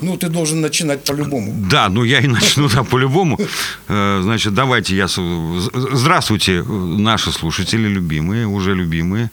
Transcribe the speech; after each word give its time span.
Ну, 0.00 0.16
ты 0.16 0.28
должен 0.28 0.60
начинать 0.60 1.04
по-любому. 1.04 1.52
Да, 1.70 1.88
ну 1.88 2.04
я 2.04 2.20
и 2.20 2.26
начну 2.26 2.68
да, 2.68 2.82
по-любому. 2.82 3.38
Э, 3.88 4.20
значит, 4.22 4.54
давайте 4.54 4.96
я... 4.96 5.06
Здравствуйте, 5.08 6.62
наши 6.62 7.32
слушатели 7.32 7.88
любимые, 7.88 8.46
уже 8.46 8.74
любимые. 8.74 9.30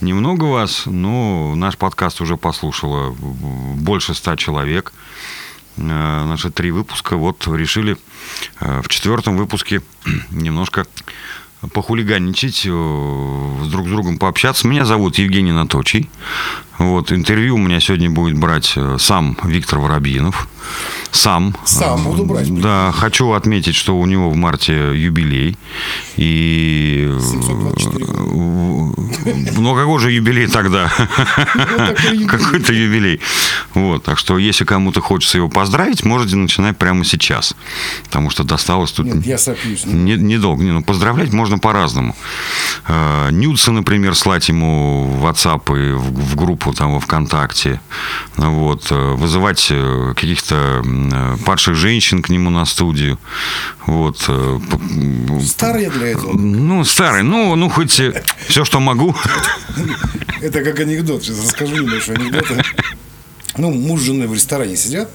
Немного 0.00 0.44
вас, 0.44 0.82
но 0.86 1.54
наш 1.54 1.76
подкаст 1.76 2.20
уже 2.20 2.36
послушало 2.36 3.12
больше 3.12 4.14
ста 4.14 4.36
человек. 4.36 4.92
Э, 5.76 6.24
наши 6.26 6.50
три 6.50 6.70
выпуска. 6.70 7.16
Вот 7.16 7.46
решили 7.46 7.96
э, 8.60 8.82
в 8.82 8.88
четвертом 8.88 9.36
выпуске 9.36 9.82
немножко 10.30 10.86
похулиганничать, 11.72 12.60
с 12.60 13.68
друг 13.68 13.86
с 13.86 13.90
другом 13.90 14.18
пообщаться. 14.18 14.66
Меня 14.66 14.84
зовут 14.84 15.18
Евгений 15.18 15.52
Наточий. 15.52 16.08
Вот, 16.78 17.12
интервью 17.12 17.56
у 17.56 17.58
меня 17.58 17.80
сегодня 17.80 18.10
будет 18.10 18.38
брать 18.38 18.72
э, 18.76 18.96
сам 18.98 19.36
Виктор 19.44 19.80
Воробьинов. 19.80 20.48
Сам. 21.10 21.56
Сам 21.64 22.04
буду 22.04 22.24
брать. 22.24 22.52
Да, 22.60 22.92
хочу 22.92 23.32
отметить, 23.32 23.74
что 23.74 23.98
у 23.98 24.06
него 24.06 24.30
в 24.30 24.36
марте 24.36 24.92
юбилей. 24.94 25.56
И... 26.16 27.10
724 27.20 28.06
Ну, 29.58 29.74
какой 29.74 29.98
же 30.00 30.10
юбилей 30.12 30.46
тогда? 30.46 30.90
Какой-то 32.28 32.72
юбилей. 32.72 33.20
Вот, 33.74 34.04
так 34.04 34.18
что, 34.18 34.38
если 34.38 34.64
кому-то 34.64 35.00
хочется 35.00 35.38
его 35.38 35.48
поздравить, 35.48 36.04
можете 36.04 36.36
начинать 36.36 36.76
прямо 36.76 37.04
сейчас. 37.04 37.54
Потому 38.04 38.30
что 38.30 38.44
досталось 38.44 38.92
тут... 38.92 39.06
Нет, 39.06 39.26
я 39.26 39.38
сопьюсь. 39.38 39.84
Недолго. 39.86 40.62
Не, 40.62 40.72
ну, 40.72 40.82
поздравлять 40.82 41.32
можно 41.32 41.58
по-разному. 41.58 42.14
Э, 42.86 43.28
Нюдса, 43.30 43.72
например, 43.72 44.14
слать 44.14 44.48
ему 44.48 45.04
в 45.04 45.26
WhatsApp 45.26 45.62
и 45.78 45.92
в 45.92 46.36
группу 46.36 46.72
там 46.72 46.94
во 46.94 47.00
ВКонтакте, 47.00 47.80
вот, 48.36 48.86
э, 48.90 49.14
вызывать 49.14 49.68
э, 49.70 50.14
каких-то 50.14 50.59
падших 51.44 51.74
женщин 51.74 52.22
к 52.22 52.28
нему 52.28 52.50
на 52.50 52.64
студию. 52.64 53.18
Вот. 53.86 54.18
Старый 55.44 55.90
для 55.90 56.08
этого? 56.08 56.32
Ну, 56.32 56.84
старый. 56.84 57.22
Ну, 57.22 57.54
ну 57.56 57.68
хоть 57.68 57.90
все, 58.48 58.64
что 58.64 58.80
могу. 58.80 59.14
Это 60.40 60.62
как 60.62 60.80
анекдот. 60.80 61.22
Сейчас 61.22 61.42
расскажу 61.44 61.76
небольшой 61.76 62.16
анекдот. 62.16 62.46
Ну, 63.56 63.70
муж 63.72 64.00
с 64.00 64.04
женой 64.04 64.26
в 64.28 64.34
ресторане 64.34 64.76
сидят, 64.76 65.10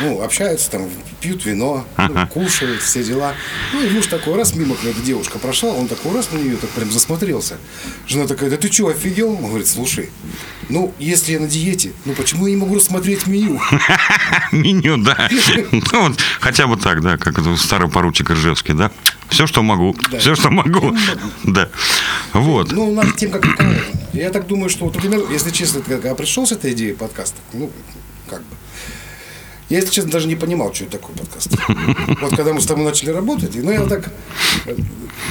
ну, 0.00 0.22
общаются 0.22 0.70
там, 0.70 0.88
пьют 1.20 1.44
вино, 1.44 1.86
ну, 1.96 2.26
кушают, 2.28 2.80
все 2.82 3.02
дела. 3.02 3.34
Ну, 3.72 3.82
и 3.84 3.90
муж 3.90 4.06
такой 4.06 4.36
раз 4.36 4.54
мимо 4.54 4.74
какая-то 4.74 5.00
девушка 5.00 5.38
прошла, 5.38 5.70
он 5.70 5.88
такой 5.88 6.14
раз 6.14 6.30
на 6.32 6.38
нее 6.38 6.56
так 6.56 6.70
прям 6.70 6.90
засмотрелся. 6.90 7.58
Жена 8.06 8.26
такая, 8.26 8.50
да 8.50 8.56
ты 8.56 8.70
что, 8.70 8.88
офигел? 8.88 9.32
Он 9.32 9.46
говорит, 9.46 9.66
слушай, 9.66 10.10
ну, 10.68 10.94
если 10.98 11.32
я 11.32 11.40
на 11.40 11.48
диете, 11.48 11.92
ну 12.04 12.12
почему 12.12 12.46
я 12.46 12.54
не 12.54 12.60
могу 12.60 12.76
рассмотреть 12.76 13.26
меню? 13.26 13.60
Меню, 14.52 14.98
да. 14.98 15.28
Ну, 15.72 16.08
вот, 16.08 16.18
хотя 16.40 16.66
бы 16.66 16.76
так, 16.76 17.02
да, 17.02 17.16
как 17.16 17.38
это 17.38 17.56
старый 17.56 17.88
поручик 17.88 18.30
Ржевский, 18.30 18.74
да. 18.74 18.90
Все, 19.28 19.46
что 19.46 19.62
могу. 19.62 19.94
Все, 20.18 20.34
что 20.34 20.50
могу. 20.50 20.94
Да. 21.44 21.68
Вот. 22.32 22.72
Ну, 22.72 22.90
у 22.90 22.94
нас 22.94 23.06
тем 23.16 23.30
как 23.30 23.46
Я 24.12 24.30
так 24.30 24.46
думаю, 24.46 24.70
что, 24.70 24.86
например, 24.86 25.22
если 25.30 25.50
честно, 25.50 25.82
когда 25.82 26.14
пришел 26.14 26.46
с 26.46 26.52
этой 26.52 26.72
идеей 26.72 26.94
подкаста, 26.94 27.36
ну, 27.52 27.70
как 28.28 28.40
бы, 28.40 28.56
я, 29.68 29.78
если 29.78 29.90
честно, 29.92 30.10
даже 30.10 30.28
не 30.28 30.36
понимал, 30.36 30.72
что 30.74 30.84
это 30.84 30.98
такое 30.98 31.16
подкаст. 31.16 31.50
Вот 32.20 32.36
когда 32.36 32.52
мы 32.52 32.60
с 32.60 32.66
тобой 32.66 32.84
начали 32.84 33.10
работать, 33.10 33.54
ну, 33.54 33.70
я 33.70 33.84
так, 33.84 34.12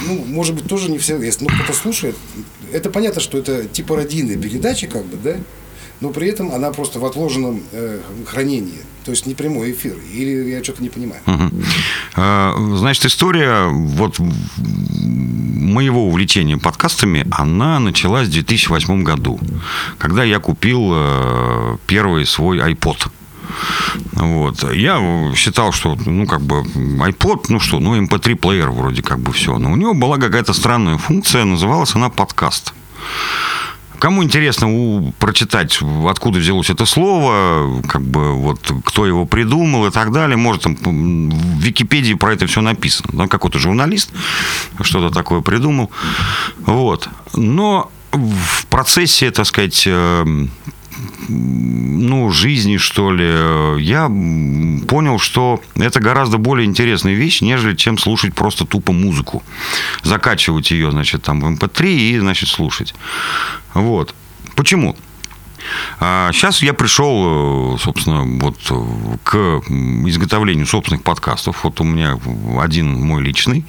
ну, 0.06 0.24
может 0.26 0.56
быть, 0.56 0.68
тоже 0.68 0.92
не 0.92 0.98
все, 0.98 1.20
если 1.20 1.46
ну, 1.46 1.50
кто-то 1.50 1.74
слушает, 1.74 2.16
это 2.72 2.90
понятно, 2.90 3.22
что 3.22 3.38
это 3.38 3.66
типа 3.66 3.96
радийные 3.96 4.38
передачи, 4.38 4.88
как 4.88 5.06
бы, 5.06 5.18
да, 5.18 5.38
но 6.00 6.10
при 6.10 6.30
этом 6.30 6.52
она 6.52 6.72
просто 6.72 7.00
в 7.00 7.06
отложенном 7.06 7.64
э, 7.72 8.00
хранении. 8.26 8.82
То 9.04 9.12
есть 9.12 9.26
не 9.26 9.34
прямой 9.34 9.72
эфир. 9.72 9.96
Или 10.14 10.50
я 10.52 10.64
что-то 10.64 10.84
не 10.84 10.90
понимаю. 10.90 11.22
Угу. 11.26 12.76
Значит, 12.78 13.06
история 13.06 13.68
вот 13.70 14.20
моего 14.20 16.08
увлечения 16.08 16.58
подкастами, 16.58 17.26
она 17.32 17.80
началась 17.80 18.28
в 18.28 18.32
2008 18.32 19.04
году, 19.04 19.40
когда 19.98 20.24
я 20.24 20.40
купил 20.40 20.92
э, 20.94 21.78
первый 21.88 22.26
свой 22.26 22.60
iPod. 22.60 23.10
Вот. 24.14 24.74
Я 24.74 25.32
считал, 25.36 25.72
что, 25.72 25.98
ну, 26.06 26.26
как 26.26 26.42
бы, 26.42 26.62
iPod, 26.62 27.46
ну 27.50 27.60
что, 27.60 27.80
ну, 27.80 28.00
MP3-плеер 28.02 28.70
вроде 28.70 29.02
как 29.02 29.20
бы 29.20 29.32
все. 29.32 29.58
Но 29.58 29.72
у 29.72 29.76
него 29.76 29.94
была 29.94 30.18
какая-то 30.18 30.54
странная 30.54 30.98
функция, 30.98 31.46
называлась 31.46 31.96
она 31.96 32.10
подкаст. 32.10 32.74
Кому 34.00 34.24
интересно 34.24 34.70
у, 34.70 35.12
прочитать, 35.14 35.80
откуда 36.08 36.38
взялось 36.38 36.70
это 36.70 36.86
слово, 36.86 37.82
как 37.88 38.04
бы 38.04 38.34
вот 38.34 38.60
кто 38.86 39.08
его 39.08 39.26
придумал 39.26 39.88
и 39.88 39.92
так 39.92 40.12
далее, 40.12 40.38
может 40.38 40.64
там 40.64 40.76
в 40.76 41.60
Википедии 41.60 42.14
про 42.14 42.34
это 42.34 42.46
все 42.46 42.62
написано. 42.62 43.18
Там 43.18 43.28
какой-то 43.28 43.58
журналист 43.58 44.12
что-то 44.82 45.14
такое 45.14 45.42
придумал. 45.42 45.90
Вот. 46.60 47.10
Но 47.34 47.90
в 48.12 48.68
процессе, 48.68 49.32
так 49.32 49.46
сказать, 49.46 49.84
э, 49.86 50.48
ну, 51.28 52.32
жизни, 52.32 52.78
что 52.78 53.12
ли, 53.12 53.84
я 53.84 54.08
понял, 54.88 55.20
что 55.20 55.62
это 55.76 56.00
гораздо 56.00 56.38
более 56.38 56.66
интересная 56.66 57.14
вещь, 57.14 57.42
нежели 57.42 57.76
чем 57.76 57.98
слушать 57.98 58.34
просто 58.34 58.66
тупо 58.66 58.94
музыку. 58.94 59.44
Закачивать 60.04 60.72
ее, 60.72 60.92
значит, 60.92 61.24
там 61.24 61.42
в 61.42 61.46
MP3 61.46 61.82
эм 61.82 61.98
и, 61.98 62.20
значит, 62.20 62.50
слушать. 62.50 62.96
Вот. 63.74 64.16
Почему? 64.56 64.96
Сейчас 66.00 66.62
а 66.62 66.66
я 66.66 66.74
пришел, 66.74 67.76
э, 67.76 67.78
собственно, 67.80 68.24
вот 68.40 68.58
к 69.24 69.38
изготовлению 70.08 70.66
собственных 70.66 71.04
подкастов. 71.04 71.64
Вот 71.64 71.82
у 71.82 71.84
меня 71.84 72.18
один 72.60 72.94
мой 72.94 73.22
личный, 73.22 73.66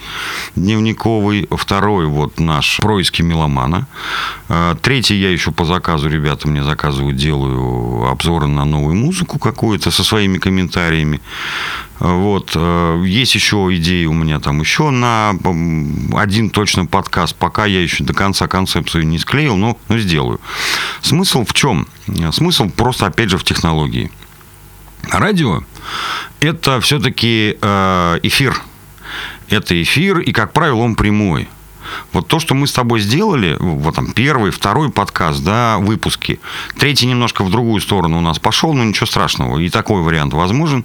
дневниковый, 0.57 1.49
второй 1.51 2.07
вот 2.07 2.39
наш 2.39 2.79
происки 2.79 3.23
меломана. 3.23 3.87
А 4.49 4.77
третий 4.77 5.17
я 5.17 5.31
еще 5.31 5.51
по 5.51 5.65
заказу, 5.65 6.09
ребята 6.09 6.49
мне 6.49 6.65
заказывают, 6.65 7.17
делаю 7.17 8.09
обзоры 8.09 8.47
на 8.47 8.65
новую 8.65 8.95
музыку 8.95 9.39
какую-то 9.39 9.91
со 9.91 10.05
своими 10.05 10.39
комментариями. 10.39 11.21
Вот. 11.99 12.53
Э, 12.55 13.03
есть 13.07 13.35
еще 13.35 13.69
идеи 13.73 14.07
у 14.07 14.13
меня 14.13 14.39
там 14.41 14.61
еще 14.61 14.91
на 14.91 15.35
один 16.15 16.51
точно 16.51 16.87
подкаст. 16.87 17.35
Пока 17.37 17.67
я 17.67 17.83
еще 17.83 18.05
до 18.05 18.15
конца 18.15 18.47
концепцию 18.47 19.07
не 19.07 19.19
склеил, 19.19 19.57
но, 19.57 19.79
но 19.89 19.99
сделаю. 19.99 20.41
Смысл 21.01 21.45
в 21.45 21.53
чем? 21.53 21.87
Смысл 22.33 22.69
просто, 22.71 23.07
опять 23.07 23.31
же, 23.31 23.39
в 23.39 23.45
технологии. 23.45 24.11
Радио– 25.11 25.63
это 26.41 26.81
все-таки 26.81 27.57
э, 27.61 28.19
эфир. 28.23 28.61
Это 29.49 29.81
эфир, 29.81 30.19
и, 30.19 30.33
как 30.33 30.53
правило, 30.53 30.81
он 30.81 30.95
прямой. 30.95 31.49
Вот 32.13 32.29
то, 32.29 32.39
что 32.39 32.55
мы 32.55 32.67
с 32.67 32.73
тобой 32.73 33.01
сделали, 33.01 33.57
вот 33.59 33.95
там 33.95 34.13
первый, 34.13 34.51
второй 34.51 34.91
подкаст, 34.91 35.43
да, 35.43 35.79
выпуски, 35.79 36.41
третий 36.79 37.07
немножко 37.07 37.45
в 37.45 37.51
другую 37.51 37.81
сторону 37.81 38.19
у 38.19 38.21
нас 38.21 38.39
пошел, 38.39 38.75
но 38.75 38.85
ничего 38.85 39.07
страшного, 39.07 39.59
и 39.59 39.69
такой 39.69 40.03
вариант 40.03 40.33
возможен. 40.35 40.85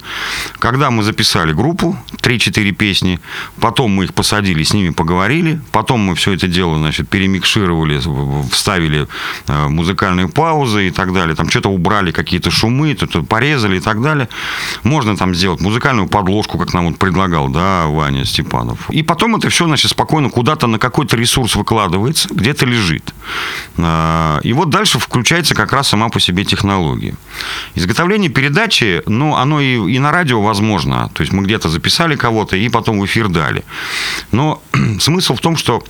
Когда 0.58 0.90
мы 0.90 1.02
записали 1.02 1.52
группу, 1.52 1.96
3-4 2.22 2.72
песни, 2.72 3.20
потом 3.60 3.92
мы 3.92 4.04
их 4.04 4.14
посадили, 4.14 4.62
с 4.62 4.72
ними 4.72 4.90
поговорили, 4.90 5.60
потом 5.72 6.00
мы 6.00 6.14
все 6.14 6.32
это 6.32 6.46
дело, 6.48 6.78
значит, 6.78 7.08
перемикшировали, 7.08 8.00
вставили 8.50 9.06
э, 9.46 9.68
музыкальные 9.68 10.28
паузы 10.28 10.88
и 10.88 10.90
так 10.90 11.12
далее, 11.12 11.34
там 11.34 11.48
что-то 11.48 11.70
убрали, 11.70 12.10
какие-то 12.12 12.50
шумы, 12.50 12.94
тут 12.94 13.28
порезали 13.28 13.76
и 13.76 13.80
так 13.80 14.02
далее. 14.02 14.28
Можно 14.82 15.16
там 15.16 15.34
сделать 15.34 15.60
музыкальную 15.60 16.08
подложку, 16.08 16.58
как 16.58 16.74
нам 16.74 16.86
вот 16.88 16.98
предлагал, 16.98 17.48
да, 17.48 17.86
Ваня 17.86 18.24
Степанов. 18.24 18.90
И 18.90 19.02
потом 19.02 19.36
это 19.36 19.48
все, 19.48 19.66
значит, 19.66 19.90
спокойно 19.90 20.30
куда-то 20.30 20.66
на 20.66 20.78
какой-то 20.94 21.16
ресурс 21.16 21.56
выкладывается, 21.56 22.28
где-то 22.30 22.66
лежит. 22.66 23.12
А, 23.78 24.38
и 24.44 24.52
вот 24.52 24.70
дальше 24.70 25.00
включается 25.00 25.56
как 25.56 25.72
раз 25.72 25.88
сама 25.88 26.08
по 26.08 26.20
себе 26.20 26.44
технология. 26.44 27.16
Изготовление 27.74 28.30
передачи, 28.30 29.02
ну, 29.06 29.34
оно 29.34 29.60
и, 29.60 29.74
и 29.92 29.98
на 29.98 30.12
радио 30.12 30.40
возможно. 30.40 31.10
То 31.12 31.22
есть 31.22 31.32
мы 31.32 31.42
где-то 31.42 31.68
записали 31.68 32.14
кого-то 32.14 32.56
и 32.56 32.68
потом 32.68 33.00
в 33.00 33.04
эфир 33.06 33.28
дали. 33.28 33.64
Но 34.30 34.62
смысл 35.00 35.34
в 35.34 35.40
том, 35.40 35.56
что 35.56 35.82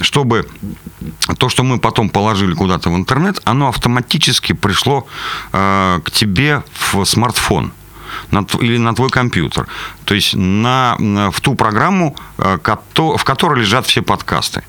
чтобы 0.00 0.48
то, 1.36 1.50
что 1.50 1.62
мы 1.62 1.78
потом 1.78 2.08
положили 2.08 2.54
куда-то 2.54 2.88
в 2.88 2.96
интернет, 2.96 3.40
оно 3.44 3.68
автоматически 3.68 4.54
пришло 4.54 5.06
э, 5.52 6.00
к 6.02 6.10
тебе 6.10 6.62
в 6.72 7.04
смартфон 7.04 7.72
на, 8.30 8.46
или 8.60 8.78
на 8.78 8.94
твой 8.94 9.08
компьютер. 9.08 9.66
То 10.04 10.14
есть 10.14 10.34
на, 10.34 10.96
в 11.30 11.40
ту 11.40 11.54
программу, 11.54 12.16
э, 12.38 12.58
в 12.96 13.24
которой 13.24 13.60
лежат 13.60 13.86
все 13.86 14.02
подкасты. 14.02 14.62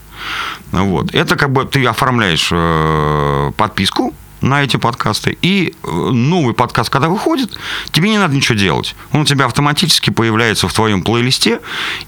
Вот. 0.71 1.13
Это 1.15 1.35
как 1.35 1.49
бы 1.51 1.65
ты 1.65 1.85
оформляешь 1.85 2.49
э, 2.51 3.51
подписку 3.57 4.13
на 4.41 4.63
эти 4.63 4.77
подкасты. 4.77 5.37
И 5.41 5.73
э, 5.83 5.89
новый 5.89 6.53
подкаст, 6.53 6.89
когда 6.89 7.09
выходит, 7.09 7.57
тебе 7.91 8.09
не 8.09 8.17
надо 8.17 8.35
ничего 8.35 8.57
делать. 8.57 8.95
Он 9.11 9.21
у 9.21 9.25
тебя 9.25 9.45
автоматически 9.45 10.09
появляется 10.09 10.67
в 10.67 10.73
твоем 10.73 11.03
плейлисте, 11.03 11.59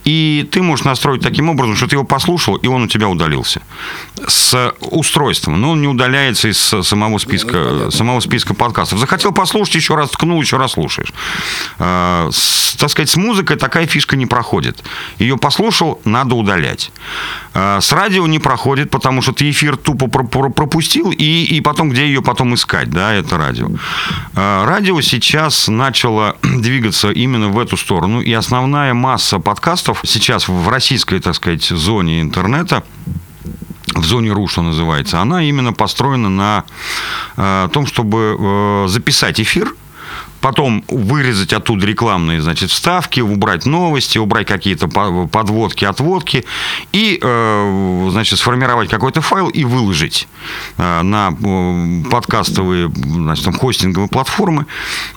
и 0.04 0.48
ты 0.52 0.62
можешь 0.62 0.86
настроить 0.86 1.22
таким 1.22 1.50
образом, 1.50 1.76
что 1.76 1.88
ты 1.88 1.96
его 1.96 2.04
послушал, 2.04 2.56
и 2.56 2.68
он 2.68 2.84
у 2.84 2.88
тебя 2.88 3.10
удалился. 3.10 3.62
С 4.28 4.74
устройством, 4.82 5.60
но 5.60 5.72
он 5.72 5.82
не 5.82 5.88
удаляется 5.88 6.48
из 6.48 6.58
самого 6.60 7.18
списка, 7.18 7.58
ну, 7.58 7.92
самого 7.92 8.20
списка 8.20 8.54
подкастов. 8.54 9.00
Захотел 9.00 9.32
послушать, 9.32 9.76
еще 9.76 9.96
раз 9.96 10.10
ткнул, 10.12 10.42
еще 10.42 10.58
раз 10.58 10.74
слушаешь. 10.74 11.14
Э, 11.80 12.30
с, 12.32 12.76
так 12.78 12.90
сказать, 12.90 13.10
с 13.10 13.18
музыкой 13.18 13.58
такая 13.58 13.88
фишка 13.88 14.16
не 14.16 14.26
проходит. 14.26 14.84
Ее 15.20 15.38
послушал, 15.38 16.00
надо 16.06 16.36
удалять. 16.36 16.92
Э, 17.54 17.80
с 17.82 17.92
радио 17.92 18.26
не 18.28 18.40
проходит, 18.40 18.90
потому 18.90 19.22
что 19.22 19.34
ты 19.34 19.50
эфир 19.50 19.78
тупо 19.78 20.08
пропустил, 20.08 21.12
и, 21.12 21.44
и 21.44 21.62
потом, 21.62 21.90
где 21.90 22.06
ее 22.06 22.21
потом 22.22 22.56
искать, 22.56 22.90
да, 22.90 23.14
это 23.14 23.38
радио. 23.38 23.70
Э, 24.36 24.66
радио 24.66 25.00
сейчас 25.02 25.68
начало 25.68 26.38
двигаться 26.44 27.12
именно 27.12 27.50
в 27.50 27.60
эту 27.60 27.78
сторону, 27.78 28.22
и 28.22 28.32
основная 28.34 28.94
масса 28.94 29.40
подкастов 29.40 30.02
сейчас 30.06 30.48
в 30.48 30.70
российской, 30.70 31.20
так 31.20 31.36
сказать, 31.36 31.64
зоне 31.64 32.22
интернета 32.22 32.84
в 33.96 34.06
зоне 34.06 34.32
РУ, 34.32 34.48
что 34.48 34.62
называется, 34.62 35.20
она 35.20 35.44
именно 35.44 35.74
построена 35.74 36.30
на 36.30 36.64
э, 37.38 37.70
том, 37.74 37.86
чтобы 37.86 38.38
э, 38.40 38.88
записать 38.88 39.40
эфир, 39.40 39.76
потом 40.42 40.84
вырезать 40.88 41.54
оттуда 41.54 41.86
рекламные, 41.86 42.42
значит, 42.42 42.72
вставки, 42.72 43.20
убрать 43.20 43.66
новости, 43.66 44.18
убрать 44.18 44.48
какие-то 44.48 44.88
подводки, 44.88 45.86
отводки 45.86 46.46
и, 46.92 47.20
э, 47.22 48.08
значит, 48.12 48.40
сформировать 48.40 48.90
какой-то 48.90 49.22
файл 49.22 49.50
и 49.50 49.64
выложить 49.64 50.28
э, 50.78 51.02
на 51.04 51.30
э, 51.32 52.10
подкастовые, 52.10 52.92
значит, 52.94 53.46
там, 53.46 53.54
хостинговые 53.54 54.10
платформы. 54.10 54.66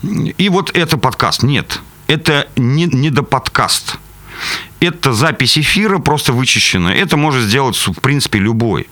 И 0.02 0.48
вот 0.48 0.70
это 0.76 0.98
подкаст. 0.98 1.42
Нет, 1.42 1.80
это 2.06 2.48
не, 2.56 2.84
не 2.84 3.10
до 3.10 3.22
подкаст 3.22 3.98
это 4.80 5.12
запись 5.12 5.58
эфира 5.58 5.98
просто 5.98 6.32
вычищенная. 6.32 6.94
Это 6.94 7.16
может 7.16 7.42
сделать, 7.42 7.76
в 7.76 8.00
принципе, 8.00 8.38
любой. 8.38 8.86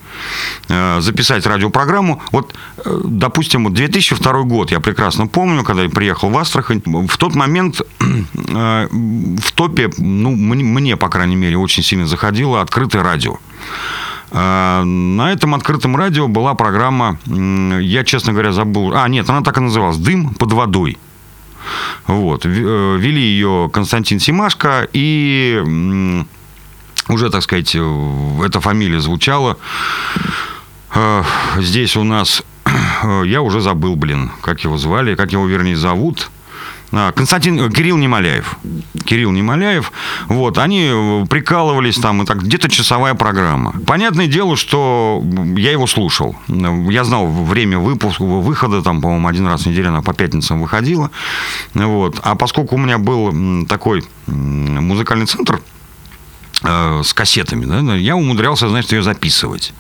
Э, 0.69 1.01
записать 1.01 1.47
радиопрограмму. 1.47 2.23
Вот, 2.33 2.55
э, 2.85 3.01
допустим, 3.05 3.65
вот 3.65 3.75
2002 3.75 4.43
год, 4.43 4.71
я 4.71 4.81
прекрасно 4.81 5.27
помню, 5.27 5.65
когда 5.65 5.83
я 5.83 5.91
приехал 5.91 6.31
в 6.31 6.39
Астрахань. 6.39 6.83
В 6.85 7.17
тот 7.17 7.35
момент 7.35 7.83
э, 8.01 8.89
в 8.91 9.53
топе, 9.53 9.91
ну, 9.99 10.31
мне, 10.31 10.97
по 10.97 11.09
крайней 11.09 11.37
мере, 11.37 11.59
очень 11.59 11.83
сильно 11.83 12.07
заходило 12.07 12.61
открытое 12.61 13.03
радио. 13.03 13.39
На 14.35 15.31
этом 15.31 15.55
открытом 15.55 15.95
радио 15.95 16.27
была 16.27 16.55
программа, 16.55 17.19
я, 17.27 18.03
честно 18.03 18.33
говоря, 18.33 18.53
забыл. 18.53 18.95
А, 18.95 19.07
нет, 19.07 19.29
она 19.29 19.43
так 19.43 19.59
и 19.59 19.61
называлась 19.61 19.99
«Дым 19.99 20.33
под 20.33 20.55
водой». 20.55 20.97
Вот. 22.07 22.47
Э, 22.47 22.49
вели 22.49 23.21
ее 23.21 23.71
Константин 23.73 24.19
Симашко 24.19 24.89
и 24.93 26.25
уже, 27.09 27.31
так 27.31 27.43
сказать, 27.43 27.75
э, 27.75 28.45
эта 28.45 28.61
фамилия 28.61 29.01
звучала. 29.01 29.59
Э, 30.95 31.23
здесь 31.59 31.97
у 31.97 32.05
нас, 32.05 32.43
я 33.25 33.43
уже 33.43 33.61
забыл, 33.61 33.97
блин, 33.97 34.31
как 34.43 34.65
его 34.65 34.77
звали, 34.77 35.15
как 35.15 35.33
его, 35.33 35.47
вернее, 35.47 35.77
зовут. 35.77 36.31
А, 36.93 37.11
Константин, 37.13 37.59
э, 37.59 37.71
Кирилл 37.71 37.97
Немоляев. 37.97 38.57
Кирилл 39.05 39.31
Немоляев. 39.33 39.93
Вот, 40.29 40.59
они 40.59 40.91
э, 40.93 41.27
прикалывались 41.29 41.97
там, 41.97 42.23
и 42.23 42.27
так, 42.27 42.43
где-то 42.43 42.69
часовая 42.69 43.15
программа. 43.15 43.73
Понятное 43.87 44.27
дело, 44.27 44.57
что 44.57 45.23
я 45.57 45.73
его 45.73 45.87
слушал. 45.87 46.37
Я 46.49 47.05
знал 47.05 47.27
время 47.27 47.79
выпуска, 47.79 48.23
выхода, 48.23 48.83
там, 48.83 49.01
по-моему, 49.01 49.27
один 49.27 49.47
раз 49.47 49.63
в 49.63 49.67
неделю 49.67 49.89
она 49.89 50.03
по 50.03 50.13
пятницам 50.13 50.61
выходила. 50.61 51.11
Вот. 51.75 52.21
А 52.23 52.35
поскольку 52.35 52.75
у 52.75 52.79
меня 52.79 52.99
был 52.99 53.67
такой 53.67 54.05
музыкальный 54.27 55.27
центр, 55.27 55.63
э, 56.63 57.03
с 57.03 57.15
кассетами, 57.15 57.65
да, 57.65 57.95
я 57.95 58.17
умудрялся, 58.17 58.69
значит, 58.69 58.93
ее 58.93 59.03
записывать. 59.03 59.73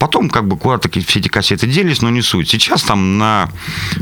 Потом 0.00 0.30
как 0.30 0.48
бы 0.48 0.56
куда-то 0.56 0.88
все 1.02 1.18
эти 1.18 1.28
кассеты 1.28 1.66
делись, 1.66 2.00
но 2.00 2.08
не 2.08 2.22
суть. 2.22 2.48
Сейчас 2.48 2.82
там 2.82 3.18
на 3.18 3.50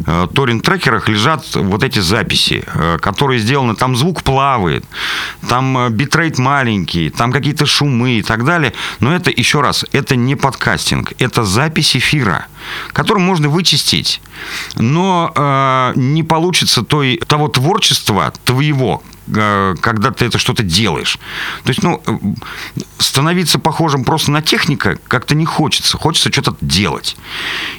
э, 0.06 0.28
торрент-трекерах 0.32 1.08
лежат 1.08 1.44
вот 1.56 1.82
эти 1.82 1.98
записи, 1.98 2.62
э, 2.64 2.98
которые 3.00 3.40
сделаны, 3.40 3.74
там 3.74 3.96
звук 3.96 4.22
плавает, 4.22 4.84
там 5.48 5.76
э, 5.76 5.90
битрейт 5.90 6.38
маленький, 6.38 7.10
там 7.10 7.32
какие-то 7.32 7.66
шумы 7.66 8.20
и 8.20 8.22
так 8.22 8.44
далее. 8.44 8.74
Но 9.00 9.12
это, 9.12 9.32
еще 9.32 9.60
раз, 9.60 9.84
это 9.90 10.14
не 10.14 10.36
подкастинг, 10.36 11.14
это 11.18 11.42
запись 11.42 11.96
эфира, 11.96 12.46
который 12.92 13.18
можно 13.18 13.48
вычистить. 13.48 14.20
Но 14.76 15.32
э, 15.34 15.92
не 15.96 16.22
получится 16.22 16.84
той, 16.84 17.20
того 17.26 17.48
творчества 17.48 18.32
твоего, 18.44 19.02
когда 19.32 20.10
ты 20.10 20.26
это 20.26 20.38
что-то 20.38 20.62
делаешь. 20.62 21.19
То 21.64 21.70
есть, 21.70 21.82
ну, 21.82 22.02
э, 22.06 22.19
становиться 22.98 23.58
похожим 23.58 24.04
просто 24.04 24.30
на 24.30 24.42
техника 24.42 24.98
как-то 25.08 25.34
не 25.34 25.44
хочется. 25.44 25.98
Хочется 25.98 26.32
что-то 26.32 26.56
делать. 26.60 27.16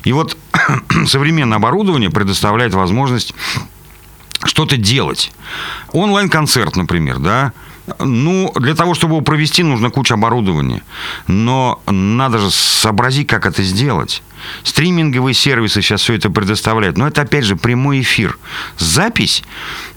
И 0.04 0.14
вот 0.14 0.38
современное 1.08 1.58
оборудование 1.58 2.10
предоставляет 2.10 2.74
возможность 2.74 3.34
что-то 4.44 4.78
делать. 4.78 5.32
Онлайн-концерт, 5.92 6.76
например, 6.76 7.20
да, 7.20 7.54
ну, 8.00 8.52
для 8.56 8.76
того, 8.76 8.94
чтобы 8.94 9.14
его 9.16 9.22
провести, 9.22 9.64
нужно 9.64 9.90
куча 9.90 10.14
оборудования. 10.14 10.84
Но 11.28 11.82
надо 11.88 12.38
же 12.38 12.52
сообразить, 12.52 13.28
как 13.28 13.46
это 13.46 13.64
сделать. 13.64 14.22
Стриминговые 14.64 15.34
сервисы 15.34 15.82
сейчас 15.82 16.02
все 16.02 16.14
это 16.14 16.30
предоставляют. 16.30 16.98
Но 16.98 17.08
это, 17.08 17.22
опять 17.22 17.46
же, 17.46 17.56
прямой 17.56 18.02
эфир. 18.02 18.38
Запись, 18.78 19.44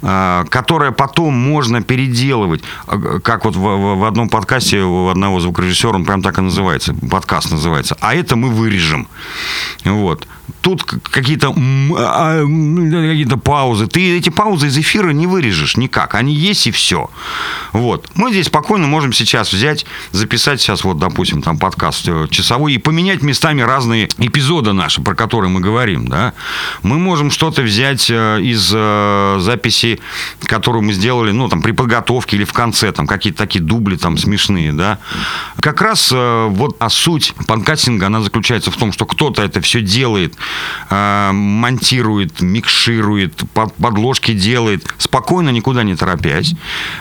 а, 0.03 0.45
которая 0.45 0.93
потом 0.93 1.35
можно 1.35 1.83
переделывать. 1.83 2.63
А, 2.87 3.21
как 3.21 3.45
вот 3.45 3.57
в 3.57 4.07
одном 4.07 4.29
подкасте 4.29 4.83
у 4.83 5.09
одного 5.09 5.41
звукорежиссера, 5.41 5.95
он 5.95 6.05
прям 6.05 6.23
так 6.23 6.39
и 6.39 6.43
называется. 6.43 6.95
Подкаст 6.95 7.51
называется. 7.51 7.97
А 8.01 8.15
это 8.15 8.37
мы 8.37 8.51
вырежем. 8.51 9.09
Вот. 9.85 10.27
Тут 10.61 10.85
какие-то 10.85 11.55
а, 11.97 12.41
какие 12.41 13.25
паузы. 13.37 13.87
Ты 13.87 14.17
эти 14.17 14.29
паузы 14.29 14.69
из 14.69 14.79
эфира 14.79 15.11
не 15.11 15.27
вырежешь 15.27 15.77
никак. 15.77 16.15
Они 16.15 16.35
есть 16.35 16.67
и 16.67 16.71
все. 16.71 17.11
Вот. 17.73 18.11
Мы 18.15 18.31
здесь 18.31 18.47
спокойно 18.47 18.87
можем 18.87 19.13
сейчас 19.13 19.53
взять, 19.53 19.87
записать 20.13 20.61
сейчас 20.61 20.85
вот, 20.85 20.99
допустим, 20.99 21.43
там 21.43 21.59
подкаст 21.59 22.09
э, 22.09 22.27
часовой 22.31 22.75
и 22.75 22.79
поменять 22.79 23.23
местами 23.23 23.63
разные 23.63 24.09
эпизода 24.33 24.73
наши, 24.73 25.03
про 25.03 25.15
которые 25.15 25.51
мы 25.51 25.61
говорим, 25.61 26.09
да, 26.09 26.33
мы 26.83 26.99
можем 26.99 27.31
что-то 27.31 27.63
взять 27.63 28.11
э, 28.11 28.41
из 28.41 28.73
э, 28.75 29.37
записи, 29.41 30.01
которую 30.41 30.83
мы 30.83 30.95
сделали, 30.95 31.33
ну, 31.33 31.49
там, 31.49 31.61
при 31.61 31.73
подготовке 31.73 32.37
или 32.37 32.45
в 32.45 32.53
конце, 32.53 32.93
там, 32.93 33.07
какие-то 33.07 33.39
такие 33.39 33.63
дубли 33.63 33.97
там 33.97 34.17
смешные, 34.17 34.73
да. 34.73 34.99
Как 35.61 35.83
раз 35.83 36.11
э, 36.13 36.47
вот 36.49 36.77
а 36.79 36.89
суть 36.89 37.35
подкастинга, 37.47 38.07
она 38.07 38.23
заключается 38.23 38.71
в 38.71 38.77
том, 38.77 38.93
что 38.93 39.05
кто-то 39.05 39.43
это 39.43 39.61
все 39.61 39.83
делает, 39.83 40.35
монтирует, 40.91 42.41
микширует, 42.41 43.43
подложки 43.79 44.33
делает, 44.33 44.87
спокойно, 44.99 45.51
никуда 45.51 45.83
не 45.83 45.95
торопясь. 45.95 46.55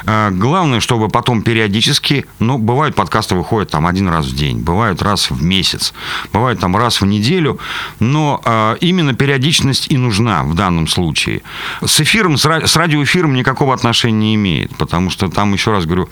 Главное, 0.06 0.80
чтобы 0.80 1.10
потом 1.10 1.42
периодически, 1.42 2.26
ну, 2.40 2.58
бывают 2.58 2.96
подкасты 2.96 3.36
выходят 3.36 3.72
там 3.72 3.88
один 3.88 4.08
раз 4.10 4.26
в 4.26 4.36
день, 4.36 4.60
бывают 4.60 5.02
раз 5.02 5.32
в 5.32 5.42
месяц, 5.42 5.94
бывают 6.34 6.60
там 6.60 6.76
раз 6.76 7.02
в 7.02 7.06
неделю, 7.06 7.21
неделю, 7.22 7.60
но 8.00 8.42
э, 8.44 8.78
именно 8.82 9.14
периодичность 9.14 9.92
и 9.92 9.98
нужна 9.98 10.44
в 10.44 10.56
данном 10.56 10.88
случае. 10.88 11.42
С 11.86 12.02
эфиром, 12.02 12.38
с, 12.38 12.46
ра- 12.46 12.66
с 12.66 12.76
радиоэфиром 12.76 13.34
никакого 13.34 13.74
отношения 13.74 14.20
не 14.20 14.36
имеет, 14.36 14.76
потому 14.76 15.10
что 15.10 15.30
там, 15.30 15.54
еще 15.54 15.72
раз 15.72 15.86
говорю, 15.86 16.10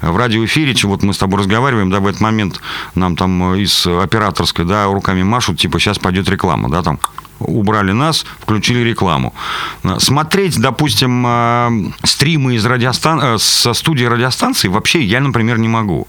в 0.00 0.16
радиоэфире, 0.16 0.74
вот 0.84 1.02
мы 1.02 1.12
с 1.12 1.18
тобой 1.18 1.40
разговариваем, 1.40 1.90
да, 1.90 2.00
в 2.00 2.06
этот 2.06 2.20
момент 2.20 2.60
нам 2.94 3.16
там 3.16 3.54
из 3.54 3.86
операторской, 3.86 4.64
да, 4.64 4.84
руками 4.86 5.22
машут, 5.22 5.58
типа, 5.58 5.78
сейчас 5.78 5.98
пойдет 5.98 6.28
реклама, 6.28 6.68
да, 6.68 6.82
там 6.82 6.98
убрали 7.40 7.92
нас, 7.92 8.24
включили 8.40 8.80
рекламу. 8.80 9.34
Смотреть, 9.98 10.60
допустим, 10.60 11.24
э, 11.26 11.92
стримы 12.04 12.54
из 12.54 12.64
радиостан... 12.64 13.20
Э, 13.20 13.38
со 13.38 13.72
студии 13.72 14.04
радиостанции 14.04 14.68
вообще 14.68 15.02
я, 15.02 15.20
например, 15.20 15.58
не 15.58 15.68
могу. 15.68 16.06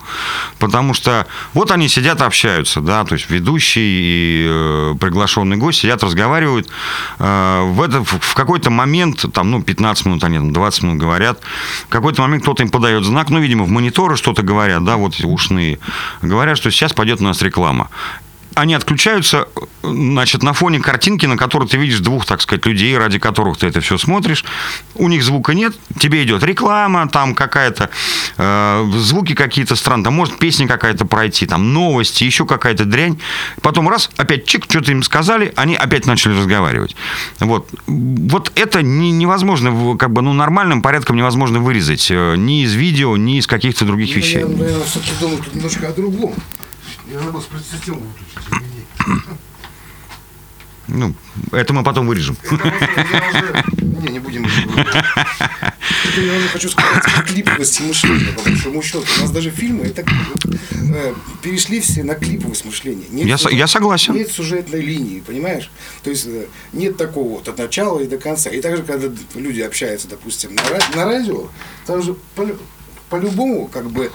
Потому 0.60 0.94
что 0.94 1.26
вот 1.54 1.72
они 1.72 1.88
сидят, 1.88 2.22
общаются, 2.22 2.82
да, 2.82 3.04
то 3.04 3.16
есть 3.16 3.30
ведущий 3.30 3.82
и 3.82 4.48
э, 4.50 4.96
приглашенный 5.00 5.58
гость 5.58 5.80
сидят, 5.80 6.04
разговаривают. 6.04 6.70
В, 7.18 7.82
это, 7.82 8.04
в 8.04 8.34
какой-то 8.34 8.70
момент, 8.70 9.26
там, 9.34 9.52
ну, 9.52 9.62
15 9.62 10.06
минут 10.06 10.24
они, 10.24 10.52
20 10.52 10.84
минут 10.84 10.98
говорят, 10.98 11.40
в 11.86 11.90
какой-то 11.90 12.22
момент 12.22 12.44
кто-то 12.44 12.64
им 12.64 12.70
подает 12.70 13.04
знак, 13.04 13.30
ну, 13.30 13.40
видимо, 13.40 13.64
в 13.64 13.70
мониторы 13.70 14.18
что-то 14.18 14.42
говорят, 14.42 14.84
да, 14.84 14.98
вот 14.98 15.20
ушные, 15.24 15.80
говорят, 16.22 16.58
что 16.58 16.72
сейчас 16.72 16.94
пойдет 16.94 17.22
у 17.22 17.24
нас 17.24 17.42
реклама 17.42 17.90
они 18.56 18.74
отключаются, 18.74 19.48
значит, 19.84 20.44
на 20.44 20.54
фоне 20.54 20.80
картинки, 20.80 21.26
на 21.26 21.38
которой 21.38 21.68
ты 21.68 21.78
видишь 21.78 22.00
двух, 22.00 22.26
так 22.26 22.42
сказать, 22.42 22.66
людей, 22.66 22.98
ради 22.98 23.20
которых 23.20 23.58
ты 23.58 23.68
это 23.68 23.82
все 23.82 23.98
смотришь. 23.98 24.46
У 24.96 25.08
них 25.08 25.24
звука 25.24 25.54
нет, 25.54 25.76
тебе 26.00 26.24
идет 26.24 26.44
реклама, 26.44 27.08
там 27.08 27.36
какая-то, 27.36 27.90
э, 28.38 28.92
звуки 28.96 29.34
какие-то 29.34 29.76
странные, 29.76 30.06
там 30.06 30.14
может 30.14 30.38
песня 30.38 30.68
какая-то 30.68 31.06
пройти, 31.06 31.46
там 31.46 31.74
новости, 31.74 32.24
еще 32.24 32.46
какая-то 32.46 32.86
дрянь. 32.86 33.20
Потом 33.62 33.90
раз, 33.90 34.10
опять 34.18 34.46
чик, 34.46 34.66
что-то 34.70 34.92
им 34.92 35.04
сказали, 35.04 35.54
они 35.56 35.76
опять 35.76 36.06
начали 36.06 36.38
разговаривать. 36.38 36.96
Вот, 37.40 37.70
вот 37.88 38.52
это 38.56 38.82
не, 38.82 39.12
невозможно, 39.12 39.98
как 39.98 40.12
бы, 40.12 40.22
ну, 40.22 40.34
нормальным 40.34 40.82
порядком 40.82 41.16
невозможно 41.16 41.60
вырезать 41.60 42.10
э, 42.12 42.36
ни 42.38 42.64
из 42.64 42.74
видео, 42.74 43.18
ни 43.18 43.38
из 43.38 43.48
каких-то 43.48 43.86
других 43.86 44.10
ну, 44.10 44.16
вещей. 44.16 44.40
Я, 44.40 44.48
наверное, 44.48 44.86
все-таки 44.86 45.12
думаю 45.20 45.44
немножко 45.54 45.88
о 45.88 45.94
другом 45.94 46.34
Я 47.12 47.20
забыл 47.20 47.44
систему 47.72 48.02
выключить. 48.02 49.42
Ну, 50.94 51.14
это 51.52 51.74
мы 51.74 51.84
потом 51.84 52.06
вырежем. 52.08 52.36
Не, 54.02 54.10
не 54.10 54.20
будем. 54.20 54.46
это 54.46 56.22
я 56.22 56.34
уже 56.38 56.48
хочу 56.50 56.70
сказать 56.70 57.04
о 57.18 57.22
клиповости 57.24 57.82
мышления, 57.84 58.32
по 58.34 58.42
большому 58.44 58.82
счету. 58.82 59.04
У 59.18 59.22
нас 59.22 59.32
даже 59.32 59.52
фильмы 59.52 59.86
это, 59.86 60.04
э, 60.72 61.14
перешли 61.42 61.80
все 61.80 62.04
на 62.04 62.16
клиповость 62.16 62.66
мышления. 62.66 63.06
Нет 63.10 63.28
Я 63.28 63.38
со- 63.38 63.44
сюжет- 63.46 63.60
я 63.60 63.68
согласен. 63.68 64.14
Нет 64.16 64.32
сюжетной 64.32 64.82
линии, 64.82 65.22
понимаешь? 65.22 65.70
То 66.04 66.10
есть 66.10 66.26
э, 66.28 66.48
нет 66.74 66.98
такого 66.98 67.30
вот 67.38 67.48
от 67.48 67.58
начала 67.58 68.00
и 68.00 68.08
до 68.08 68.18
конца. 68.18 68.50
И 68.50 68.60
также, 68.62 68.84
когда 68.84 69.08
люди 69.36 69.62
общаются, 69.62 70.08
допустим, 70.10 70.56
на, 70.56 70.64
на 70.98 71.06
радио, 71.06 71.50
там 71.86 72.02
же 72.02 72.16
по- 72.36 72.58
по-любому 73.10 73.68
как 73.68 73.90
бы 73.92 74.12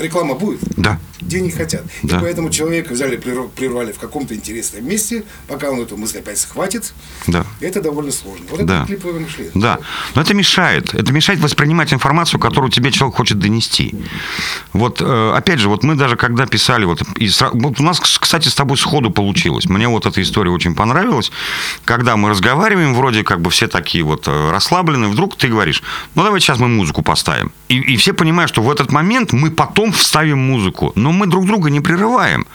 реклама 0.00 0.34
будет. 0.34 0.60
Да. 0.76 0.98
Денег 1.20 1.56
хотят. 1.56 1.82
Да. 2.02 2.18
И 2.18 2.20
поэтому 2.20 2.50
человека 2.50 2.92
взяли, 2.94 3.18
прерв- 3.18 3.50
прервали 3.50 3.92
в 3.92 3.98
каком-то 3.98 4.34
интересном 4.34 4.86
месте, 4.88 5.24
пока 5.48 5.70
он 5.70 5.80
эту 5.80 5.96
мысль 5.96 6.18
опять 6.18 6.38
схватит. 6.38 6.92
Да. 7.26 7.44
Это 7.60 7.82
довольно 7.82 8.12
сложно. 8.12 8.46
Вот 8.50 8.64
Да. 8.64 8.78
это 8.78 8.86
клиповое 8.86 9.20
мышление. 9.20 9.52
Да, 9.54 9.78
но 10.14 10.22
это 10.22 10.34
мешает. 10.34 10.94
Это 10.94 11.12
мешает 11.12 11.40
воспринимать 11.40 11.92
информацию, 11.92 12.40
которую 12.40 12.70
тебе 12.70 12.90
человек 12.92 13.16
хочет 13.16 13.38
донести. 13.38 13.94
Вот, 14.72 15.00
э, 15.00 15.32
опять 15.36 15.58
же, 15.58 15.68
вот 15.68 15.82
мы 15.82 15.94
даже 15.96 16.16
когда 16.16 16.46
писали, 16.46 16.84
вот, 16.84 17.02
и 17.16 17.28
вот 17.52 17.80
у 17.80 17.82
нас, 17.82 18.00
кстати, 18.00 18.48
с 18.48 18.54
тобой 18.54 18.76
сходу 18.76 19.10
получилось. 19.10 19.66
Мне 19.66 19.88
вот 19.88 20.06
эта 20.06 20.22
история 20.22 20.50
очень 20.50 20.74
понравилась. 20.74 21.32
Когда 21.84 22.16
мы 22.16 22.30
разговариваем, 22.30 22.94
вроде 22.94 23.24
как 23.24 23.40
бы 23.40 23.50
все 23.50 23.66
такие 23.68 24.04
вот 24.04 24.28
э, 24.28 24.50
расслабленные, 24.50 25.10
вдруг 25.10 25.36
ты 25.36 25.48
говоришь, 25.48 25.82
ну 26.14 26.22
давай 26.22 26.40
сейчас 26.40 26.58
мы 26.58 26.68
музыку 26.68 27.02
поставим. 27.02 27.52
И, 27.68 27.76
и 27.78 27.96
все 27.96 28.12
понимают, 28.12 28.48
что 28.50 28.62
в 28.62 28.70
этот 28.70 28.92
момент 28.92 29.32
мы 29.32 29.50
потом 29.50 29.87
вставим 29.92 30.38
музыку, 30.38 30.92
но 30.94 31.12
мы 31.12 31.26
друг 31.26 31.46
друга 31.46 31.70
не 31.70 31.80
прерываем. 31.80 32.46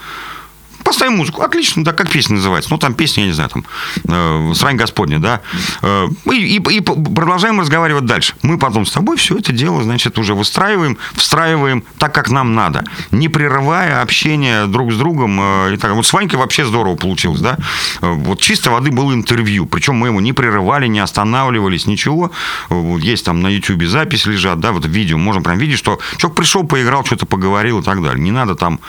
Поставим 0.83 1.17
музыку. 1.17 1.41
Отлично, 1.41 1.83
да, 1.83 1.93
как 1.93 2.09
песня 2.09 2.35
называется? 2.35 2.69
Ну, 2.71 2.77
там 2.77 2.93
песня, 2.93 3.23
я 3.23 3.27
не 3.27 3.33
знаю, 3.33 3.49
там, 3.49 3.65
э, 4.07 4.53
«Срань 4.55 4.75
Господня», 4.75 5.19
да. 5.19 5.41
Э, 5.81 6.07
и, 6.31 6.57
и- 6.57 6.79
продолжаем 6.81 7.59
разговаривать 7.59 8.05
дальше. 8.05 8.33
Мы 8.41 8.57
потом 8.57 8.85
с 8.85 8.91
тобой 8.91 9.17
все 9.17 9.37
это 9.37 9.51
дело, 9.53 9.83
значит, 9.83 10.17
уже 10.19 10.33
выстраиваем, 10.35 10.97
встраиваем 11.13 11.83
так, 11.97 12.13
как 12.13 12.29
нам 12.29 12.53
надо, 12.53 12.83
не 13.11 13.29
прерывая 13.29 14.01
общение 14.01 14.65
друг 14.67 14.91
с 14.91 14.97
другом. 14.97 15.39
э, 15.41 15.73
и 15.73 15.77
так. 15.77 15.93
Вот 15.93 16.05
с 16.05 16.13
Ванькой 16.13 16.37
вообще 16.39 16.65
здорово 16.65 16.95
получилось, 16.95 17.39
да. 17.41 17.57
Э, 18.01 18.11
Вот 18.13 18.39
чисто 18.41 18.69
воды 18.71 18.91
было 18.91 19.13
интервью, 19.13 19.65
причем 19.65 19.95
мы 19.95 20.07
его 20.09 20.21
не 20.21 20.33
прерывали, 20.33 20.87
не 20.87 20.99
останавливались, 20.99 21.85
ничего. 21.87 22.31
Э, 22.69 22.73
Вот 22.75 23.01
есть 23.01 23.25
там 23.25 23.41
на 23.41 23.47
YouTube 23.47 23.83
запись 23.85 24.25
лежат, 24.25 24.59
да, 24.59 24.71
вот 24.71 24.85
видео, 24.85 25.17
можем 25.17 25.43
прям 25.43 25.57
видеть, 25.57 25.77
что 25.79 25.99
человек 26.17 26.37
пришел, 26.37 26.63
поиграл, 26.65 27.05
что-то 27.05 27.25
поговорил 27.25 27.79
и 27.79 27.83
так 27.83 28.01
далее. 28.03 28.21
Не 28.21 28.31
надо 28.31 28.55
там 28.55 28.79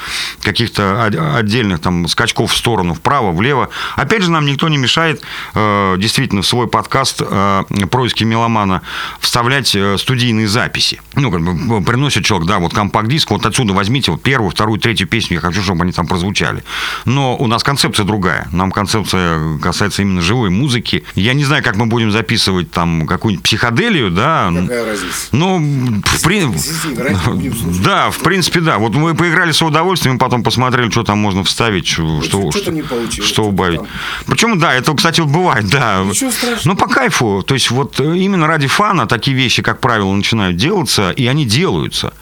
каких-то 0.42 1.04
от- 1.04 1.14
отдельных 1.36 1.80
там 1.84 2.08
скачков 2.08 2.50
в 2.50 2.56
сторону, 2.56 2.94
вправо, 2.94 3.30
влево. 3.30 3.68
Опять 3.96 4.22
же, 4.22 4.30
нам 4.30 4.46
никто 4.46 4.68
не 4.68 4.78
мешает 4.78 5.22
э, 5.54 5.94
действительно 5.98 6.42
в 6.42 6.46
свой 6.46 6.66
подкаст 6.66 7.22
э, 7.24 7.62
«Происки 7.90 8.24
меломана» 8.24 8.82
вставлять 9.20 9.74
э, 9.76 9.96
студийные 9.98 10.48
записи. 10.48 11.00
Ну, 11.14 11.30
как 11.30 11.42
бы 11.42 11.82
приносит 11.84 12.24
человек, 12.24 12.48
да, 12.48 12.58
вот 12.58 12.72
компакт-диск, 12.74 13.30
вот 13.30 13.44
отсюда 13.46 13.74
возьмите 13.74 14.10
вот 14.10 14.22
первую, 14.22 14.50
вторую, 14.50 14.80
третью 14.80 15.06
песню, 15.06 15.34
я 15.36 15.40
хочу, 15.40 15.62
чтобы 15.62 15.82
они 15.82 15.92
там 15.92 16.06
прозвучали. 16.06 16.64
Но 17.04 17.36
у 17.36 17.46
нас 17.46 17.62
концепция 17.62 18.04
другая. 18.04 18.48
Нам 18.50 18.72
концепция 18.72 19.58
касается 19.58 20.02
именно 20.02 20.22
живой 20.22 20.48
музыки. 20.50 21.04
Я 21.14 21.34
не 21.34 21.44
знаю, 21.44 21.62
как 21.62 21.76
мы 21.76 21.86
будем 21.86 22.10
записывать 22.10 22.70
там 22.70 23.06
какую-нибудь 23.06 23.44
психоделию, 23.44 24.10
да. 24.10 24.50
Какая 24.54 24.86
разница? 24.86 25.28
Ну, 25.32 25.58
в 26.04 26.22
при- 26.22 26.40
Если 26.50 26.94
играть, 26.94 27.26
не 27.26 27.32
будем 27.50 27.56
слушать. 27.56 27.82
да, 27.82 28.10
в 28.10 28.18
принципе, 28.20 28.60
да. 28.60 28.78
Вот 28.78 28.94
мы 28.94 29.14
поиграли 29.14 29.52
с 29.52 29.60
удовольствием, 29.60 30.18
потом 30.18 30.42
посмотрели, 30.42 30.88
что 30.90 31.02
там 31.02 31.18
можно 31.18 31.44
вставить, 31.44 31.73
что, 31.82 32.22
что, 32.22 32.38
получилось, 32.40 33.10
что 33.10 33.22
что-то 33.22 33.48
убавить. 33.48 33.78
там. 33.78 33.88
Причем, 34.26 34.58
да, 34.58 34.74
это, 34.74 34.94
кстати, 34.94 35.20
вот 35.20 35.30
бывает, 35.30 35.68
да. 35.68 36.04
Страшного. 36.12 36.58
Ну, 36.64 36.76
по 36.76 36.86
кайфу. 36.86 37.42
То 37.46 37.54
есть, 37.54 37.70
вот 37.70 38.00
э, 38.00 38.16
именно 38.16 38.46
ради 38.46 38.66
фана 38.66 39.06
такие 39.06 39.36
вещи, 39.36 39.62
как 39.62 39.80
правило, 39.80 40.12
начинают 40.12 40.56
делаться, 40.56 41.10
и 41.10 41.26
они 41.26 41.44
делаются. 41.44 42.12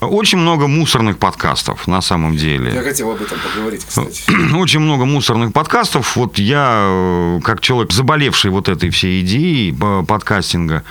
Очень 0.00 0.38
много 0.38 0.66
мусорных 0.66 1.18
подкастов, 1.18 1.86
на 1.86 2.00
самом 2.00 2.32
Я 2.32 2.38
деле. 2.38 2.82
хотел 2.82 3.10
об 3.10 3.22
этом 3.22 3.38
поговорить, 3.38 3.84
кстати. 3.84 4.22
Очень 4.54 4.80
много 4.80 5.04
мусорных 5.04 5.52
подкастов. 5.52 6.16
Вот 6.16 6.38
я, 6.38 6.80
э, 6.82 7.40
как 7.42 7.60
человек, 7.60 7.92
заболевший 7.92 8.50
вот 8.50 8.68
этой 8.68 8.90
всей 8.90 9.22
идеей 9.22 9.76
э, 9.78 10.04
подкастинга, 10.06 10.82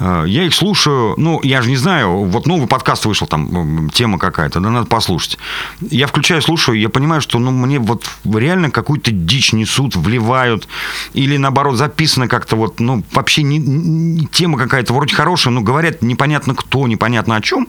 я 0.00 0.44
их 0.44 0.54
слушаю, 0.54 1.14
ну, 1.16 1.40
я 1.42 1.62
же 1.62 1.70
не 1.70 1.76
знаю, 1.76 2.24
вот 2.24 2.46
новый 2.46 2.66
подкаст 2.66 3.04
вышел, 3.06 3.26
там, 3.26 3.90
тема 3.90 4.18
какая-то, 4.18 4.60
да, 4.60 4.70
надо 4.70 4.86
послушать. 4.86 5.38
Я 5.80 6.06
включаю, 6.06 6.42
слушаю, 6.42 6.78
я 6.78 6.88
понимаю, 6.88 7.20
что, 7.20 7.37
ну, 7.38 7.50
мне 7.50 7.78
вот 7.78 8.08
реально 8.24 8.70
какую-то 8.70 9.10
дичь 9.10 9.52
несут, 9.52 9.96
вливают, 9.96 10.68
или, 11.14 11.36
наоборот, 11.36 11.76
записано 11.76 12.28
как-то 12.28 12.56
вот, 12.56 12.80
ну, 12.80 13.02
вообще 13.12 13.42
не, 13.42 13.58
не- 13.58 14.26
тема 14.26 14.58
какая-то 14.58 14.92
вроде 14.92 15.14
хорошая, 15.14 15.52
но 15.52 15.60
говорят 15.60 16.02
непонятно 16.02 16.54
кто, 16.54 16.86
непонятно 16.86 17.36
о 17.36 17.40
чем. 17.40 17.68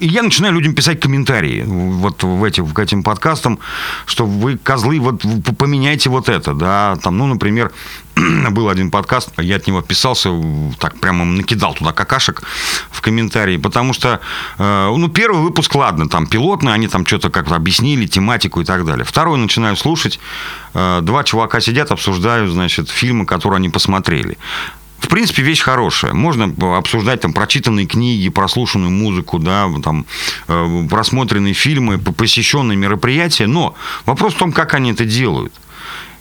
И 0.00 0.06
я 0.06 0.22
начинаю 0.22 0.54
людям 0.54 0.74
писать 0.74 1.00
комментарии 1.00 1.64
вот 1.66 2.22
в 2.22 2.44
эти, 2.44 2.64
к 2.64 2.78
этим 2.78 3.02
подкастам, 3.02 3.58
что 4.06 4.26
вы, 4.26 4.58
козлы, 4.58 5.00
вот 5.00 5.22
поменяйте 5.58 6.10
вот 6.10 6.28
это, 6.28 6.54
да, 6.54 6.96
там, 7.02 7.18
ну, 7.18 7.26
например, 7.26 7.72
был 8.50 8.68
один 8.68 8.90
подкаст, 8.90 9.30
я 9.38 9.56
от 9.56 9.66
него 9.66 9.78
отписался, 9.78 10.30
так 10.78 10.98
прямо 11.00 11.24
накидал 11.24 11.74
туда 11.74 11.92
какашек 11.92 12.42
в 12.90 13.00
комментарии, 13.02 13.58
потому 13.58 13.92
что, 13.92 14.20
э, 14.58 14.94
ну, 14.96 15.08
первый 15.08 15.42
выпуск, 15.42 15.74
ладно, 15.74 16.08
там 16.08 16.26
пилотный, 16.26 16.72
они 16.72 16.88
там 16.88 17.04
что-то 17.04 17.30
как-то 17.30 17.56
объяснили, 17.56 18.06
тематику 18.06 18.60
и 18.60 18.64
так 18.64 18.86
далее. 18.86 19.04
Второй 19.04 19.38
начинаю 19.38 19.76
слушать, 19.76 20.18
э, 20.74 21.00
два 21.02 21.24
чувака 21.24 21.60
сидят, 21.60 21.90
обсуждают, 21.90 22.50
значит, 22.52 22.88
фильмы, 22.88 23.26
которые 23.26 23.58
они 23.58 23.68
посмотрели. 23.68 24.38
В 24.98 25.08
принципе, 25.08 25.42
вещь 25.42 25.60
хорошая. 25.60 26.14
Можно 26.14 26.54
обсуждать 26.78 27.20
там 27.20 27.34
прочитанные 27.34 27.86
книги, 27.86 28.30
прослушанную 28.30 28.90
музыку, 28.90 29.38
да, 29.38 29.68
там, 29.82 30.06
э, 30.48 30.86
просмотренные 30.88 31.52
фильмы, 31.52 31.98
посещенные 31.98 32.76
мероприятия. 32.76 33.46
Но 33.46 33.74
вопрос 34.06 34.34
в 34.34 34.38
том, 34.38 34.52
как 34.52 34.72
они 34.72 34.92
это 34.92 35.04
делают. 35.04 35.52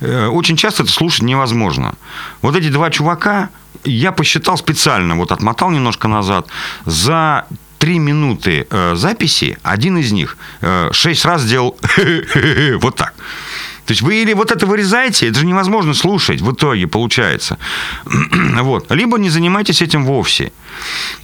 Э, 0.01 0.27
Очень 0.27 0.57
часто 0.57 0.83
это 0.83 0.91
слушать 0.91 1.23
невозможно. 1.23 1.93
Вот 2.41 2.55
эти 2.55 2.69
два 2.69 2.89
чувака, 2.89 3.49
я 3.83 4.11
посчитал 4.11 4.57
специально, 4.57 5.15
вот 5.15 5.31
отмотал 5.31 5.71
немножко 5.71 6.07
назад, 6.07 6.47
за 6.85 7.45
три 7.79 7.99
минуты 7.99 8.67
э, 8.69 8.95
записи 8.95 9.57
один 9.63 9.97
из 9.97 10.11
них 10.11 10.37
э, 10.61 10.89
шесть 10.91 11.25
раз 11.25 11.41
сделал 11.41 11.77
вот 12.81 12.95
так. 12.95 13.13
То 13.85 13.91
есть 13.91 14.01
вы 14.01 14.21
или 14.21 14.33
вот 14.33 14.51
это 14.51 14.65
вырезаете, 14.65 15.29
это 15.29 15.39
же 15.39 15.45
невозможно 15.45 15.93
слушать 15.93 16.41
в 16.41 16.51
итоге, 16.51 16.87
получается. 16.87 17.57
вот. 18.61 18.91
Либо 18.91 19.17
не 19.17 19.29
занимайтесь 19.29 19.81
этим 19.81 20.05
вовсе. 20.05 20.51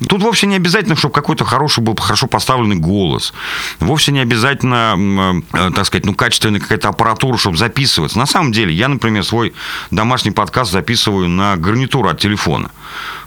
Тут 0.07 0.21
вовсе 0.21 0.47
не 0.47 0.55
обязательно, 0.55 0.95
чтобы 0.95 1.13
какой-то 1.13 1.43
хороший 1.43 1.83
был 1.83 1.95
хорошо 1.95 2.27
поставленный 2.27 2.75
голос. 2.75 3.33
Вовсе 3.79 4.11
не 4.11 4.19
обязательно, 4.19 4.93
м, 4.93 5.43
э, 5.53 5.71
так 5.75 5.85
сказать, 5.85 6.05
ну, 6.05 6.13
качественная 6.13 6.59
какая-то 6.59 6.89
аппаратура, 6.89 7.37
чтобы 7.37 7.57
записываться. 7.57 8.17
На 8.17 8.25
самом 8.27 8.51
деле, 8.51 8.73
я, 8.73 8.87
например, 8.87 9.23
свой 9.25 9.53
домашний 9.89 10.31
подкаст 10.31 10.71
записываю 10.71 11.29
на 11.29 11.57
гарнитуру 11.57 12.09
от 12.09 12.19
телефона. 12.19 12.71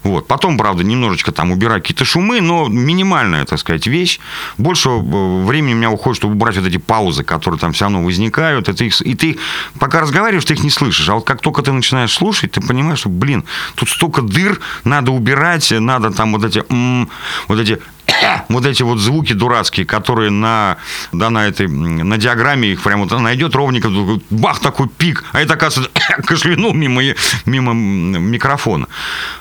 Вот. 0.05 0.29
Потом, 0.29 0.59
правда, 0.59 0.85
немножечко 0.85 1.33
там 1.33 1.51
убираю 1.51 1.81
какие-то 1.81 2.05
шумы, 2.05 2.41
но 2.41 2.69
минимальная, 2.69 3.45
так 3.47 3.59
сказать, 3.59 3.87
вещь. 3.87 4.21
Больше 4.59 4.91
э, 4.91 5.45
времени 5.45 5.73
у 5.73 5.77
меня 5.77 5.91
уходит, 5.91 6.19
чтобы 6.19 6.35
убрать 6.35 6.57
вот 6.57 6.67
эти 6.67 6.77
паузы, 6.77 7.25
которые 7.25 7.59
там 7.59 7.73
все 7.73 7.87
равно 7.87 8.03
возникают. 8.03 8.69
Это 8.69 8.85
их, 8.85 9.01
и 9.01 9.15
ты, 9.15 9.39
пока 9.81 10.01
разговариваешь, 10.01 10.45
ты 10.45 10.53
их 10.53 10.63
не 10.63 10.71
слышишь. 10.71 11.09
А 11.09 11.15
вот 11.15 11.25
как 11.25 11.41
только 11.41 11.63
ты 11.63 11.73
начинаешь 11.73 12.13
слушать, 12.13 12.53
ты 12.53 12.61
понимаешь, 12.61 13.01
что, 13.01 13.09
блин, 13.09 13.45
тут 13.75 13.89
столько 13.89 14.21
дыр, 14.21 14.61
надо 14.85 15.11
убирать, 15.11 15.73
надо 15.73 16.11
там 16.11 16.33
вот 16.33 16.45
эти, 16.45 16.63
м, 16.71 17.09
вот 17.49 17.59
эти 17.59 17.81
вот 18.49 18.67
эти 18.67 18.83
вот 18.83 18.99
звуки 18.99 19.33
дурацкие, 19.33 19.87
которые 19.87 20.31
на, 20.31 20.77
да, 21.13 21.31
на 21.31 21.47
этой, 21.47 21.69
на 21.69 22.19
диаграмме 22.19 22.69
их 22.73 22.83
прям 22.83 23.03
вот 23.03 23.13
она 23.13 23.35
идет 23.35 23.55
ровненько, 23.55 23.91
бах, 24.31 24.61
такой 24.61 24.89
пик, 24.89 25.25
а 25.33 25.41
это, 25.41 25.55
оказывается, 25.55 25.93
кашлянул 26.27 26.73
мимо, 26.73 27.03
мимо 27.47 27.73
микрофона. 27.75 28.87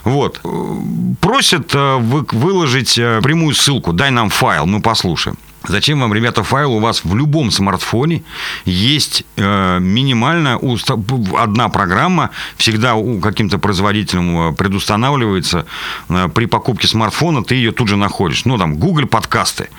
Вот. 0.04 0.42
Просят 1.22 1.74
э, 1.76 1.96
вы- 1.98 2.26
выложить 2.32 2.98
э, 2.98 3.22
прямую 3.22 3.56
ссылку, 3.56 3.94
дай 3.94 4.12
нам 4.12 4.30
файл, 4.30 4.66
мы 4.66 4.82
послушаем. 4.82 5.38
Зачем 5.66 6.02
вам, 6.02 6.14
ребята, 6.14 6.44
файл? 6.44 6.74
У 6.74 6.80
вас 6.80 7.06
в 7.06 7.16
любом 7.16 7.50
смартфоне 7.50 8.24
есть 8.66 9.24
э, 9.38 9.80
минимально 9.80 10.58
уста- 10.58 11.00
одна 11.38 11.70
программа, 11.70 12.32
всегда 12.58 12.96
у 12.96 13.20
каким-то 13.22 13.60
производителем 13.60 14.50
э, 14.50 14.54
предустанавливается. 14.54 15.66
Э, 16.10 16.28
при 16.28 16.48
покупке 16.48 16.88
смартфона 16.88 17.44
ты 17.46 17.56
ее 17.56 17.72
тут 17.72 17.88
же 17.88 17.96
находишь. 17.96 18.44
Ну, 18.44 18.58
там, 18.58 18.76
Google 18.76 19.06
подкасты, 19.08 19.70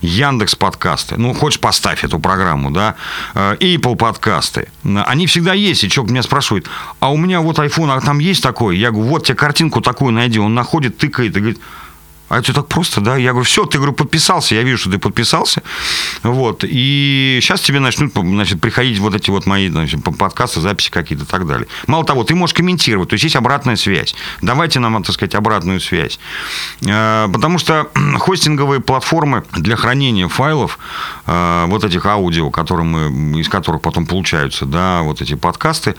Яндекс 0.00 0.54
подкасты. 0.54 1.16
Ну, 1.18 1.34
хочешь, 1.34 1.60
поставь 1.60 2.04
эту 2.04 2.18
программу, 2.18 2.70
да. 2.70 2.94
Э, 3.34 3.54
Apple 3.60 3.96
подкасты. 3.96 4.68
Э, 4.84 5.02
Они 5.06 5.26
всегда 5.26 5.52
есть. 5.52 5.84
И 5.84 5.90
человек 5.90 6.10
меня 6.12 6.22
спрашивает, 6.22 6.68
а 7.00 7.12
у 7.12 7.18
меня 7.18 7.40
вот 7.42 7.58
iPhone, 7.58 7.94
а 7.94 8.00
там 8.00 8.18
есть 8.18 8.42
такой? 8.42 8.78
Я 8.78 8.90
говорю, 8.90 9.10
вот 9.10 9.26
тебе 9.26 9.36
картинку 9.36 9.82
такую 9.82 10.12
найди. 10.12 10.38
Он 10.38 10.54
находит, 10.54 10.96
тыкает 10.96 11.36
и 11.36 11.40
говорит, 11.40 11.60
А 12.34 12.38
это 12.38 12.52
так 12.52 12.66
просто, 12.66 13.00
да? 13.00 13.16
Я 13.16 13.30
говорю, 13.30 13.44
все, 13.44 13.64
ты, 13.64 13.78
говорю, 13.78 13.92
подписался, 13.92 14.56
я 14.56 14.64
вижу, 14.64 14.78
что 14.78 14.90
ты 14.90 14.98
подписался. 14.98 15.62
Вот. 16.24 16.64
И 16.66 17.38
сейчас 17.40 17.60
тебе 17.60 17.78
начнут, 17.78 18.12
значит, 18.12 18.60
приходить 18.60 18.98
вот 18.98 19.14
эти 19.14 19.30
вот 19.30 19.46
мои, 19.46 19.68
значит, 19.68 20.02
подкасты, 20.02 20.60
записи 20.60 20.90
какие-то 20.90 21.22
и 21.22 21.28
так 21.28 21.46
далее. 21.46 21.68
Мало 21.86 22.04
того, 22.04 22.24
ты 22.24 22.34
можешь 22.34 22.54
комментировать, 22.54 23.10
то 23.10 23.14
есть 23.14 23.22
есть 23.22 23.36
обратная 23.36 23.76
связь. 23.76 24.16
Давайте 24.42 24.80
нам, 24.80 25.00
так 25.04 25.14
сказать, 25.14 25.36
обратную 25.36 25.78
связь. 25.78 26.18
Э, 26.84 27.28
потому 27.32 27.58
что 27.58 27.88
хостинговые 28.18 28.80
платформы 28.80 29.44
для 29.52 29.76
хранения 29.76 30.26
файлов, 30.26 30.80
э, 31.26 31.66
вот 31.68 31.84
этих 31.84 32.04
аудио, 32.04 32.50
которые 32.50 32.84
мы, 32.84 33.40
из 33.40 33.48
которых 33.48 33.80
потом 33.80 34.06
получаются, 34.06 34.66
да, 34.66 35.02
вот 35.02 35.22
эти 35.22 35.34
подкасты, 35.36 35.94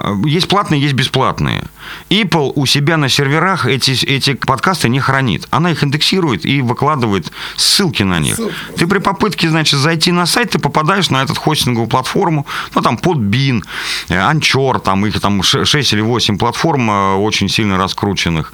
э, 0.00 0.14
есть 0.24 0.48
платные, 0.48 0.82
есть 0.82 0.94
бесплатные. 0.94 1.62
Apple 2.10 2.50
у 2.56 2.66
себя 2.66 2.96
на 2.96 3.08
серверах 3.08 3.66
эти, 3.66 4.04
эти 4.04 4.34
подкасты 4.34 4.88
не 4.88 4.98
хранит. 4.98 5.46
Она 5.50 5.75
их 5.75 5.75
индексирует 5.82 6.44
и 6.44 6.62
выкладывает 6.62 7.32
ссылки 7.56 8.02
на 8.02 8.18
них. 8.18 8.36
Ссылки 8.36 8.54
ты 8.76 8.86
при 8.86 8.98
попытке, 8.98 9.48
значит, 9.48 9.80
зайти 9.80 10.12
на 10.12 10.26
сайт, 10.26 10.50
ты 10.50 10.58
попадаешь 10.58 11.10
на 11.10 11.22
этот 11.22 11.38
хостинговую 11.38 11.88
платформу, 11.88 12.46
ну, 12.74 12.82
там, 12.82 12.96
Podbean, 12.96 13.62
Anchor, 14.08 14.80
там, 14.80 15.06
их 15.06 15.20
там 15.20 15.42
6 15.42 15.92
или 15.92 16.00
8 16.00 16.38
платформ 16.38 16.88
очень 17.20 17.48
сильно 17.48 17.78
раскрученных. 17.78 18.52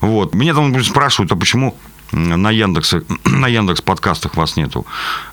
Вот. 0.00 0.34
Меня 0.34 0.54
там 0.54 0.82
спрашивают, 0.84 1.32
а 1.32 1.36
почему 1.36 1.76
на 2.14 2.50
Яндекс, 2.50 2.94
на 3.24 3.48
Яндекс 3.48 3.80
подкастах 3.80 4.36
вас 4.36 4.56
нету. 4.56 4.86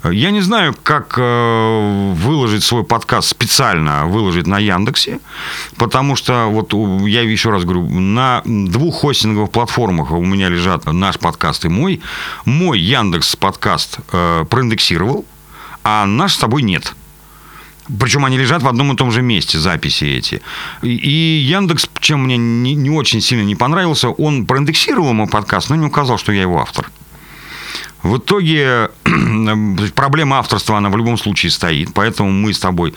Я 0.03 0.31
не 0.31 0.41
знаю, 0.41 0.75
как 0.83 1.15
э, 1.17 2.13
выложить 2.15 2.63
свой 2.63 2.83
подкаст 2.83 3.29
специально, 3.29 4.05
выложить 4.05 4.47
на 4.47 4.59
Яндексе, 4.59 5.19
потому 5.77 6.15
что, 6.15 6.47
вот 6.47 6.73
я 7.07 7.21
еще 7.21 7.49
раз 7.51 7.63
говорю, 7.63 7.87
на 7.89 8.41
двух 8.45 9.01
хостинговых 9.01 9.51
платформах 9.51 10.11
у 10.11 10.25
меня 10.25 10.49
лежат 10.49 10.85
наш 10.85 11.19
подкаст 11.19 11.65
и 11.65 11.69
мой. 11.69 12.01
Мой 12.45 12.79
Яндекс 12.79 13.35
подкаст 13.35 13.99
э, 14.11 14.45
проиндексировал, 14.49 15.25
а 15.83 16.05
наш 16.05 16.33
с 16.33 16.37
тобой 16.37 16.61
нет. 16.63 16.95
Причем 17.99 18.25
они 18.25 18.37
лежат 18.37 18.61
в 18.61 18.67
одном 18.67 18.93
и 18.93 18.95
том 18.95 19.11
же 19.11 19.21
месте, 19.21 19.57
записи 19.57 20.05
эти. 20.05 20.41
И, 20.81 21.45
Яндекс, 21.49 21.89
чем 21.99 22.23
мне 22.23 22.37
не, 22.37 22.75
не 22.75 22.89
очень 22.89 23.21
сильно 23.21 23.43
не 23.43 23.55
понравился, 23.55 24.09
он 24.09 24.45
проиндексировал 24.45 25.13
мой 25.13 25.27
подкаст, 25.27 25.69
но 25.69 25.75
не 25.75 25.85
указал, 25.85 26.17
что 26.17 26.31
я 26.31 26.41
его 26.41 26.61
автор. 26.61 26.89
В 28.03 28.17
итоге 28.17 28.89
проблема 29.95 30.39
авторства, 30.39 30.77
она 30.77 30.89
в 30.89 30.97
любом 30.97 31.17
случае 31.17 31.51
стоит, 31.51 31.93
поэтому 31.93 32.31
мы 32.31 32.53
с 32.53 32.59
тобой 32.59 32.95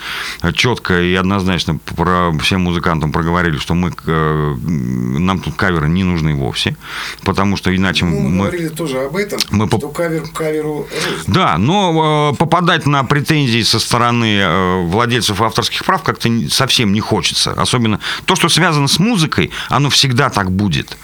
четко 0.55 1.01
и 1.01 1.15
однозначно 1.15 1.79
про 1.97 2.33
всем 2.41 2.63
музыкантам 2.63 3.13
проговорили, 3.13 3.59
что 3.59 3.75
мы, 3.75 3.93
э, 4.07 4.55
нам 4.65 5.41
тут 5.41 5.55
каверы 5.57 5.89
не 5.89 6.05
нужны 6.05 6.35
вовсе, 6.35 6.77
потому 7.23 7.57
что 7.57 7.75
иначе 7.75 8.05
ну, 8.05 8.21
мы... 8.21 8.31
Мы 8.31 8.39
говорили 8.39 8.69
тоже 8.69 8.99
об 9.01 9.17
этом, 9.17 9.39
мы 9.51 9.69
что 9.69 9.89
кавер 9.91 10.23
каверу 10.33 10.87
рознь. 10.91 11.25
Да, 11.27 11.59
но 11.59 12.33
э, 12.33 12.37
попадать 12.37 12.87
на 12.87 13.05
претензии 13.05 13.63
со 13.63 13.79
стороны 13.79 14.39
э, 14.39 14.83
владельцев 14.87 15.41
авторских 15.41 15.85
прав 15.85 16.03
как-то 16.03 16.31
совсем 16.51 16.93
не 16.93 17.01
хочется. 17.01 17.53
Особенно 17.53 18.01
то, 18.25 18.37
что 18.37 18.49
связано 18.49 18.89
с 18.89 18.99
музыкой, 18.99 19.51
оно 19.69 19.91
всегда 19.91 20.31
так 20.31 20.51
будет. 20.51 20.97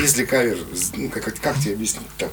Если 0.00 0.24
кавер, 0.24 0.58
ну, 0.96 1.08
как, 1.08 1.24
как 1.40 1.58
тебе 1.58 1.74
объяснить 1.74 2.06
так? 2.16 2.30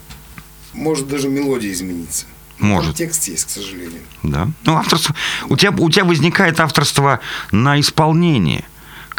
Может 0.73 1.07
даже 1.07 1.29
мелодия 1.29 1.71
измениться. 1.71 2.25
Может. 2.59 2.87
Там 2.87 2.95
текст 2.95 3.27
есть, 3.27 3.45
к 3.45 3.49
сожалению. 3.49 4.01
Да. 4.23 4.49
Ну, 4.65 4.75
авторство. 4.75 5.15
У 5.49 5.57
тебя, 5.57 5.71
у 5.71 5.89
тебя 5.89 6.03
возникает 6.05 6.59
авторство 6.59 7.21
на 7.51 7.79
исполнение 7.79 8.65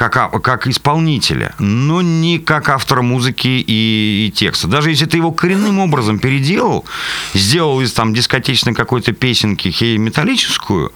как, 0.09 0.41
как 0.43 0.67
исполнителя, 0.67 1.55
но 1.59 2.01
не 2.01 2.39
как 2.39 2.71
автора 2.71 3.03
музыки 3.03 3.49
и, 3.49 4.27
и 4.27 4.33
текста. 4.35 4.67
Даже 4.67 4.89
если 4.89 5.05
ты 5.05 5.19
его 5.19 5.31
коренным 5.31 5.79
образом 5.79 6.19
переделал, 6.19 6.87
сделал 7.35 7.83
из 7.83 7.93
там 7.93 8.15
дискотечной 8.15 8.73
какой-то 8.73 9.13
песенки 9.13 9.69
хей-металлическую, 9.69 10.93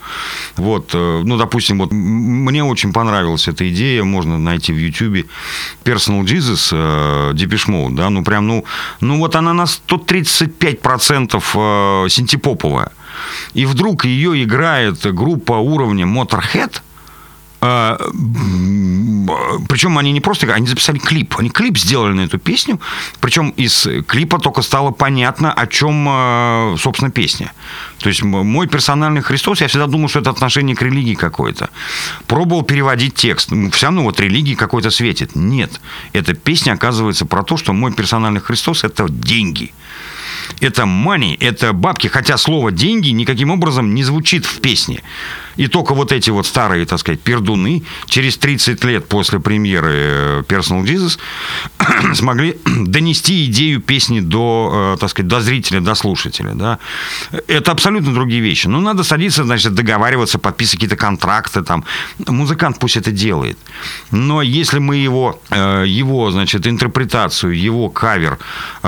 вот, 0.56 0.90
э, 0.94 1.22
ну, 1.22 1.36
допустим, 1.36 1.80
вот 1.80 1.92
мне 1.92 2.64
очень 2.64 2.94
понравилась 2.94 3.46
эта 3.46 3.68
идея, 3.70 4.04
можно 4.04 4.38
найти 4.38 4.72
в 4.72 4.78
YouTube 4.78 5.26
Personal 5.84 6.24
Jesus, 6.24 6.70
э, 6.72 7.32
Depeche 7.34 7.68
Mode, 7.68 7.94
да, 7.96 8.08
ну, 8.08 8.24
прям, 8.24 8.46
ну, 8.46 8.64
ну, 9.00 9.18
вот 9.18 9.36
она 9.36 9.52
на 9.52 9.64
135% 9.64 11.42
э, 11.54 12.08
синтепоповая. 12.08 12.90
И 13.52 13.66
вдруг 13.66 14.06
ее 14.06 14.42
играет 14.42 15.04
группа 15.14 15.52
уровня 15.52 16.06
Motorhead– 16.06 16.80
а, 16.93 16.93
причем 19.68 19.96
они 19.96 20.12
не 20.12 20.20
просто, 20.20 20.52
они 20.52 20.66
записали 20.66 20.98
клип. 20.98 21.36
Они 21.38 21.48
клип 21.48 21.78
сделали 21.78 22.12
на 22.12 22.20
эту 22.22 22.38
песню. 22.38 22.80
Причем 23.20 23.50
из 23.50 23.88
клипа 24.06 24.38
только 24.38 24.62
стало 24.62 24.90
понятно, 24.90 25.52
о 25.52 25.66
чем, 25.66 26.06
а, 26.08 26.74
собственно, 26.78 27.10
песня. 27.10 27.52
То 27.98 28.08
есть 28.08 28.22
мой 28.22 28.66
персональный 28.66 29.22
Христос, 29.22 29.60
я 29.60 29.68
всегда 29.68 29.86
думал, 29.86 30.08
что 30.08 30.20
это 30.20 30.30
отношение 30.30 30.76
к 30.76 30.82
религии 30.82 31.14
какое-то. 31.14 31.70
Пробовал 32.26 32.62
переводить 32.62 33.14
текст. 33.14 33.50
Все 33.72 33.86
равно 33.86 34.02
вот 34.02 34.20
религии 34.20 34.54
какой-то 34.54 34.90
светит. 34.90 35.34
Нет. 35.34 35.80
Эта 36.12 36.34
песня 36.34 36.72
оказывается 36.72 37.24
про 37.24 37.42
то, 37.42 37.56
что 37.56 37.72
мой 37.72 37.92
персональный 37.92 38.40
Христос– 38.40 38.84
это 38.84 39.08
деньги 39.08 39.72
это 40.60 40.82
money, 40.82 41.36
это 41.40 41.72
бабки, 41.72 42.08
хотя 42.08 42.36
слово 42.36 42.70
деньги 42.70 43.10
никаким 43.10 43.50
образом 43.50 43.94
не 43.94 44.04
звучит 44.04 44.44
в 44.44 44.60
песне. 44.60 45.02
И 45.56 45.68
только 45.68 45.94
вот 45.94 46.12
эти 46.12 46.30
вот 46.30 46.46
старые, 46.46 46.86
так 46.86 46.98
сказать, 46.98 47.20
пердуны 47.20 47.82
через 48.06 48.36
30 48.36 48.84
лет 48.84 49.08
после 49.08 49.38
премьеры 49.38 49.92
э, 49.92 50.42
Personal 50.48 50.84
Jesus 50.84 51.18
смогли 52.14 52.56
донести 52.64 53.44
идею 53.46 53.80
песни 53.80 54.20
до, 54.20 54.94
э, 54.94 55.00
так 55.00 55.10
сказать, 55.10 55.28
до 55.28 55.40
зрителя, 55.40 55.80
до 55.80 55.94
слушателя. 55.94 56.52
Да? 56.54 56.78
Это 57.46 57.72
абсолютно 57.72 58.12
другие 58.12 58.40
вещи. 58.40 58.68
Но 58.68 58.80
надо 58.80 59.04
садиться, 59.04 59.44
значит, 59.44 59.74
договариваться, 59.74 60.38
подписывать 60.38 60.80
какие-то 60.80 60.96
контракты. 60.96 61.62
Там. 61.62 61.84
Музыкант 62.26 62.78
пусть 62.78 62.96
это 62.96 63.10
делает. 63.12 63.58
Но 64.10 64.42
если 64.42 64.78
мы 64.78 64.96
его, 64.96 65.40
э, 65.50 65.84
его 65.86 66.30
значит, 66.30 66.66
интерпретацию, 66.66 67.58
его 67.58 67.88
кавер 67.88 68.38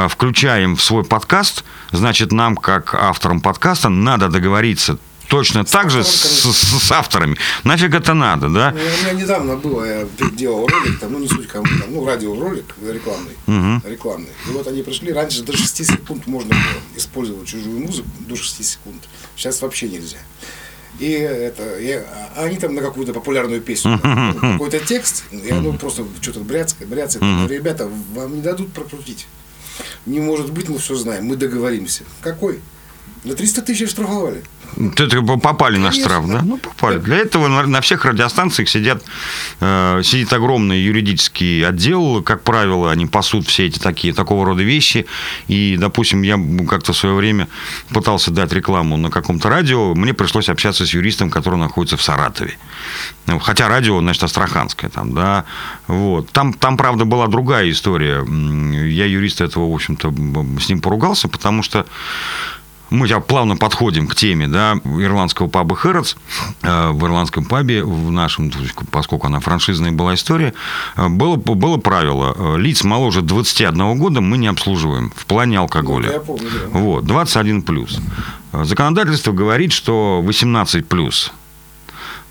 включаем 0.08 0.76
в 0.76 0.82
свой 0.82 1.04
подкаст, 1.04 1.64
значит, 1.92 2.32
нам, 2.32 2.56
как 2.56 2.94
авторам 2.94 3.40
подкаста, 3.40 3.88
надо 3.88 4.28
договориться 4.28 4.98
точно 5.28 5.64
с 5.64 5.70
так 5.70 5.90
же 5.90 6.04
с, 6.04 6.10
с, 6.10 6.82
с 6.82 6.92
авторами. 6.92 7.36
Нафиг 7.64 7.94
это 7.94 8.14
надо, 8.14 8.48
да? 8.48 8.72
Ну, 8.72 8.78
у 8.78 9.04
меня 9.04 9.22
недавно 9.22 9.56
было, 9.56 9.84
я 9.84 10.06
делал 10.32 10.66
ролик, 10.66 11.00
там, 11.00 11.12
ну 11.12 11.18
не 11.18 11.28
суть 11.28 11.46
кому, 11.46 11.64
там, 11.64 11.92
ну 11.92 12.04
радиоролик 12.04 12.74
рекламный, 12.82 13.36
угу. 13.46 13.88
рекламный. 13.88 14.30
И 14.48 14.52
вот 14.52 14.66
они 14.66 14.82
пришли, 14.82 15.12
раньше 15.12 15.42
до 15.42 15.56
6 15.56 15.86
секунд 15.86 16.26
можно 16.26 16.50
было 16.50 16.82
использовать 16.96 17.48
чужую 17.48 17.80
музыку, 17.80 18.08
до 18.20 18.36
6 18.36 18.64
секунд. 18.64 19.02
Сейчас 19.36 19.60
вообще 19.62 19.88
нельзя. 19.88 20.18
И 20.98 21.10
это, 21.10 21.78
я, 21.78 22.04
а 22.36 22.44
они 22.44 22.56
там 22.56 22.74
на 22.74 22.80
какую-то 22.80 23.12
популярную 23.12 23.60
песню, 23.60 23.98
там, 23.98 24.34
какой-то 24.34 24.78
текст, 24.78 25.24
и 25.30 25.50
оно 25.50 25.72
просто 25.74 26.06
что-то 26.22 26.40
бряцкает. 26.40 26.90
Mm-hmm. 26.90 27.48
Ребята, 27.48 27.88
вам 28.14 28.36
не 28.36 28.42
дадут 28.42 28.72
прокрутить. 28.72 29.26
Не 30.06 30.20
может 30.20 30.52
быть, 30.52 30.68
мы 30.68 30.78
все 30.78 30.94
знаем, 30.94 31.26
мы 31.26 31.36
договоримся. 31.36 32.04
Какой? 32.22 32.60
На 33.24 33.34
300 33.34 33.62
тысяч 33.62 33.90
штрафовали. 33.90 34.42
Попали 35.42 35.78
на 35.78 35.92
штраф, 35.92 36.28
да? 36.28 36.42
Ну, 36.42 36.58
попали. 36.58 36.98
Для 36.98 37.16
этого 37.16 37.48
на 37.48 37.80
всех 37.80 38.04
радиостанциях 38.04 38.68
сидят, 38.68 39.02
э, 39.60 40.02
сидит 40.04 40.32
огромный 40.32 40.78
юридический 40.78 41.66
отдел, 41.66 42.22
как 42.22 42.42
правило, 42.42 42.90
они 42.90 43.06
пасут 43.06 43.46
все 43.46 43.66
эти 43.66 43.78
такие, 43.78 44.12
такого 44.12 44.44
рода 44.44 44.62
вещи. 44.62 45.06
И, 45.48 45.76
допустим, 45.78 46.22
я 46.22 46.38
как-то 46.68 46.92
в 46.92 46.96
свое 46.96 47.14
время 47.14 47.48
пытался 47.90 48.30
дать 48.30 48.52
рекламу 48.52 48.96
на 48.96 49.10
каком-то 49.10 49.48
радио, 49.48 49.94
мне 49.94 50.12
пришлось 50.12 50.48
общаться 50.48 50.86
с 50.86 50.92
юристом, 50.94 51.30
который 51.30 51.58
находится 51.58 51.96
в 51.96 52.02
Саратове. 52.02 52.58
Хотя 53.40 53.68
радио, 53.68 54.00
значит, 54.00 54.22
астраханское 54.22 54.90
там, 54.90 55.14
да. 55.14 55.44
Вот. 55.86 56.30
Там, 56.30 56.52
там, 56.52 56.76
правда, 56.76 57.04
была 57.04 57.26
другая 57.26 57.70
история. 57.70 58.24
Я 58.24 59.06
юриста 59.06 59.44
этого, 59.44 59.70
в 59.70 59.74
общем-то, 59.74 60.14
с 60.60 60.68
ним 60.68 60.80
поругался, 60.80 61.28
потому 61.28 61.62
что 61.62 61.86
мы 62.90 63.08
плавно 63.20 63.56
подходим 63.56 64.06
к 64.06 64.14
теме 64.14 64.48
да, 64.48 64.74
ирландского 64.84 65.48
паба 65.48 65.74
Хэротс. 65.76 66.16
Э, 66.62 66.90
в 66.90 67.04
ирландском 67.04 67.44
пабе, 67.44 67.82
в 67.82 68.10
нашем, 68.10 68.52
поскольку 68.90 69.26
она 69.26 69.40
франшизная 69.40 69.92
была 69.92 70.14
история, 70.14 70.54
э, 70.96 71.08
было, 71.08 71.36
было 71.36 71.76
правило, 71.78 72.34
э, 72.36 72.58
лиц 72.58 72.84
моложе 72.84 73.22
21 73.22 73.98
года 73.98 74.20
мы 74.20 74.38
не 74.38 74.46
обслуживаем 74.46 75.12
в 75.16 75.26
плане 75.26 75.58
алкоголя. 75.58 76.06
Ну, 76.06 76.12
я 76.12 76.20
помню, 76.20 76.50
да. 76.50 76.78
Вот, 76.78 77.04
21 77.04 77.62
плюс. 77.62 78.00
Законодательство 78.52 79.32
говорит, 79.32 79.72
что 79.72 80.20
18 80.22 80.86
плюс 80.86 81.32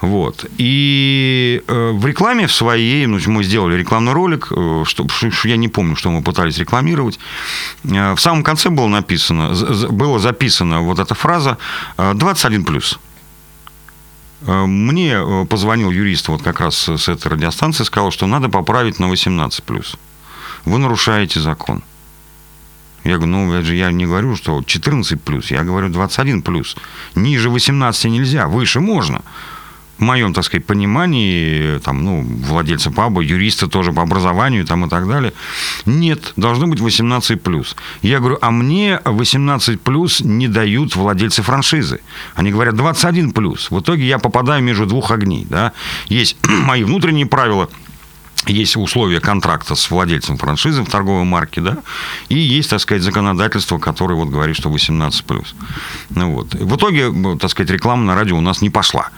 вот. 0.01 0.45
И 0.57 1.63
э, 1.67 1.91
в 1.91 2.05
рекламе 2.05 2.47
в 2.47 2.53
своей, 2.53 3.05
ну, 3.07 3.19
мы 3.27 3.43
сделали 3.43 3.75
рекламный 3.75 4.11
ролик, 4.11 4.47
э, 4.51 4.83
что, 4.85 5.07
я 5.45 5.57
не 5.57 5.69
помню, 5.69 5.95
что 5.95 6.11
мы 6.11 6.21
пытались 6.21 6.57
рекламировать. 6.57 7.19
Э, 7.85 8.13
в 8.13 8.19
самом 8.19 8.43
конце 8.43 8.69
было 8.69 8.87
написано, 8.87 9.53
было 9.89 10.19
записано 10.19 10.81
вот 10.81 10.99
эта 10.99 11.15
фраза 11.15 11.57
21+. 11.97 12.97
Мне 14.41 15.45
позвонил 15.49 15.89
юрист 15.89 16.27
вот 16.27 16.43
как 16.43 16.59
раз 16.59 16.87
с 16.87 17.09
этой 17.09 17.29
радиостанции, 17.29 17.83
сказал, 17.83 18.11
что 18.11 18.27
надо 18.27 18.49
поправить 18.49 18.99
на 18.99 19.05
18+. 19.05 19.97
вы 20.65 20.77
нарушаете 20.77 21.39
закон. 21.39 21.81
Я 23.03 23.15
говорю, 23.15 23.31
ну, 23.31 23.53
это 23.53 23.65
же 23.65 23.75
я 23.75 23.91
не 23.91 24.05
говорю, 24.05 24.35
что 24.35 24.61
14 24.61 25.21
плюс, 25.21 25.51
я 25.51 25.63
говорю 25.63 25.89
21 25.89 26.41
плюс. 26.41 26.75
Ниже 27.15 27.49
18 27.49 28.05
нельзя, 28.05 28.47
выше 28.47 28.81
можно 28.81 29.23
в 29.97 30.01
моем, 30.01 30.33
так 30.33 30.43
сказать, 30.43 30.65
понимании, 30.65 31.79
там, 31.79 32.03
ну, 32.03 32.21
владельцы 32.21 32.91
паба, 32.91 33.21
юристы 33.21 33.67
тоже 33.67 33.93
по 33.93 34.01
образованию 34.01 34.65
там 34.65 34.85
и 34.85 34.89
так 34.89 35.07
далее. 35.07 35.33
Нет, 35.85 36.33
должно 36.35 36.67
быть 36.67 36.79
18 36.79 37.41
плюс. 37.41 37.75
Я 38.01 38.19
говорю, 38.19 38.37
а 38.41 38.51
мне 38.51 38.99
18 39.05 39.81
плюс 39.81 40.21
не 40.21 40.47
дают 40.47 40.95
владельцы 40.95 41.41
франшизы. 41.41 42.01
Они 42.35 42.51
говорят 42.51 42.75
21 42.75 43.31
плюс. 43.31 43.71
В 43.71 43.79
итоге 43.79 44.05
я 44.05 44.19
попадаю 44.19 44.63
между 44.63 44.85
двух 44.85 45.11
огней, 45.11 45.45
да. 45.49 45.71
Есть 46.07 46.37
мои 46.65 46.83
внутренние 46.83 47.25
правила– 47.25 47.69
есть 48.47 48.75
условия 48.75 49.19
контракта 49.19 49.75
с 49.75 49.89
владельцем 49.89 50.37
франшизы 50.37 50.83
в 50.83 50.89
торговой 50.89 51.23
марке, 51.23 51.61
да, 51.61 51.77
и 52.29 52.37
есть, 52.37 52.69
так 52.69 52.79
сказать, 52.79 53.03
законодательство, 53.03 53.77
которое 53.77 54.15
вот 54.15 54.29
говорит, 54.29 54.55
что 54.55 54.69
18+. 54.69 55.45
Ну, 56.11 56.31
вот. 56.33 56.53
В 56.53 56.75
итоге, 56.75 57.11
так 57.39 57.51
сказать, 57.51 57.71
реклама 57.71 58.03
на 58.03 58.15
радио 58.15 58.37
у 58.37 58.41
нас 58.41 58.61
не 58.61 58.69
пошла. 58.69 59.09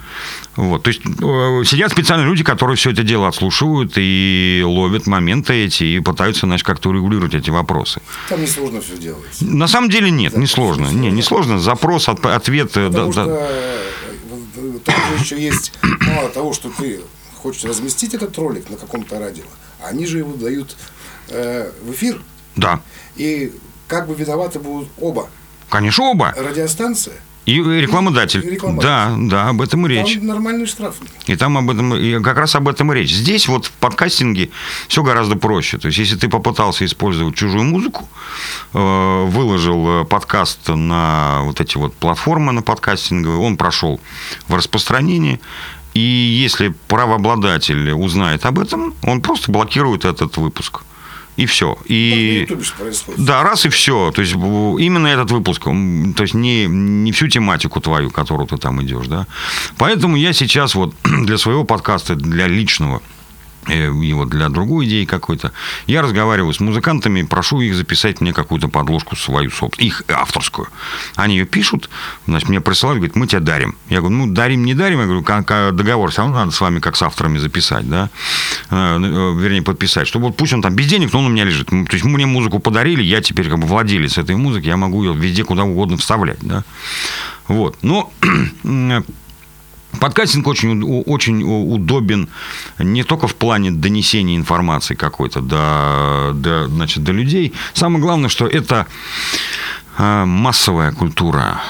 Вот. 0.56 0.82
То 0.82 0.88
есть 0.88 1.02
э, 1.04 1.64
сидят 1.64 1.92
специальные 1.92 2.26
люди, 2.26 2.42
которые 2.42 2.76
все 2.76 2.90
это 2.90 3.02
дело 3.04 3.28
отслушивают 3.28 3.92
и 3.96 4.62
ловят 4.66 5.06
моменты 5.06 5.54
эти 5.54 5.84
и 5.84 6.00
пытаются, 6.00 6.46
значит, 6.46 6.66
как-то 6.66 6.88
урегулировать 6.90 7.34
эти 7.34 7.50
вопросы. 7.50 8.00
Там 8.28 8.42
несложно 8.42 8.80
все 8.80 8.96
делается. 8.96 9.44
На 9.44 9.68
самом 9.68 9.88
деле 9.88 10.10
нет, 10.10 10.36
не 10.36 10.46
сложно. 10.46 10.88
Не, 10.88 11.10
не 11.10 11.22
сложно. 11.22 11.60
Запрос, 11.60 12.08
ответ. 12.08 12.72
Потому 12.72 13.06
да, 13.06 13.12
что 13.12 13.24
да. 13.24 14.62
там 14.84 14.96
же 15.18 15.24
еще 15.24 15.40
есть 15.40 15.72
мало 15.82 16.28
того, 16.30 16.52
что 16.52 16.70
ты 16.70 17.00
хочешь 17.38 17.64
разместить 17.64 18.14
этот 18.14 18.36
ролик 18.36 18.68
на 18.70 18.76
каком-то 18.76 19.18
радио, 19.18 19.44
они 19.82 20.06
же 20.06 20.18
его 20.18 20.34
дают 20.34 20.76
э, 21.28 21.70
в 21.82 21.92
эфир. 21.92 22.20
Да. 22.56 22.80
И 23.16 23.52
как 23.86 24.06
бы 24.06 24.14
виноваты 24.14 24.58
будут 24.58 24.88
оба. 25.00 25.28
Конечно, 25.70 26.04
оба. 26.04 26.34
Радиостанция. 26.36 27.14
И 27.48 27.54
рекламодатель. 27.54 28.44
И 28.44 28.50
рекламодатель. 28.50 29.28
Да, 29.30 29.44
да, 29.44 29.48
об 29.48 29.62
этом 29.62 29.86
и 29.86 29.88
речь. 29.88 30.16
Там 30.16 30.26
нормальный 30.26 30.66
штраф. 30.66 30.96
И 31.24 31.34
там 31.34 31.56
об 31.56 31.70
этом, 31.70 31.94
и 31.94 32.22
как 32.22 32.36
раз 32.36 32.54
об 32.54 32.68
этом 32.68 32.92
и 32.92 32.96
речь. 32.96 33.10
Здесь 33.10 33.48
вот 33.48 33.64
в 33.64 33.72
подкастинге 33.72 34.50
все 34.86 35.02
гораздо 35.02 35.36
проще. 35.36 35.78
То 35.78 35.86
есть, 35.86 35.96
если 35.96 36.16
ты 36.16 36.28
попытался 36.28 36.84
использовать 36.84 37.36
чужую 37.36 37.64
музыку, 37.64 38.06
э, 38.74 39.24
выложил 39.28 40.04
подкаст 40.04 40.68
на 40.68 41.40
вот 41.44 41.62
эти 41.62 41.78
вот 41.78 41.94
платформы 41.94 42.52
на 42.52 42.60
подкастинговые, 42.60 43.40
он 43.40 43.56
прошел 43.56 43.98
в 44.46 44.54
распространении, 44.54 45.40
и 45.98 46.42
если 46.44 46.74
правообладатель 46.86 47.90
узнает 47.90 48.46
об 48.46 48.60
этом, 48.60 48.94
он 49.02 49.20
просто 49.20 49.50
блокирует 49.50 50.04
этот 50.04 50.36
выпуск. 50.36 50.82
И 51.36 51.46
все. 51.46 51.76
И, 51.86 52.48
да, 53.16 53.42
раз 53.42 53.66
и 53.66 53.68
все. 53.68 54.12
То 54.12 54.22
есть 54.22 54.34
именно 54.34 55.06
этот 55.08 55.30
выпуск, 55.30 55.62
то 55.64 56.22
есть 56.22 56.34
не, 56.34 56.66
не 56.66 57.12
всю 57.12 57.28
тематику 57.28 57.80
твою, 57.80 58.10
которую 58.10 58.46
ты 58.46 58.56
там 58.56 58.80
идешь, 58.82 59.06
да. 59.06 59.26
Поэтому 59.76 60.16
я 60.16 60.32
сейчас 60.32 60.74
вот 60.74 60.94
для 61.04 61.38
своего 61.38 61.64
подкаста, 61.64 62.14
для 62.14 62.48
личного, 62.48 63.02
Э, 63.68 63.92
и 63.92 64.12
вот 64.12 64.30
для 64.30 64.48
другой 64.48 64.86
идеи 64.86 65.04
какой-то. 65.04 65.52
Я 65.86 66.02
разговариваю 66.02 66.52
с 66.52 66.60
музыкантами, 66.60 67.22
прошу 67.22 67.60
их 67.60 67.74
записать 67.74 68.20
мне 68.20 68.32
какую-то 68.32 68.68
подложку 68.68 69.16
свою, 69.16 69.50
собственную, 69.50 69.88
их 69.88 70.02
авторскую. 70.08 70.68
Они 71.16 71.36
ее 71.36 71.44
пишут, 71.44 71.90
значит, 72.26 72.48
мне 72.48 72.60
присылают, 72.60 72.98
говорят, 72.98 73.16
мы 73.16 73.26
тебя 73.26 73.40
дарим. 73.40 73.76
Я 73.88 74.00
говорю, 74.00 74.16
ну, 74.16 74.26
дарим, 74.26 74.64
не 74.64 74.74
дарим. 74.74 75.00
Я 75.00 75.06
говорю, 75.06 75.24
договор 75.72 76.10
все 76.10 76.22
равно 76.22 76.36
надо 76.36 76.50
с 76.50 76.60
вами 76.60 76.80
как 76.80 76.96
с 76.96 77.02
авторами 77.02 77.38
записать, 77.38 77.88
да, 77.88 78.10
э, 78.70 78.74
э, 78.74 79.34
вернее, 79.38 79.62
подписать, 79.62 80.08
чтобы 80.08 80.26
вот 80.26 80.36
пусть 80.36 80.52
он 80.52 80.62
там 80.62 80.74
без 80.74 80.86
денег, 80.86 81.12
но 81.12 81.20
он 81.20 81.26
у 81.26 81.30
меня 81.30 81.44
лежит. 81.44 81.68
То 81.68 81.76
есть 81.92 82.04
мне 82.04 82.26
музыку 82.26 82.58
подарили, 82.58 83.02
я 83.02 83.20
теперь 83.20 83.48
как 83.48 83.58
бы 83.58 83.66
владелец 83.66 84.18
этой 84.18 84.36
музыки, 84.36 84.66
я 84.66 84.76
могу 84.76 85.02
ее 85.04 85.14
везде 85.14 85.44
куда 85.44 85.64
угодно 85.64 85.96
вставлять, 85.96 86.38
да. 86.40 86.64
Вот. 87.46 87.78
Но 87.82 88.12
Подкастинг 90.00 90.46
очень, 90.46 90.82
очень 91.06 91.42
удобен 91.42 92.28
не 92.78 93.04
только 93.04 93.26
в 93.26 93.34
плане 93.34 93.70
донесения 93.70 94.36
информации 94.36 94.94
какой-то 94.94 95.40
до, 95.40 96.32
до, 96.34 96.68
значит, 96.68 97.04
до 97.04 97.12
людей. 97.12 97.52
Самое 97.74 98.00
главное, 98.00 98.28
что 98.28 98.46
это 98.46 98.86
э, 99.98 100.24
массовая 100.24 100.92
культура. 100.92 101.60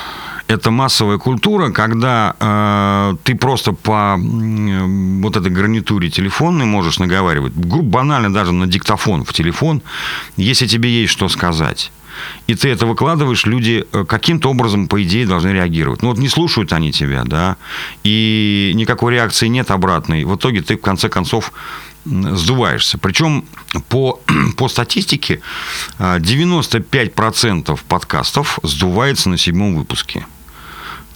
Это 0.46 0.70
массовая 0.70 1.18
культура, 1.18 1.70
когда 1.70 2.34
э, 2.40 3.16
ты 3.22 3.34
просто 3.34 3.72
по 3.72 4.16
э, 4.18 5.20
вот 5.22 5.36
этой 5.36 5.50
гарнитуре 5.50 6.08
телефонной 6.08 6.64
можешь 6.64 6.98
наговаривать, 6.98 7.52
банально 7.52 8.32
даже 8.32 8.52
на 8.52 8.66
диктофон 8.66 9.24
в 9.24 9.32
телефон, 9.32 9.82
если 10.36 10.66
тебе 10.66 10.88
есть 10.88 11.12
что 11.12 11.28
сказать 11.28 11.90
и 12.46 12.54
ты 12.54 12.68
это 12.68 12.86
выкладываешь, 12.86 13.46
люди 13.46 13.84
э, 13.92 14.04
каким-то 14.04 14.50
образом, 14.50 14.88
по 14.88 15.02
идее, 15.02 15.26
должны 15.26 15.50
реагировать. 15.50 16.02
Ну 16.02 16.08
вот 16.08 16.18
не 16.18 16.28
слушают 16.28 16.72
они 16.72 16.92
тебя, 16.92 17.24
да, 17.24 17.56
и 18.04 18.72
никакой 18.74 19.14
реакции 19.14 19.48
нет 19.48 19.70
обратной. 19.70 20.24
В 20.24 20.36
итоге 20.36 20.62
ты, 20.62 20.76
в 20.76 20.80
конце 20.80 21.08
концов, 21.08 21.52
сдуваешься. 22.04 22.98
Причем 22.98 23.44
по, 23.88 24.20
по 24.56 24.68
статистике 24.68 25.40
95% 25.98 27.72
э, 27.72 27.76
подкастов 27.88 28.58
сдувается 28.62 29.28
на 29.28 29.38
седьмом 29.38 29.76
выпуске. 29.76 30.26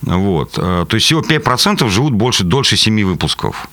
Вот. 0.02 0.54
Э, 0.58 0.84
то 0.88 0.94
есть 0.94 1.06
всего 1.06 1.20
5% 1.20 1.88
живут 1.88 2.12
больше, 2.12 2.44
дольше 2.44 2.76
7 2.76 3.04
выпусков. 3.04 3.68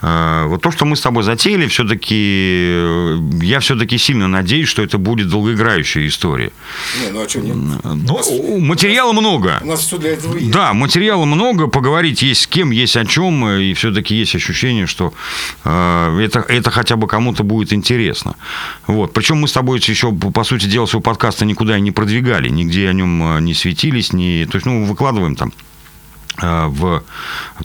Э, 0.00 0.44
вот 0.46 0.62
то, 0.62 0.70
что 0.70 0.84
мы 0.84 0.96
с 0.96 1.00
тобой 1.00 1.22
затеяли, 1.22 1.66
все-таки, 1.68 2.14
э, 2.16 3.18
я 3.42 3.60
все-таки 3.60 3.98
сильно 3.98 4.28
надеюсь, 4.28 4.68
что 4.68 4.82
это 4.82 4.98
будет 4.98 5.28
долгоиграющая 5.28 6.06
история. 6.06 6.52
Не, 7.00 7.10
ну 7.10 7.22
а 7.22 7.28
что 7.28 7.40
нет? 7.40 7.56
Ну, 7.84 8.58
материала 8.58 9.12
много. 9.12 9.60
У 9.62 9.66
нас 9.66 9.80
все 9.80 9.98
для 9.98 10.12
этого 10.12 10.36
есть. 10.36 10.50
Да, 10.50 10.72
материала 10.72 11.24
много, 11.24 11.68
поговорить 11.68 12.22
есть 12.22 12.42
с 12.42 12.46
кем, 12.46 12.70
есть 12.70 12.96
о 12.96 13.04
чем, 13.06 13.48
и 13.48 13.74
все-таки 13.74 14.14
есть 14.14 14.34
ощущение, 14.34 14.86
что 14.86 15.12
это, 15.64 16.44
это 16.48 16.70
хотя 16.70 16.96
бы 16.96 17.06
кому-то 17.06 17.44
будет 17.44 17.72
интересно. 17.72 18.34
Вот. 18.86 19.12
Причем 19.12 19.38
мы 19.38 19.48
с 19.48 19.52
тобой 19.52 19.78
еще, 19.78 20.12
по 20.12 20.44
сути 20.44 20.66
дела, 20.66 20.86
своего 20.86 21.02
подкаста 21.02 21.44
никуда 21.44 21.78
и 21.78 21.80
не 21.80 21.90
продвигали, 21.92 22.48
нигде 22.48 22.88
о 22.88 22.92
нем 22.92 23.44
не 23.44 23.54
светились, 23.54 24.12
не... 24.12 24.46
то 24.46 24.56
есть, 24.56 24.66
ну, 24.66 24.84
выкладываем 24.84 25.36
там 25.36 25.52
Э, 25.52 25.71
в 26.38 27.02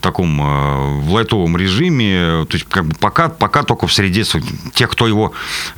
таком 0.01 0.41
э, 0.41 0.99
в 0.99 1.13
лайтовом 1.13 1.57
режиме, 1.57 2.45
то 2.45 2.53
есть 2.53 2.65
как 2.69 2.85
бы 2.85 2.95
пока, 2.99 3.29
пока 3.29 3.63
только 3.63 3.87
в 3.87 3.93
среде 3.93 4.23
тех, 4.73 4.91
кто 4.91 5.07
его, 5.07 5.33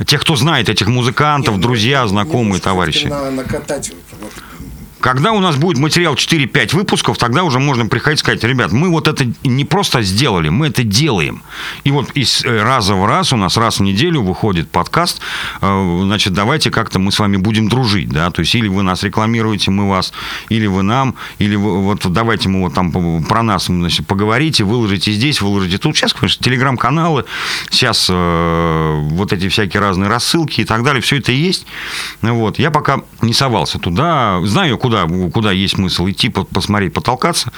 тех, 0.06 0.22
кто 0.22 0.36
знает 0.36 0.70
этих 0.70 0.88
музыкантов, 0.88 1.56
Нет, 1.56 1.62
друзья, 1.62 2.02
ну, 2.04 2.10
знакомые, 2.10 2.60
товарищи. 2.60 3.06
На, 3.06 3.32
накатать 3.32 3.92
когда 5.00 5.32
у 5.32 5.40
нас 5.40 5.56
будет 5.56 5.78
материал 5.78 6.16
4-5 6.16 6.76
выпусков, 6.76 7.18
тогда 7.18 7.44
уже 7.44 7.60
можно 7.60 7.86
приходить 7.86 8.20
и 8.20 8.22
сказать, 8.22 8.44
ребят, 8.44 8.72
мы 8.72 8.90
вот 8.90 9.08
это 9.08 9.26
не 9.44 9.66
просто 9.66 10.02
сделали, 10.02 10.50
мы 10.50 10.68
это 10.68 10.84
делаем. 10.84 11.44
И 11.84 11.92
вот 11.92 12.12
из 12.12 12.44
э, 12.44 12.64
раза 12.64 12.96
в 12.96 13.06
раз 13.06 13.34
у 13.34 13.38
нас 13.38 13.58
раз 13.58 13.80
в 13.80 13.84
неделю 13.84 14.22
выходит 14.22 14.70
подкаст, 14.70 15.22
э, 15.62 16.00
значит, 16.04 16.34
давайте 16.34 16.72
как-то 16.72 17.00
мы 17.00 17.12
с 17.12 17.20
вами 17.20 17.38
будем 17.38 17.70
дружить, 17.70 18.10
да, 18.10 18.32
то 18.32 18.42
есть 18.42 18.54
или 18.56 18.68
вы 18.68 18.84
нас 18.84 19.04
рекламируете, 19.04 19.72
мы 19.72 19.88
вас, 19.88 20.14
или 20.50 20.68
вы 20.68 20.84
нам, 20.84 21.16
или 21.38 21.56
вы, 21.56 21.82
вот 21.82 22.12
давайте 22.12 22.50
мы 22.50 22.62
вот 22.62 22.74
там 22.74 23.24
про 23.24 23.44
нас 23.44 23.66
значит, 23.66 24.08
поговорите, 24.08 24.64
выложите 24.64 25.12
здесь, 25.12 25.42
выложите 25.42 25.78
тут. 25.78 25.96
Сейчас, 25.96 26.14
конечно, 26.14 26.44
телеграм-каналы, 26.44 27.26
сейчас 27.70 28.08
э, 28.10 29.00
вот 29.12 29.34
эти 29.34 29.50
всякие 29.50 29.82
разные 29.82 30.10
рассылки 30.10 30.62
и 30.62 30.66
так 30.66 30.84
далее, 30.84 31.02
все 31.02 31.18
это 31.18 31.32
есть. 31.32 31.66
Вот. 32.22 32.60
Я 32.60 32.72
пока 32.72 33.02
не 33.22 33.34
совался 33.34 33.80
туда, 33.80 34.42
знаю, 34.44 34.78
куда 34.78 34.89
куда, 34.90 35.30
куда 35.30 35.52
есть 35.52 35.76
смысл 35.76 36.08
идти, 36.10 36.30
посмотреть, 36.30 36.94
потолкаться, 36.94 37.52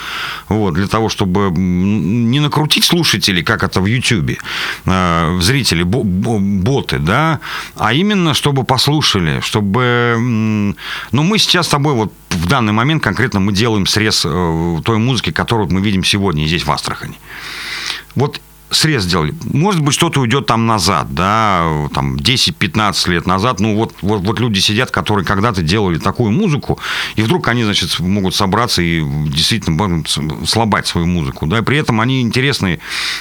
вот, 0.50 0.74
для 0.74 0.88
того, 0.88 1.10
чтобы 1.10 1.52
не 1.52 2.40
накрутить 2.40 2.84
слушателей, 2.84 3.44
как 3.44 3.64
это 3.64 3.82
в 3.82 3.86
Ютьюбе, 3.86 4.38
э, 4.86 5.40
зрители, 5.42 5.84
боты, 5.84 7.00
да, 7.00 7.40
а 7.76 7.94
именно, 7.94 8.34
чтобы 8.34 8.64
послушали, 8.64 9.40
чтобы... 9.42 10.16
Ну, 11.12 11.24
мы 11.24 11.38
сейчас 11.38 11.68
с 11.68 11.70
тобой 11.70 11.94
вот 11.94 12.14
в 12.30 12.48
данный 12.48 12.74
момент 12.74 13.04
конкретно 13.04 13.40
мы 13.40 13.54
делаем 13.54 13.86
срез 13.86 14.24
э, 14.26 14.82
той 14.84 14.98
музыки, 14.98 15.32
которую 15.32 15.72
мы 15.72 15.82
видим 15.82 16.04
сегодня 16.04 16.46
здесь, 16.46 16.66
в 16.66 16.72
Астрахани. 16.72 17.18
Вот 18.16 18.42
срез 18.72 19.04
сделали. 19.04 19.36
Может 19.44 19.82
быть, 19.82 19.94
что-то 19.94 20.22
уйдет 20.22 20.46
там 20.46 20.66
назад, 20.66 21.14
да, 21.14 21.88
там 21.94 22.16
10-15 22.16 23.12
лет 23.12 23.28
назад. 23.28 23.60
Ну, 23.60 23.76
вот, 23.76 23.94
вот, 24.02 24.22
вот 24.22 24.40
люди 24.40 24.60
сидят, 24.60 24.92
которые 24.92 25.26
когда-то 25.26 25.62
делали 25.62 26.00
такую 26.00 26.32
музыку, 26.32 26.80
и 27.16 27.22
вдруг 27.22 27.48
они, 27.50 27.64
значит, 27.64 28.00
могут 28.00 28.34
собраться 28.34 28.82
и 28.82 29.02
действительно 29.28 30.04
слабать 30.46 30.88
свою 30.88 31.08
музыку, 31.08 31.46
да, 31.48 31.60
и 31.60 31.62
при 31.62 31.78
этом 31.78 32.00
они 32.00 32.22
интересные, 32.22 32.80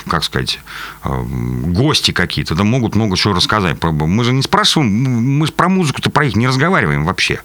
как 0.09 0.23
сказать, 0.25 0.61
э, 1.05 1.23
гости 1.23 2.13
какие-то, 2.13 2.55
да, 2.55 2.63
могут 2.63 2.95
много 2.95 3.17
чего 3.17 3.35
рассказать. 3.35 3.77
Мы 3.83 4.25
же 4.25 4.33
не 4.33 4.43
спрашиваем, 4.43 4.91
мы 4.91 5.47
же 5.47 5.53
про 5.53 5.69
музыку-то 5.69 6.11
про 6.11 6.27
их 6.27 6.37
не 6.37 6.47
разговариваем 6.47 7.05
вообще. 7.05 7.41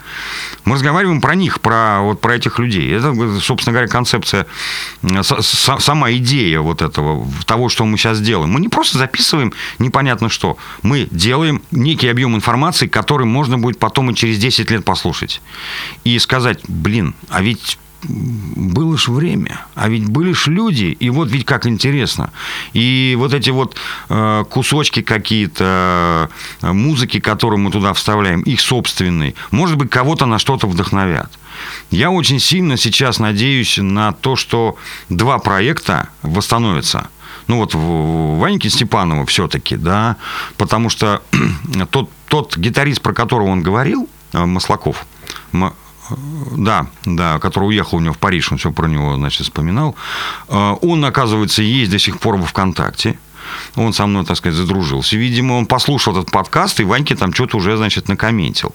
Мы 0.64 0.76
разговариваем 0.76 1.22
про 1.22 1.36
них, 1.36 1.60
про, 1.60 2.02
вот, 2.02 2.22
про 2.22 2.36
этих 2.36 2.60
людей. 2.60 2.92
Это, 2.92 3.14
собственно 3.40 3.74
говоря, 3.74 3.88
концепция, 3.88 4.46
сама 5.42 6.12
идея 6.14 6.60
вот 6.60 6.82
этого, 6.82 7.28
того, 7.46 7.70
что 7.70 7.86
мы 7.86 7.95
мы 7.96 8.00
сейчас 8.00 8.20
делаем. 8.20 8.52
Мы 8.52 8.60
не 8.60 8.68
просто 8.68 8.98
записываем 8.98 9.54
непонятно 9.80 10.28
что. 10.28 10.58
Мы 10.84 11.08
делаем 11.12 11.62
некий 11.72 12.10
объем 12.10 12.36
информации, 12.36 12.88
который 12.88 13.26
можно 13.26 13.58
будет 13.58 13.80
потом 13.80 14.12
и 14.12 14.16
через 14.16 14.38
10 14.38 14.70
лет 14.70 14.84
послушать. 14.84 15.42
И 16.04 16.20
сказать, 16.20 16.60
блин, 16.68 17.16
а 17.30 17.42
ведь 17.42 17.78
было 18.04 18.98
ж 18.98 19.08
время, 19.08 19.66
а 19.76 19.88
ведь 19.88 20.10
были 20.10 20.34
ж 20.34 20.48
люди, 20.48 20.98
и 21.00 21.10
вот 21.10 21.32
ведь 21.32 21.46
как 21.46 21.66
интересно. 21.68 22.32
И 22.74 23.16
вот 23.18 23.34
эти 23.34 23.50
вот 23.50 23.78
э, 24.10 24.44
кусочки 24.50 25.02
какие-то 25.02 26.30
э, 26.62 26.72
музыки, 26.74 27.22
которые 27.22 27.60
мы 27.60 27.72
туда 27.72 27.94
вставляем, 27.94 28.42
их 28.42 28.60
собственные, 28.60 29.36
может 29.52 29.78
быть, 29.78 29.90
кого-то 29.90 30.26
на 30.26 30.38
что-то 30.38 30.68
вдохновят. 30.68 31.32
Я 31.92 32.12
очень 32.12 32.40
сильно 32.42 32.76
сейчас 32.76 33.20
надеюсь 33.20 33.78
на 33.78 34.12
то, 34.12 34.36
что 34.36 34.76
два 35.10 35.40
проекта 35.40 36.10
восстановятся 36.22 37.08
ну 37.48 37.58
вот 37.58 37.74
Ваньки 37.74 38.68
Степанова 38.68 39.26
все-таки, 39.26 39.76
да, 39.76 40.18
потому 40.58 40.90
что 40.90 41.22
тот, 41.92 42.10
тот 42.28 42.58
гитарист, 42.58 43.02
про 43.02 43.14
которого 43.14 43.50
он 43.50 43.62
говорил, 43.62 44.10
э, 44.34 44.46
Маслаков, 44.46 45.06
да, 46.58 46.88
да, 47.06 47.40
который 47.40 47.66
уехал 47.66 47.98
у 47.98 48.02
него 48.02 48.14
в 48.14 48.18
Париж, 48.18 48.52
он 48.52 48.58
все 48.58 48.72
про 48.72 48.88
него, 48.88 49.16
значит, 49.16 49.44
вспоминал. 49.44 49.96
Э, 50.48 50.76
он, 50.82 51.04
оказывается, 51.06 51.62
есть 51.62 51.92
до 51.92 52.00
сих 52.00 52.20
пор 52.20 52.38
во 52.38 52.46
ВКонтакте. 52.46 53.18
Он 53.76 53.94
со 53.94 54.08
мной, 54.08 54.26
так 54.26 54.38
сказать, 54.38 54.58
задружился. 54.58 55.18
Видимо, 55.18 55.54
он 55.54 55.66
послушал 55.68 56.14
этот 56.18 56.32
подкаст, 56.32 56.80
и 56.80 56.84
Ваньке 56.84 57.16
там 57.16 57.34
что-то 57.34 57.58
уже, 57.58 57.78
значит, 57.78 58.08
накомментил. 58.08 58.74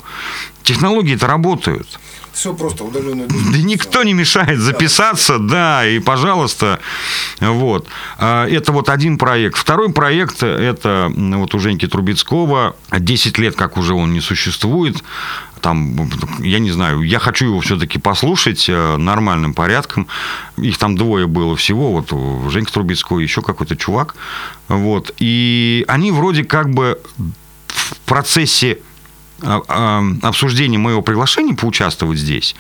Технологии-то 0.63 1.27
работают. 1.27 1.99
Все 2.33 2.55
просто 2.55 2.85
удаленную 2.85 3.29
Да 3.29 3.59
никто 3.59 4.03
не 4.03 4.13
мешает 4.13 4.59
записаться, 4.59 5.39
да, 5.39 5.87
и 5.87 5.99
пожалуйста. 5.99 6.81
Вот. 7.41 7.87
А, 8.19 8.47
это 8.47 8.73
вот 8.73 8.89
один 8.89 9.19
проект. 9.19 9.57
Второй 9.57 9.93
проект, 9.93 10.43
это 10.43 11.13
вот 11.15 11.55
у 11.55 11.59
Женьки 11.59 11.87
Трубецкого, 11.87 12.77
10 12.97 13.39
лет, 13.39 13.57
как 13.57 13.77
уже 13.77 13.95
он 13.95 14.13
не 14.13 14.21
существует, 14.21 15.03
там, 15.61 16.11
я 16.39 16.59
не 16.59 16.71
знаю, 16.71 17.03
я 17.03 17.19
хочу 17.19 17.47
его 17.47 17.61
все-таки 17.61 17.99
послушать 17.99 18.67
э, 18.69 18.97
нормальным 18.97 19.55
порядком. 19.55 20.07
Их 20.57 20.79
там 20.79 20.97
двое 20.97 21.27
было 21.27 21.55
всего, 21.57 21.93
вот 21.93 22.51
Женька 22.51 22.73
Трубецкой, 22.73 23.23
еще 23.23 23.43
какой-то 23.43 23.77
чувак. 23.77 24.15
Вот. 24.69 25.15
И 25.19 25.85
они 25.89 26.13
вроде 26.13 26.45
как 26.45 26.71
бы 26.71 26.99
в 27.67 27.97
процессе 28.07 28.79
а, 29.43 29.63
а, 29.69 30.03
обсуждения 30.23 30.79
моего 30.79 31.03
приглашения 31.03 31.55
поучаствовать 31.55 32.19
здесь, 32.19 32.55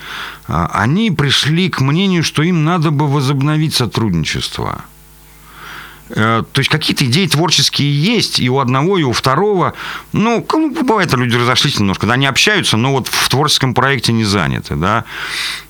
а, 0.48 0.70
они 0.72 1.10
пришли 1.10 1.68
к 1.68 1.80
мнению, 1.80 2.22
что 2.22 2.42
им 2.42 2.64
надо 2.64 2.90
бы 2.90 3.08
возобновить 3.08 3.74
сотрудничество. 3.74 4.84
Э, 6.10 6.42
то 6.52 6.58
есть 6.60 6.70
какие-то 6.70 7.04
идеи 7.04 7.26
творческие 7.26 7.90
есть 7.94 8.40
и 8.40 8.48
у 8.50 8.58
одного, 8.58 8.98
и 8.98 9.02
у 9.02 9.12
второго. 9.12 9.74
Ну, 10.12 10.44
бывает, 10.44 11.12
люди 11.14 11.36
разошлись 11.36 11.78
немножко, 11.78 12.06
да, 12.06 12.14
они 12.14 12.26
общаются, 12.26 12.76
но 12.76 12.92
вот 12.92 13.08
в 13.08 13.28
творческом 13.28 13.74
проекте 13.74 14.12
не 14.12 14.24
заняты, 14.24 14.76
да. 14.76 15.04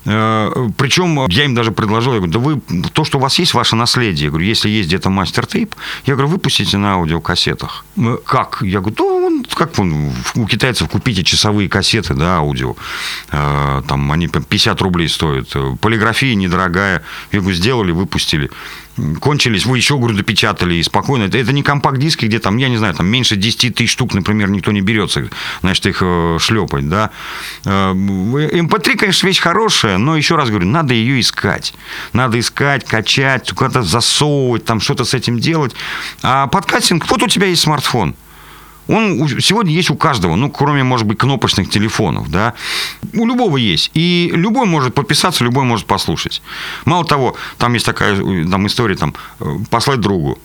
Э, 0.05 0.51
Причем 0.77 1.27
я 1.29 1.45
им 1.45 1.53
даже 1.53 1.71
предложил, 1.71 2.13
я 2.13 2.19
говорю, 2.19 2.33
да 2.33 2.39
вы, 2.39 2.61
то, 2.89 3.03
что 3.03 3.19
у 3.19 3.21
вас 3.21 3.37
есть, 3.39 3.53
ваше 3.53 3.75
наследие, 3.75 4.25
я 4.25 4.29
говорю, 4.29 4.45
если 4.45 4.69
есть 4.69 4.87
где-то 4.87 5.09
мастер-тейп, 5.09 5.75
я 6.05 6.13
говорю, 6.15 6.29
выпустите 6.29 6.77
на 6.77 6.93
аудиокассетах. 6.93 7.85
«Э, 7.97 8.17
как? 8.25 8.59
Я 8.61 8.79
говорю, 8.79 8.95
ну, 8.97 9.43
как 9.53 9.77
вон, 9.77 10.11
у 10.35 10.47
китайцев 10.47 10.89
купите 10.89 11.23
часовые 11.23 11.69
кассеты, 11.69 12.13
да, 12.13 12.37
аудио, 12.37 12.75
там 13.29 14.11
они 14.11 14.27
50 14.27 14.81
рублей 14.81 15.07
стоят, 15.07 15.55
полиграфия 15.79 16.35
недорогая, 16.35 17.03
я 17.31 17.39
говорю, 17.39 17.55
сделали, 17.55 17.91
выпустили 17.91 18.49
кончились, 19.19 19.65
вы 19.65 19.77
еще, 19.77 19.97
говорю, 19.97 20.15
допечатали 20.15 20.75
и 20.75 20.83
спокойно. 20.83 21.23
Это, 21.23 21.37
это 21.37 21.53
не 21.53 21.63
компакт-диски, 21.63 22.25
где 22.25 22.39
там, 22.39 22.57
я 22.57 22.69
не 22.69 22.77
знаю, 22.77 22.93
там 22.93 23.07
меньше 23.07 23.35
10 23.35 23.75
тысяч 23.75 23.91
штук, 23.91 24.13
например, 24.13 24.49
никто 24.49 24.71
не 24.71 24.81
берется, 24.81 25.29
значит, 25.61 25.85
их 25.85 25.99
э, 26.01 26.37
шлепать, 26.39 26.89
да. 26.89 27.11
Э, 27.65 27.91
MP3, 27.93 28.95
конечно, 28.97 29.27
вещь 29.27 29.39
хорошая, 29.39 29.97
но 29.97 30.15
еще 30.15 30.35
раз 30.35 30.49
говорю, 30.49 30.67
надо 30.67 30.93
ее 30.93 31.19
искать. 31.19 31.73
Надо 32.13 32.39
искать, 32.39 32.85
качать, 32.85 33.51
куда-то 33.51 33.83
засовывать, 33.83 34.65
там 34.65 34.81
что-то 34.81 35.05
с 35.05 35.13
этим 35.13 35.39
делать. 35.39 35.73
А 36.21 36.47
подкастинг, 36.47 37.09
вот 37.09 37.23
у 37.23 37.27
тебя 37.27 37.47
есть 37.47 37.61
смартфон– 37.61 38.15
он 38.87 39.27
сегодня 39.39 39.71
есть 39.71 39.89
у 39.89 39.95
каждого, 39.95 40.35
ну, 40.35 40.49
кроме, 40.49 40.83
может 40.83 41.07
быть, 41.07 41.17
кнопочных 41.17 41.69
телефонов, 41.69 42.29
да. 42.29 42.53
У 43.13 43.25
любого 43.25 43.57
есть. 43.57 43.91
И 43.93 44.31
любой 44.33 44.65
может 44.65 44.93
подписаться, 44.93 45.43
любой 45.43 45.63
может 45.65 45.85
послушать. 45.85 46.41
Мало 46.85 47.05
того, 47.05 47.35
там 47.57 47.73
есть 47.73 47.85
такая 47.85 48.15
там, 48.17 48.67
история, 48.67 48.95
там, 48.95 49.13
э, 49.39 49.45
послать 49.69 49.99
другу, 49.99 50.37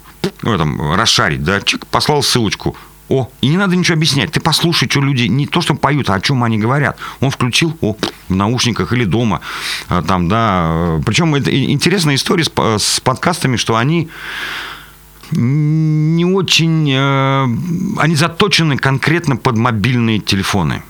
ну, 0.43 0.59
там, 0.59 0.95
расшарить, 0.95 1.43
да, 1.43 1.61
чик, 1.61 1.87
послал 1.87 2.23
ссылочку, 2.23 2.77
о, 3.09 3.31
и 3.41 3.49
не 3.49 3.57
надо 3.57 3.77
ничего 3.77 3.95
объяснять. 3.95 4.33
Ты 4.33 4.41
послушай, 4.41 4.89
что 4.91 5.01
люди 5.01 5.25
не 5.25 5.47
то, 5.47 5.61
что 5.61 5.75
поют, 5.75 6.11
а 6.11 6.15
о 6.15 6.21
чем 6.21 6.43
они 6.43 6.59
говорят. 6.59 6.99
Он 7.21 7.31
включил, 7.31 7.77
о, 7.81 7.97
в 8.29 8.35
наушниках 8.35 8.93
или 8.93 9.05
дома. 9.05 9.41
Э, 9.89 10.03
там, 10.07 10.29
да. 10.29 10.67
Э, 10.71 11.01
Причем 11.07 11.35
это 11.35 11.51
интересная 11.73 12.17
история 12.17 12.45
с, 12.45 12.53
с 12.79 13.01
подкастами, 13.01 13.57
что 13.57 13.77
они 13.77 14.09
не 15.33 16.25
очень... 16.25 16.91
Э, 16.93 17.45
они 17.99 18.17
заточены 18.17 18.77
конкретно 18.77 19.37
под 19.37 19.57
мобильные 19.57 20.19
телефоны. 20.19 20.83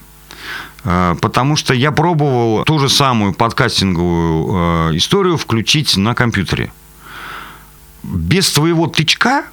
Э, 0.85 1.14
потому 1.20 1.57
что 1.57 1.75
я 1.75 1.92
пробовал 1.92 2.64
ту 2.64 2.79
же 2.79 2.88
самую 2.88 3.33
подкастинговую 3.33 4.90
э, 4.92 4.96
историю 4.96 5.37
включить 5.37 5.96
на 5.96 6.14
компьютере. 6.14 6.72
Без 8.03 8.51
твоего 8.53 8.87
тычка 8.87 9.44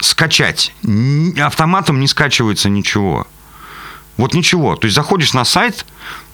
скачать 0.00 0.72
автоматом 1.40 1.98
не 1.98 2.06
скачивается 2.06 2.68
ничего. 2.68 3.26
Вот 4.16 4.34
ничего. 4.34 4.76
То 4.76 4.86
есть 4.86 4.94
заходишь 4.94 5.32
на 5.32 5.44
сайт, 5.44 5.84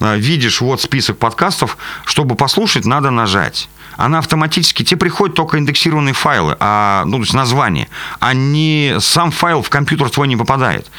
видишь 0.01 0.61
вот 0.61 0.83
список 0.83 1.19
подкастов, 1.19 1.79
чтобы 2.05 2.35
послушать, 2.35 2.85
надо 2.85 3.11
нажать 3.11 3.69
она 3.97 4.19
автоматически, 4.19 4.83
тебе 4.83 4.99
приходят 4.99 5.37
только 5.37 5.59
индексированные 5.59 6.15
файлы, 6.15 6.57
а, 6.61 7.05
ну, 7.07 7.17
то 7.19 7.23
есть 7.23 7.35
название, 7.35 7.89
а 8.21 8.35
не 8.35 8.97
сам 9.01 9.31
файл 9.31 9.63
в 9.63 9.71
компьютер 9.71 10.11
твой 10.11 10.29
не 10.29 10.37
попадает. 10.37 10.91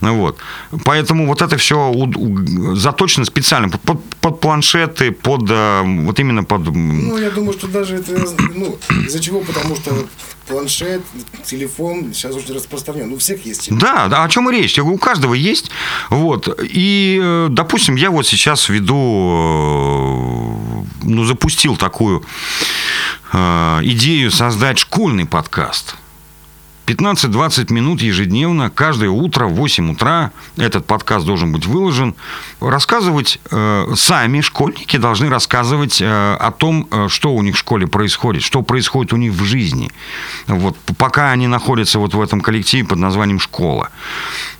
Вот. 0.00 0.38
Поэтому 0.84 1.28
вот 1.28 1.42
это 1.42 1.56
все 1.56 1.94
заточено 2.74 3.24
специально 3.24 3.68
под, 3.68 4.02
под 4.20 4.40
планшеты, 4.40 5.12
под 5.12 5.48
э, 5.48 5.82
вот 5.84 6.18
именно 6.18 6.42
под... 6.42 6.62
Ну, 6.74 7.18
я 7.18 7.30
думаю, 7.30 7.52
что 7.52 7.68
даже 7.68 7.96
это, 7.96 8.12
ну, 8.54 8.76
из-за 9.06 9.20
чего? 9.20 9.40
Потому 9.40 9.76
что 9.76 9.94
планшет, 10.48 11.02
телефон 11.44 12.12
сейчас 12.12 12.34
очень 12.34 12.54
распространен. 12.54 13.10
Ну, 13.10 13.14
у 13.14 13.18
всех 13.18 13.46
есть. 13.46 13.62
Телефон. 13.62 13.78
Да, 13.78 14.08
да, 14.08 14.24
о 14.24 14.28
чем 14.28 14.50
и 14.50 14.52
речь. 14.52 14.76
Я 14.76 14.82
говорю, 14.82 14.96
у 14.96 14.98
каждого 14.98 15.34
есть. 15.34 15.70
Вот. 16.10 16.48
И, 16.60 17.20
э, 17.22 17.46
допустим, 17.50 17.94
я 17.94 18.10
вот 18.10 18.26
сейчас 18.26 18.68
веду, 18.68 18.96
э, 20.68 20.71
ну, 21.02 21.24
запустил 21.24 21.76
такую 21.76 22.24
идею 23.32 24.30
создать 24.30 24.78
школьный 24.78 25.24
подкаст. 25.24 25.96
15-20 26.86 27.72
минут 27.72 28.02
ежедневно, 28.02 28.68
каждое 28.68 29.08
утро 29.08 29.46
в 29.46 29.54
8 29.54 29.92
утра 29.92 30.32
этот 30.56 30.84
подкаст 30.84 31.24
должен 31.24 31.52
быть 31.52 31.64
выложен. 31.64 32.14
Рассказывать 32.60 33.38
э, 33.50 33.86
сами 33.94 34.40
школьники 34.40 34.96
должны 34.96 35.28
рассказывать 35.28 36.02
э, 36.02 36.06
о 36.06 36.50
том, 36.50 36.88
э, 36.90 37.06
что 37.08 37.34
у 37.34 37.42
них 37.42 37.54
в 37.54 37.58
школе 37.58 37.86
происходит, 37.86 38.42
что 38.42 38.62
происходит 38.62 39.12
у 39.12 39.16
них 39.16 39.32
в 39.32 39.44
жизни. 39.44 39.90
Вот, 40.48 40.76
пока 40.98 41.30
они 41.30 41.46
находятся 41.46 41.98
вот 41.98 42.14
в 42.14 42.20
этом 42.20 42.40
коллективе 42.40 42.84
под 42.84 42.98
названием 42.98 43.38
«Школа». 43.38 43.90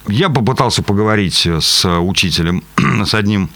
Я 0.07 0.28
попытался 0.28 0.83
поговорить 0.83 1.46
с 1.46 1.85
учителем, 2.00 2.62
с 3.05 3.14
одним 3.14 3.50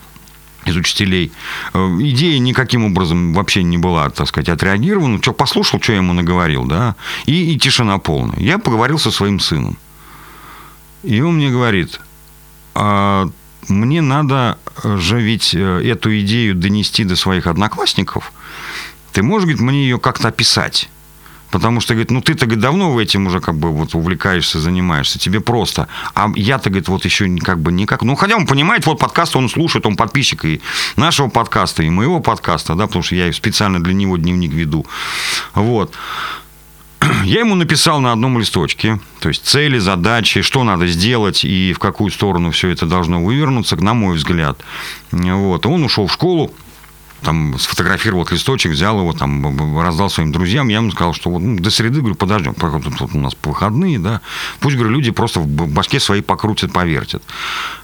из 0.67 0.77
учителей. 0.77 1.33
Э, 1.73 1.97
идея 2.01 2.39
никаким 2.39 2.85
образом 2.85 3.33
вообще 3.33 3.63
не 3.63 3.79
была, 3.79 4.11
так 4.11 4.29
сказать, 4.29 4.49
отреагирована. 4.49 5.23
Что, 5.23 5.33
послушал, 5.33 5.81
что 5.81 5.93
я 5.93 5.99
ему 5.99 6.13
наговорил, 6.13 6.65
да, 6.65 6.97
и, 7.27 7.53
и 7.53 7.59
тишина 7.59 7.99
полная. 7.99 8.39
Я 8.39 8.59
поговорил 8.59 8.99
со 8.99 9.11
своим 9.11 9.41
сыном. 9.41 9.79
И 11.03 11.21
он 11.21 11.37
мне 11.37 11.51
говорит, 11.51 12.01
а 12.75 13.29
мне 13.69 14.03
надо 14.03 14.59
же 14.85 15.21
ведь 15.21 15.55
э, 15.55 15.83
эту 15.85 16.19
идею 16.21 16.55
донести 16.55 17.05
до 17.05 17.17
своих 17.17 17.47
одноклассников. 17.47 18.33
Ты 19.13 19.23
можешь, 19.23 19.45
говорит, 19.45 19.63
мне 19.63 19.83
ее 19.83 19.99
как-то 19.99 20.29
описать? 20.29 20.91
Потому 21.51 21.81
что, 21.81 21.95
говорит, 21.95 22.11
ну 22.11 22.21
ты-то, 22.21 22.47
говорит, 22.47 22.63
давно 22.63 23.01
этим 23.01 23.27
уже 23.27 23.41
как 23.41 23.57
бы 23.57 23.71
вот 23.71 23.95
увлекаешься, 23.95 24.61
занимаешься, 24.61 25.19
тебе 25.19 25.41
просто. 25.41 25.89
А 26.15 26.31
я-то, 26.35 26.71
говорит, 26.71 26.89
вот 26.89 27.05
еще 27.05 27.29
как 27.39 27.61
бы 27.61 27.73
никак. 27.73 28.03
Ну, 28.03 28.17
хотя 28.17 28.37
он 28.37 28.47
понимает, 28.47 28.87
вот 28.87 28.99
подкаст 28.99 29.37
он 29.37 29.49
слушает, 29.49 29.87
он 29.87 29.97
подписчик 29.97 30.45
и 30.45 30.61
нашего 30.97 31.29
подкаста, 31.29 31.83
и 31.83 31.91
моего 31.91 32.21
подкаста, 32.21 32.75
да, 32.75 32.87
потому 32.87 33.03
что 33.03 33.15
я 33.15 33.33
специально 33.33 33.83
для 33.83 33.95
него 33.95 34.17
дневник 34.17 34.53
веду. 34.53 34.87
Вот. 35.55 35.95
Я 37.25 37.41
ему 37.41 37.55
написал 37.55 38.01
на 38.01 38.13
одном 38.13 38.39
листочке, 38.39 38.99
то 39.21 39.29
есть 39.29 39.45
цели, 39.47 39.79
задачи, 39.79 40.43
что 40.43 40.65
надо 40.65 40.87
сделать 40.87 41.45
и 41.45 41.73
в 41.73 41.79
какую 41.79 42.11
сторону 42.11 42.51
все 42.51 42.69
это 42.69 42.87
должно 42.87 43.23
вывернуться, 43.23 43.77
на 43.77 43.95
мой 43.95 44.17
взгляд. 44.17 44.61
Вот. 45.13 45.67
Он 45.67 45.85
ушел 45.85 46.07
в 46.07 46.13
школу, 46.13 46.53
там 47.23 47.59
сфотографировал 47.59 48.27
листочек, 48.31 48.73
взял 48.73 48.99
его, 48.99 49.13
там, 49.13 49.79
раздал 49.81 50.11
своим 50.11 50.33
друзьям. 50.33 50.69
Я 50.69 50.77
ему 50.77 50.91
сказал, 50.91 51.15
что 51.15 51.31
вот, 51.31 51.41
ну, 51.41 51.59
до 51.59 51.71
среды, 51.71 52.01
говорю, 52.01 52.15
подождем, 52.15 52.55
тут, 52.55 52.97
тут 52.99 53.15
у 53.15 53.19
нас 53.19 53.37
выходные, 53.43 53.99
да. 53.99 54.21
Пусть, 54.61 54.77
говорю, 54.77 54.93
люди 54.93 55.11
просто 55.11 55.41
в 55.41 55.47
башке 55.47 56.01
свои 56.01 56.21
покрутят, 56.21 56.73
повертят. 56.73 57.23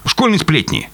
Школьные 0.04 0.38
сплетни. 0.38 0.90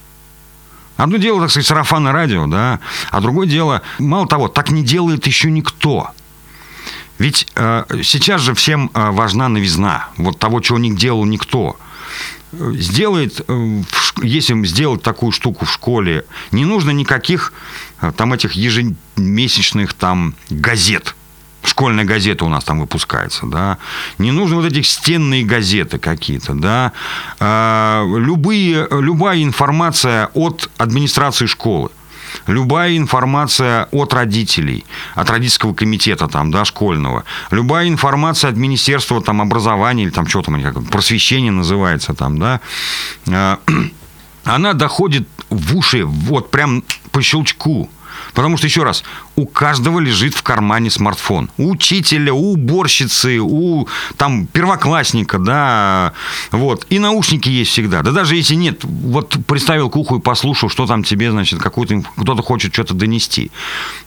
Одно 0.96 1.16
дело, 1.16 1.40
так 1.42 1.50
сказать, 1.50 1.66
сарафанное 1.66 2.12
радио, 2.12 2.46
да, 2.46 2.80
а 3.10 3.20
другое 3.20 3.46
дело, 3.46 3.82
мало 4.00 4.26
того, 4.26 4.48
так 4.48 4.70
не 4.70 4.82
делает 4.82 5.26
еще 5.26 5.48
никто. 5.50 6.10
Ведь 7.18 7.46
э, 7.54 7.84
сейчас 8.02 8.40
же 8.40 8.54
всем 8.54 8.90
э, 8.94 9.10
важна 9.10 9.48
новизна, 9.48 10.08
вот 10.16 10.38
того, 10.38 10.60
чего 10.60 10.78
не 10.78 10.94
делал 10.94 11.24
никто 11.24 11.76
сделает, 12.52 13.40
э, 13.46 13.82
если 14.22 14.64
сделать 14.64 15.02
такую 15.02 15.32
штуку 15.32 15.64
в 15.64 15.72
школе, 15.72 16.24
не 16.52 16.64
нужно 16.64 16.90
никаких 16.90 17.52
э, 18.00 18.12
там 18.16 18.32
этих 18.32 18.52
ежемесячных 18.52 19.94
там 19.94 20.34
газет. 20.50 21.14
Школьная 21.62 22.04
газета 22.04 22.44
у 22.44 22.48
нас 22.48 22.64
там 22.64 22.80
выпускается, 22.80 23.46
да. 23.46 23.78
Не 24.18 24.30
нужно 24.30 24.56
вот 24.56 24.64
этих 24.64 24.86
стенные 24.86 25.44
газеты 25.44 25.98
какие-то, 25.98 26.54
да. 26.54 26.92
А, 27.40 28.04
любые, 28.06 28.86
любая 28.90 29.42
информация 29.42 30.30
от 30.34 30.70
администрации 30.78 31.46
школы 31.46 31.90
любая 32.46 32.96
информация 32.96 33.88
от 33.90 34.14
родителей, 34.14 34.84
от 35.14 35.30
родительского 35.30 35.74
комитета 35.74 36.28
там, 36.28 36.50
да, 36.50 36.64
школьного, 36.64 37.24
любая 37.50 37.88
информация 37.88 38.50
от 38.50 38.56
Министерства 38.56 39.22
там, 39.22 39.40
образования 39.40 40.04
или 40.04 40.10
там 40.10 40.26
что 40.26 40.42
там, 40.42 40.62
как, 40.62 40.84
просвещение 40.90 41.52
называется 41.52 42.14
там, 42.14 42.38
да, 42.38 42.60
а, 43.28 43.58
она 44.44 44.72
доходит 44.72 45.28
в 45.50 45.76
уши 45.76 46.04
вот 46.04 46.50
прям 46.50 46.82
по 47.10 47.22
щелчку. 47.22 47.88
Потому 48.34 48.56
что, 48.56 48.66
еще 48.66 48.82
раз, 48.82 49.04
у 49.36 49.46
каждого 49.46 49.98
лежит 50.00 50.34
в 50.34 50.42
кармане 50.42 50.90
смартфон. 50.90 51.50
У 51.56 51.70
учителя, 51.70 52.32
у 52.32 52.52
уборщицы, 52.52 53.38
у 53.40 53.88
там, 54.16 54.46
первоклассника, 54.46 55.38
да, 55.38 56.12
вот. 56.50 56.86
И 56.90 56.98
наушники 56.98 57.48
есть 57.48 57.70
всегда. 57.70 58.02
Да 58.02 58.10
даже 58.12 58.36
если 58.36 58.54
нет, 58.54 58.84
вот 58.84 59.36
приставил 59.46 59.90
к 59.90 59.96
уху 59.96 60.18
и 60.18 60.20
послушал, 60.20 60.68
что 60.68 60.86
там 60.86 61.04
тебе, 61.04 61.30
значит, 61.30 61.60
какой-то 61.60 62.02
кто-то 62.16 62.42
хочет 62.42 62.72
что-то 62.72 62.94
донести. 62.94 63.50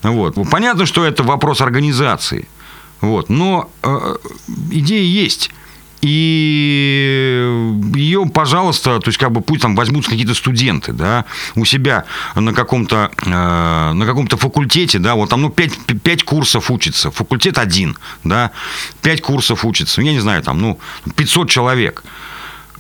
Вот. 0.04 0.36
Понятно, 0.50 0.86
что 0.86 1.06
это 1.06 1.24
вопрос 1.24 1.62
организации. 1.62 2.48
Вот. 3.02 3.30
Но 3.30 3.70
э, 3.84 4.16
идея 4.72 5.04
есть. 5.04 5.52
И 6.02 7.72
ее, 7.96 8.26
пожалуйста, 8.26 9.00
то 9.00 9.08
есть 9.08 9.20
как 9.20 9.32
бы 9.32 9.42
пусть 9.42 9.62
там 9.62 9.76
возьмутся 9.76 10.10
какие-то 10.10 10.34
студенты, 10.34 10.94
да, 10.94 11.26
у 11.56 11.64
себя 11.64 12.06
на 12.36 12.54
каком-то 12.54 13.12
э, 13.24 13.30
на 13.94 14.06
каком-то 14.06 14.38
факультете, 14.38 14.98
да, 14.98 15.14
вот 15.14 15.30
там, 15.30 15.42
ну, 15.42 15.50
5, 15.50 16.02
5 16.02 16.24
курсов 16.24 16.72
учится, 16.72 17.12
факультет 17.12 17.60
один, 17.60 17.98
да, 18.24 18.52
5 19.04 19.22
курсов 19.22 19.64
учится, 19.64 20.02
я 20.02 20.12
не 20.12 20.20
знаю, 20.20 20.42
там, 20.42 20.60
ну, 20.60 20.80
500 21.16 21.50
человек. 21.50 22.04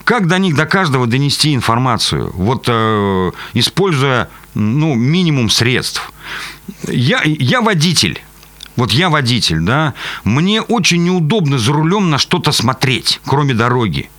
Как 0.03 0.27
до 0.27 0.39
них, 0.39 0.55
до 0.55 0.65
каждого 0.65 1.05
донести 1.05 1.53
информацию, 1.53 2.31
вот 2.34 2.65
э, 2.67 3.31
используя, 3.53 4.29
ну, 4.55 4.95
минимум 4.95 5.51
средств. 5.51 6.12
Я, 6.88 7.21
я 7.23 7.62
водитель, 7.62 8.19
вот 8.75 8.91
я 8.91 9.10
водитель, 9.10 9.60
да, 9.60 9.93
мне 10.23 10.62
очень 10.62 11.03
неудобно 11.03 11.57
за 11.57 11.73
рулем 11.73 12.10
на 12.10 12.17
что-то 12.17 12.51
смотреть, 12.51 13.19
кроме 13.25 13.53
дороги. 13.53 14.10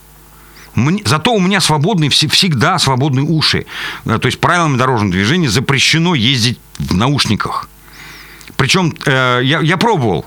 Мне, 0.74 1.02
зато 1.04 1.34
у 1.34 1.40
меня 1.40 1.60
свободные, 1.60 2.10
всегда 2.10 2.78
свободные 2.78 3.24
уши. 3.24 3.66
Э, 4.04 4.18
то 4.18 4.26
есть 4.26 4.40
правилами 4.40 4.76
дорожного 4.76 5.12
движения 5.12 5.48
запрещено 5.48 6.14
ездить 6.14 6.58
в 6.78 6.94
наушниках. 6.94 7.68
Причем 8.56 8.94
э, 9.04 9.40
я, 9.42 9.60
я 9.60 9.76
пробовал, 9.76 10.24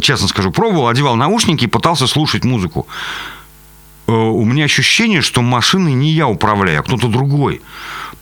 честно 0.00 0.28
скажу, 0.28 0.50
пробовал, 0.52 0.88
одевал 0.88 1.16
наушники 1.16 1.64
и 1.64 1.68
пытался 1.68 2.06
слушать 2.06 2.44
музыку. 2.44 2.86
Э, 4.06 4.12
у 4.12 4.44
меня 4.44 4.64
ощущение, 4.64 5.20
что 5.20 5.42
машиной 5.42 5.92
не 5.92 6.10
я 6.10 6.28
управляю, 6.28 6.80
а 6.80 6.82
кто-то 6.82 7.08
другой. 7.08 7.60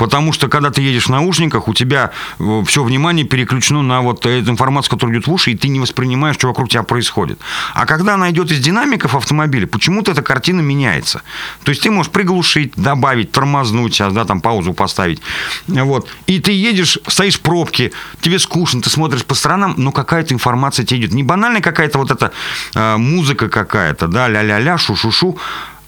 Потому 0.02 0.32
что, 0.32 0.48
когда 0.48 0.72
ты 0.72 0.82
едешь 0.82 1.06
в 1.06 1.10
наушниках, 1.10 1.68
у 1.68 1.74
тебя 1.74 2.10
э, 2.40 2.62
все 2.66 2.82
внимание 2.82 3.24
переключено 3.24 3.82
на 3.82 4.00
вот 4.00 4.26
эту 4.26 4.50
информацию, 4.50 4.90
которая 4.90 5.16
идет 5.16 5.28
в 5.28 5.32
уши, 5.32 5.52
и 5.52 5.56
ты 5.56 5.68
не 5.68 5.78
воспринимаешь, 5.78 6.34
что 6.34 6.48
вокруг 6.48 6.68
тебя 6.68 6.82
происходит. 6.82 7.38
А 7.72 7.86
когда 7.86 8.14
она 8.14 8.28
идет 8.32 8.50
из 8.50 8.58
динамиков 8.58 9.14
автомобиля, 9.14 9.68
почему-то 9.68 10.10
эта 10.10 10.22
картина 10.22 10.60
меняется. 10.60 11.22
То 11.62 11.70
есть 11.70 11.82
ты 11.82 11.90
можешь 11.92 12.10
приглушить, 12.10 12.72
добавить, 12.74 13.30
тормознуть 13.30 13.94
сейчас, 13.94 14.12
да, 14.12 14.24
там 14.24 14.40
паузу 14.40 14.72
поставить. 14.72 15.22
Вот. 15.68 16.08
И 16.26 16.40
ты 16.40 16.50
едешь, 16.50 16.98
стоишь 17.06 17.36
в 17.36 17.40
пробке, 17.42 17.92
тебе 18.20 18.40
скучно, 18.40 18.82
ты 18.82 18.90
смотришь 18.90 19.24
по 19.24 19.36
сторонам, 19.36 19.74
но 19.76 19.92
какая-то 19.92 20.34
информация 20.34 20.84
тебе 20.84 21.02
идет. 21.02 21.12
Не 21.12 21.22
банальная 21.22 21.60
какая-то 21.60 21.98
вот 21.98 22.10
эта 22.10 22.32
э, 22.74 22.96
музыка 22.96 23.48
какая-то, 23.48 24.08
да, 24.08 24.26
ля-ля-ля, 24.26 24.78
шу-шу-шу. 24.78 25.38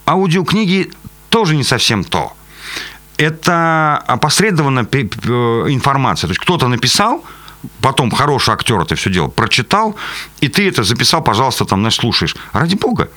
Аудиокниги 0.06 0.92
тоже 1.30 1.56
не 1.56 1.64
совсем 1.64 2.04
то 2.04 2.32
это 3.16 3.98
опосредованная 4.06 4.84
информация. 4.84 6.28
То 6.28 6.32
есть 6.32 6.40
кто-то 6.40 6.68
написал, 6.68 7.24
потом 7.80 8.10
хороший 8.10 8.54
актер 8.54 8.80
это 8.80 8.94
все 8.94 9.10
дело 9.10 9.28
прочитал, 9.28 9.96
и 10.40 10.48
ты 10.48 10.68
это 10.68 10.82
записал, 10.82 11.22
пожалуйста, 11.22 11.64
там, 11.64 11.80
знаешь, 11.80 11.96
слушаешь. 11.96 12.36
Ради 12.52 12.76
бога. 12.76 13.08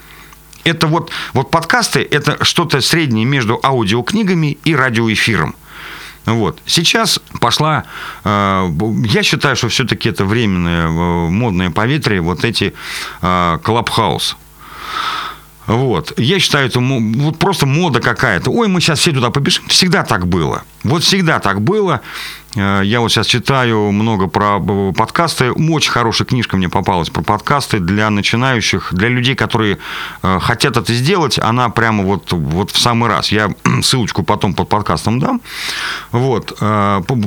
Это 0.64 0.88
вот, 0.88 1.12
вот 1.34 1.50
подкасты, 1.50 2.06
это 2.12 2.44
что-то 2.44 2.82
среднее 2.82 3.26
между 3.26 3.60
аудиокнигами 3.64 4.58
и 4.66 4.76
радиоэфиром. 4.76 5.56
Вот. 6.26 6.60
Сейчас 6.66 7.22
пошла, 7.40 7.86
э, 8.26 8.70
я 9.06 9.24
считаю, 9.24 9.56
что 9.56 9.70
все-таки 9.70 10.10
это 10.10 10.26
временное 10.26 10.88
э, 10.88 11.30
модное 11.30 11.72
поветрие, 11.72 12.20
вот 12.20 12.44
эти 12.44 12.74
э, 13.22 13.60
клабхаус. 13.64 14.36
Вот. 15.68 16.14
Я 16.18 16.40
считаю, 16.40 16.68
это 16.68 16.80
вот 16.80 17.38
просто 17.38 17.66
мода 17.66 18.00
какая-то. 18.00 18.50
Ой, 18.52 18.68
мы 18.68 18.80
сейчас 18.80 19.00
все 19.00 19.12
туда 19.12 19.30
побежим. 19.30 19.68
Всегда 19.68 20.04
так 20.04 20.26
было. 20.28 20.64
Вот 20.84 21.04
всегда 21.04 21.40
так 21.40 21.62
было. 21.62 22.02
Э, 22.56 22.82
я 22.84 23.02
вот 23.02 23.12
сейчас 23.12 23.28
читаю 23.28 23.92
много 23.92 24.28
про 24.28 24.60
э, 24.60 24.94
подкасты. 24.94 25.52
Очень 25.52 25.92
хорошая 25.92 26.26
книжка 26.26 26.56
мне 26.56 26.70
попалась 26.70 27.10
про 27.10 27.22
подкасты 27.22 27.80
для 27.80 28.10
начинающих, 28.10 28.94
для 28.94 29.10
людей, 29.10 29.36
которые 29.36 29.78
э, 30.24 30.40
хотят 30.42 30.78
это 30.78 30.94
сделать. 30.94 31.38
Она 31.38 31.70
прямо 31.70 32.04
вот, 32.04 32.32
вот 32.32 32.72
в 32.72 32.80
самый 32.80 33.10
раз. 33.10 33.32
Я 33.32 33.50
ссылочку 33.82 34.24
потом 34.24 34.54
под 34.54 34.70
подкастом 34.70 35.20
дам. 35.20 35.42
Вот. 36.12 36.58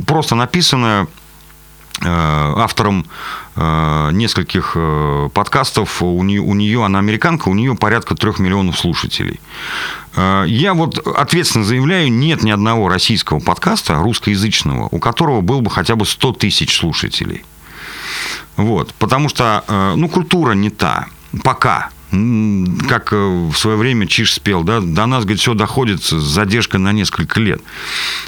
Просто 0.06 0.34
написано 0.34 1.06
автором 2.02 3.06
Э, 3.62 4.08
нескольких 4.12 4.72
э, 4.74 5.28
подкастов. 5.34 6.02
У 6.02 6.22
нее, 6.22 6.40
у 6.40 6.54
нее, 6.54 6.82
она 6.82 6.98
американка, 6.98 7.50
у 7.50 7.54
нее 7.54 7.74
порядка 7.74 8.14
трех 8.14 8.38
миллионов 8.38 8.78
слушателей. 8.78 9.38
Э, 10.16 10.44
я 10.46 10.72
вот 10.72 10.98
ответственно 11.06 11.64
заявляю, 11.64 12.10
нет 12.10 12.42
ни 12.42 12.50
одного 12.50 12.88
российского 12.88 13.38
подкаста 13.38 13.96
русскоязычного, 13.96 14.88
у 14.90 14.98
которого 14.98 15.42
был 15.42 15.60
бы 15.60 15.70
хотя 15.70 15.94
бы 15.94 16.06
100 16.06 16.32
тысяч 16.34 16.74
слушателей. 16.74 17.44
Вот, 18.56 18.94
потому 18.94 19.28
что, 19.28 19.64
ну, 19.96 20.08
культура 20.08 20.52
не 20.52 20.70
та. 20.70 21.06
Пока 21.42 21.90
как 22.10 23.12
э, 23.12 23.16
в 23.16 23.54
свое 23.54 23.76
время 23.76 24.06
Чиш 24.08 24.34
спел, 24.34 24.64
да, 24.64 24.80
до 24.80 25.06
нас, 25.06 25.22
говорит, 25.22 25.40
все 25.40 25.54
доходит 25.54 26.02
с 26.02 26.10
задержкой 26.10 26.80
на 26.80 26.90
несколько 26.90 27.38
лет. 27.38 27.62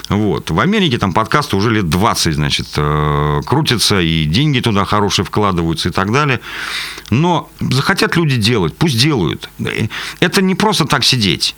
Вот. 0.07 0.51
В 0.51 0.59
Америке 0.59 0.97
там 0.97 1.11
подкасты 1.11 1.57
уже 1.57 1.69
лет 1.69 1.89
20, 1.89 2.35
значит, 2.35 2.67
э, 2.77 3.41
крутятся, 3.45 3.99
и 3.99 4.23
деньги 4.23 4.61
туда 4.61 4.85
хорошие 4.85 5.25
вкладываются 5.25 5.89
и 5.89 5.91
так 5.91 6.13
далее. 6.13 6.39
Но 7.09 7.49
захотят 7.59 8.15
люди 8.15 8.37
делать, 8.37 8.75
пусть 8.77 8.97
делают. 8.97 9.49
Это 10.21 10.41
не 10.41 10.55
просто 10.55 10.85
так 10.85 11.03
сидеть. 11.03 11.55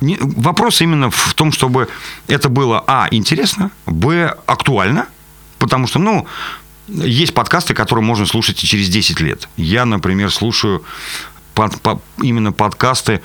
Вопрос 0.00 0.80
именно 0.80 1.10
в 1.10 1.34
том, 1.34 1.52
чтобы 1.52 1.88
это 2.26 2.48
было, 2.48 2.82
а, 2.86 3.06
интересно, 3.12 3.70
б, 3.86 4.34
актуально, 4.46 5.06
потому 5.58 5.86
что, 5.86 5.98
ну, 5.98 6.26
есть 6.88 7.34
подкасты, 7.34 7.74
которые 7.74 8.04
можно 8.04 8.26
слушать 8.26 8.64
и 8.64 8.66
через 8.66 8.88
10 8.88 9.20
лет. 9.20 9.48
Я, 9.56 9.84
например, 9.84 10.32
слушаю 10.32 10.82
под, 11.54 11.80
по, 11.80 12.00
именно 12.22 12.52
подкасты 12.52 13.20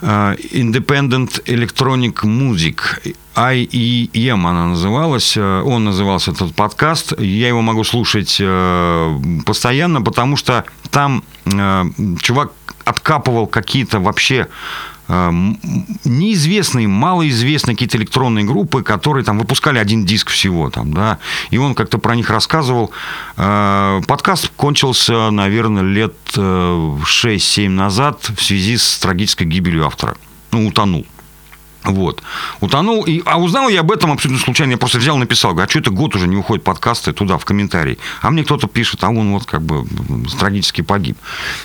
uh, 0.00 0.36
Independent 0.52 1.44
Electronic 1.44 2.24
Music, 2.24 2.76
IEM 3.34 4.46
она 4.46 4.66
называлась, 4.66 5.36
э, 5.36 5.62
он 5.62 5.84
назывался 5.84 6.32
этот 6.32 6.54
подкаст, 6.54 7.12
я 7.20 7.48
его 7.48 7.62
могу 7.62 7.84
слушать 7.84 8.40
uh, 8.40 9.42
постоянно, 9.44 10.02
потому 10.02 10.36
что 10.36 10.64
там 10.90 11.22
чувак 12.20 12.52
откапывал 12.84 13.46
какие-то 13.46 14.00
вообще 14.00 14.48
неизвестные, 15.08 16.86
малоизвестные 16.86 17.74
какие-то 17.74 17.96
электронные 17.96 18.44
группы, 18.44 18.82
которые 18.82 19.24
там 19.24 19.38
выпускали 19.38 19.78
один 19.78 20.04
диск 20.04 20.28
всего, 20.28 20.68
там, 20.70 20.92
да, 20.92 21.18
и 21.50 21.58
он 21.58 21.74
как-то 21.74 21.98
про 21.98 22.14
них 22.14 22.28
рассказывал. 22.30 22.90
Э, 23.36 24.00
подкаст 24.06 24.50
кончился, 24.56 25.30
наверное, 25.30 25.82
лет 25.82 26.14
6-7 26.34 27.66
э, 27.66 27.68
назад 27.68 28.30
в 28.36 28.42
связи 28.42 28.76
с 28.76 28.98
трагической 28.98 29.46
гибелью 29.46 29.86
автора. 29.86 30.16
Ну, 30.52 30.66
утонул. 30.66 31.06
Вот. 31.84 32.22
Утонул. 32.60 33.04
И, 33.04 33.22
а 33.24 33.38
узнал 33.38 33.68
я 33.68 33.80
об 33.80 33.90
этом 33.90 34.12
абсолютно 34.12 34.42
случайно. 34.42 34.72
Я 34.72 34.78
просто 34.78 34.98
взял 34.98 35.16
написал. 35.16 35.52
Говорю, 35.52 35.66
а 35.66 35.70
что 35.70 35.78
это 35.78 35.90
год 35.90 36.16
уже 36.16 36.26
не 36.26 36.36
уходит 36.36 36.64
подкасты 36.64 37.12
туда, 37.12 37.38
в 37.38 37.44
комментарии. 37.44 37.98
А 38.20 38.30
мне 38.30 38.44
кто-то 38.44 38.66
пишет, 38.66 39.04
а 39.04 39.08
он 39.08 39.32
вот 39.32 39.46
как 39.46 39.62
бы 39.62 39.86
трагически 40.38 40.82
погиб. 40.82 41.16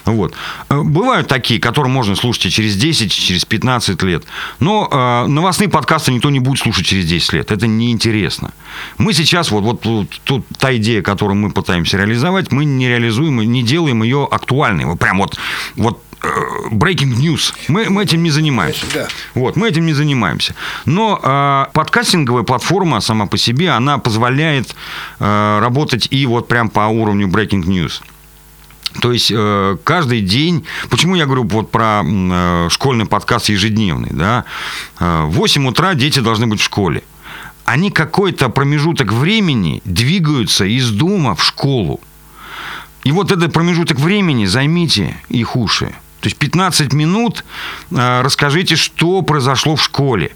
Вот. 0.05 0.34
Э, 0.70 0.82
бывают 0.82 1.28
такие, 1.28 1.59
которые 1.59 1.91
можно 1.91 2.16
слушать 2.16 2.45
и 2.45 2.51
через 2.51 2.76
10, 2.76 3.07
и 3.07 3.09
через 3.09 3.45
15 3.45 4.01
лет. 4.03 4.24
Но 4.59 4.88
э, 4.91 5.28
новостные 5.28 5.70
подкасты 5.70 6.11
никто 6.14 6.30
не 6.30 6.39
будет 6.39 6.59
слушать 6.59 6.86
через 6.86 7.05
10 7.05 7.34
лет. 7.34 7.51
Это 7.51 7.68
неинтересно. 7.68 8.51
Мы 8.97 9.14
сейчас, 9.14 9.51
вот, 9.51 9.64
вот, 9.64 9.86
вот 9.86 10.07
тут 10.24 10.45
та 10.57 10.76
идея, 10.76 11.01
которую 11.01 11.38
мы 11.38 11.51
пытаемся 11.51 11.97
реализовать, 11.97 12.51
мы 12.51 12.66
не 12.66 12.88
реализуем, 12.88 13.39
не 13.41 13.64
делаем 13.64 14.03
ее 14.03 14.28
актуальной. 14.30 14.86
Вот 14.86 14.99
прям 14.99 15.18
вот, 15.18 15.38
вот 15.76 16.01
breaking 16.71 17.15
news. 17.17 17.53
Мы, 17.67 17.89
мы 17.89 18.03
этим 18.03 18.24
не 18.24 18.32
занимаемся. 18.32 18.86
Да. 18.93 19.07
Вот, 19.36 19.55
мы 19.55 19.69
этим 19.69 19.86
не 19.86 19.93
занимаемся. 19.93 20.55
Но 20.86 21.19
э, 21.21 21.65
подкастинговая 21.74 22.43
платформа 22.43 23.01
сама 23.01 23.26
по 23.26 23.38
себе, 23.38 23.69
она 23.71 23.97
позволяет 23.97 24.76
э, 25.19 25.59
работать 25.59 26.07
и 26.11 26.26
вот 26.26 26.47
прям 26.47 26.69
по 26.69 26.88
уровню 26.88 27.28
breaking 27.28 27.63
news. 27.63 28.01
То 29.01 29.11
есть 29.11 29.32
э, 29.34 29.78
каждый 29.84 30.21
день, 30.21 30.65
почему 30.89 31.15
я 31.15 31.26
говорю 31.26 31.43
вот 31.43 31.71
про 31.71 32.03
э, 32.05 32.67
школьный 32.69 33.05
подкаст 33.05 33.49
ежедневный, 33.49 34.09
да, 34.11 34.45
э, 34.99 35.24
в 35.26 35.32
8 35.32 35.67
утра 35.67 35.95
дети 35.95 36.19
должны 36.19 36.47
быть 36.47 36.61
в 36.61 36.63
школе. 36.63 37.03
Они 37.65 37.91
какой-то 37.91 38.49
промежуток 38.49 39.11
времени 39.11 39.82
двигаются 39.86 40.65
из 40.65 40.91
дома 40.91 41.34
в 41.34 41.43
школу. 41.43 42.01
И 43.03 43.11
вот 43.11 43.32
этот 43.32 43.51
промежуток 43.51 43.99
времени 43.99 44.45
займите 44.45 45.17
их 45.30 45.55
уши. 45.55 45.93
То 46.24 46.28
есть 46.28 46.38
15 46.38 46.93
минут 46.93 47.43
э, 47.91 48.21
расскажите, 48.21 48.78
что 48.78 49.21
произошло 49.24 49.76
в 49.76 49.84
школе 49.84 50.32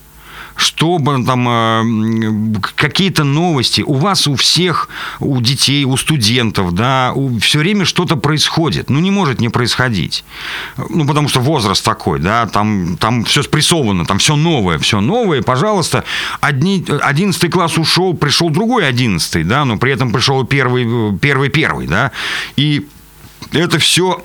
чтобы 0.60 1.24
там 1.24 1.48
э, 1.48 2.60
какие-то 2.76 3.24
новости. 3.24 3.84
У 3.86 3.94
вас 3.94 4.26
у 4.26 4.36
всех, 4.36 4.90
у 5.20 5.40
детей, 5.40 5.86
у 5.86 5.96
студентов, 5.98 6.74
да, 6.74 7.12
у, 7.14 7.38
все 7.38 7.60
время 7.60 7.86
что-то 7.86 8.16
происходит. 8.16 8.90
Ну, 8.90 9.00
не 9.00 9.12
может 9.12 9.40
не 9.40 9.50
происходить. 9.50 10.26
Ну, 10.90 11.06
потому 11.06 11.30
что 11.30 11.42
возраст 11.42 11.86
такой, 11.86 12.20
да, 12.20 12.48
там, 12.48 12.98
там 12.98 13.24
все 13.24 13.44
спрессовано, 13.44 14.08
там 14.08 14.18
все 14.18 14.36
новое, 14.36 14.80
все 14.80 15.00
новое. 15.00 15.44
Пожалуйста, 15.44 16.04
одни, 16.42 16.84
одиннадцатый 17.02 17.52
класс 17.52 17.78
ушел, 17.78 18.16
пришел 18.16 18.50
другой 18.50 18.88
одиннадцатый, 18.88 19.44
да, 19.44 19.64
но 19.64 19.78
при 19.78 19.92
этом 19.92 20.12
пришел 20.12 20.44
первый, 20.44 21.16
первый, 21.20 21.50
первый, 21.50 21.86
да. 21.86 22.12
И 22.56 22.88
это 23.52 23.78
все 23.78 24.20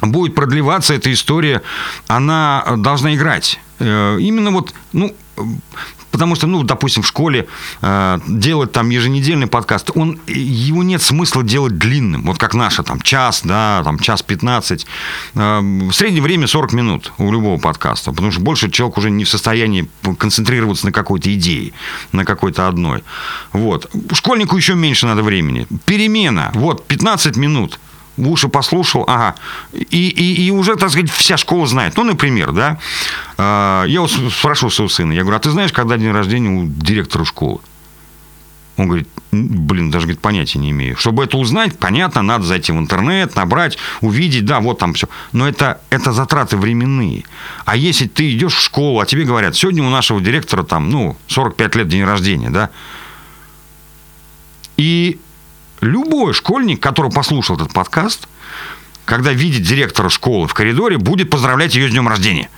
будет 0.00 0.34
продлеваться 0.34 0.94
эта 0.94 1.12
история, 1.12 1.62
она 2.06 2.64
должна 2.76 3.14
играть. 3.14 3.60
Э, 3.78 4.18
именно 4.20 4.50
вот, 4.50 4.74
ну, 4.92 5.14
Потому 6.10 6.34
что, 6.34 6.46
ну, 6.46 6.62
допустим, 6.62 7.02
в 7.02 7.06
школе 7.06 7.46
э, 7.82 8.18
делать 8.26 8.72
там 8.72 8.90
еженедельный 8.90 9.46
подкаст, 9.46 9.90
он, 9.94 10.18
его 10.26 10.82
нет 10.82 11.02
смысла 11.02 11.42
делать 11.42 11.78
длинным, 11.78 12.22
вот 12.22 12.38
как 12.38 12.54
наша, 12.54 12.82
там, 12.82 13.00
час, 13.00 13.42
да, 13.44 13.82
там, 13.84 13.98
час 13.98 14.22
15. 14.22 14.86
Э, 15.34 15.60
в 15.60 15.92
среднее 15.92 16.22
время 16.22 16.46
40 16.46 16.72
минут 16.72 17.12
у 17.18 17.30
любого 17.30 17.60
подкаста, 17.60 18.10
потому 18.10 18.32
что 18.32 18.40
больше 18.40 18.70
человек 18.70 18.98
уже 18.98 19.10
не 19.10 19.24
в 19.24 19.28
состоянии 19.28 19.88
концентрироваться 20.18 20.86
на 20.86 20.92
какой-то 20.92 21.32
идее, 21.32 21.72
на 22.12 22.24
какой-то 22.24 22.66
одной. 22.66 23.04
Вот. 23.52 23.90
Школьнику 24.12 24.56
еще 24.56 24.74
меньше 24.74 25.06
надо 25.06 25.22
времени. 25.22 25.66
Перемена, 25.84 26.50
вот, 26.54 26.86
15 26.86 27.36
минут– 27.36 27.78
в 28.16 28.28
уши 28.28 28.48
послушал, 28.48 29.04
ага, 29.06 29.34
и, 29.72 30.08
и, 30.08 30.46
и 30.46 30.50
уже, 30.50 30.76
так 30.76 30.90
сказать, 30.90 31.10
вся 31.10 31.36
школа 31.36 31.66
знает. 31.66 31.96
Ну, 31.96 32.04
например, 32.04 32.52
да, 32.52 32.78
а, 33.38 33.84
я 33.84 34.00
вот 34.00 34.10
спрашивал 34.10 34.70
своего 34.70 34.88
сына, 34.88 35.12
я 35.12 35.22
говорю, 35.22 35.36
а 35.36 35.40
ты 35.40 35.50
знаешь, 35.50 35.72
когда 35.72 35.96
день 35.96 36.12
рождения 36.12 36.50
у 36.50 36.66
директора 36.66 37.24
школы? 37.24 37.60
Он 38.76 38.86
говорит, 38.86 39.08
блин, 39.30 39.90
даже 39.90 40.06
говорит, 40.06 40.22
понятия 40.22 40.58
не 40.58 40.70
имею. 40.70 40.96
Чтобы 40.96 41.24
это 41.24 41.36
узнать, 41.36 41.78
понятно, 41.78 42.22
надо 42.22 42.44
зайти 42.44 42.72
в 42.72 42.78
интернет, 42.78 43.36
набрать, 43.36 43.76
увидеть, 44.00 44.46
да, 44.46 44.60
вот 44.60 44.78
там 44.78 44.94
все. 44.94 45.06
Но 45.32 45.46
это, 45.46 45.80
это 45.90 46.12
затраты 46.12 46.56
временные. 46.56 47.24
А 47.66 47.76
если 47.76 48.06
ты 48.06 48.32
идешь 48.32 48.54
в 48.54 48.60
школу, 48.60 49.00
а 49.00 49.06
тебе 49.06 49.24
говорят, 49.24 49.54
сегодня 49.54 49.82
у 49.82 49.90
нашего 49.90 50.20
директора 50.20 50.62
там, 50.62 50.88
ну, 50.88 51.16
45 51.28 51.76
лет 51.76 51.88
день 51.88 52.04
рождения, 52.04 52.48
да, 52.48 52.70
и 54.78 55.20
Любой 55.80 56.34
школьник, 56.34 56.80
который 56.80 57.10
послушал 57.10 57.56
этот 57.56 57.72
подкаст, 57.72 58.28
когда 59.04 59.32
видит 59.32 59.62
директора 59.62 60.08
школы 60.08 60.46
в 60.46 60.54
коридоре, 60.54 60.98
будет 60.98 61.30
поздравлять 61.30 61.74
ее 61.74 61.88
с 61.88 61.90
днем 61.90 62.08
рождения. 62.08 62.50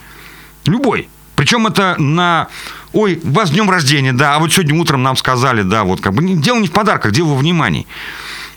Любой. 0.66 1.08
Причем 1.36 1.66
это 1.66 1.96
на... 1.98 2.48
Ой, 2.92 3.20
у 3.22 3.30
вас 3.30 3.50
днем 3.50 3.70
рождения, 3.70 4.12
да, 4.12 4.36
а 4.36 4.38
вот 4.38 4.52
сегодня 4.52 4.78
утром 4.78 5.02
нам 5.02 5.16
сказали, 5.16 5.62
да, 5.62 5.84
вот 5.84 6.00
как 6.00 6.12
бы 6.12 6.22
дело 6.34 6.58
не 6.58 6.68
в 6.68 6.72
подарках, 6.72 7.12
дело 7.12 7.28
во 7.28 7.36
внимании. 7.36 7.86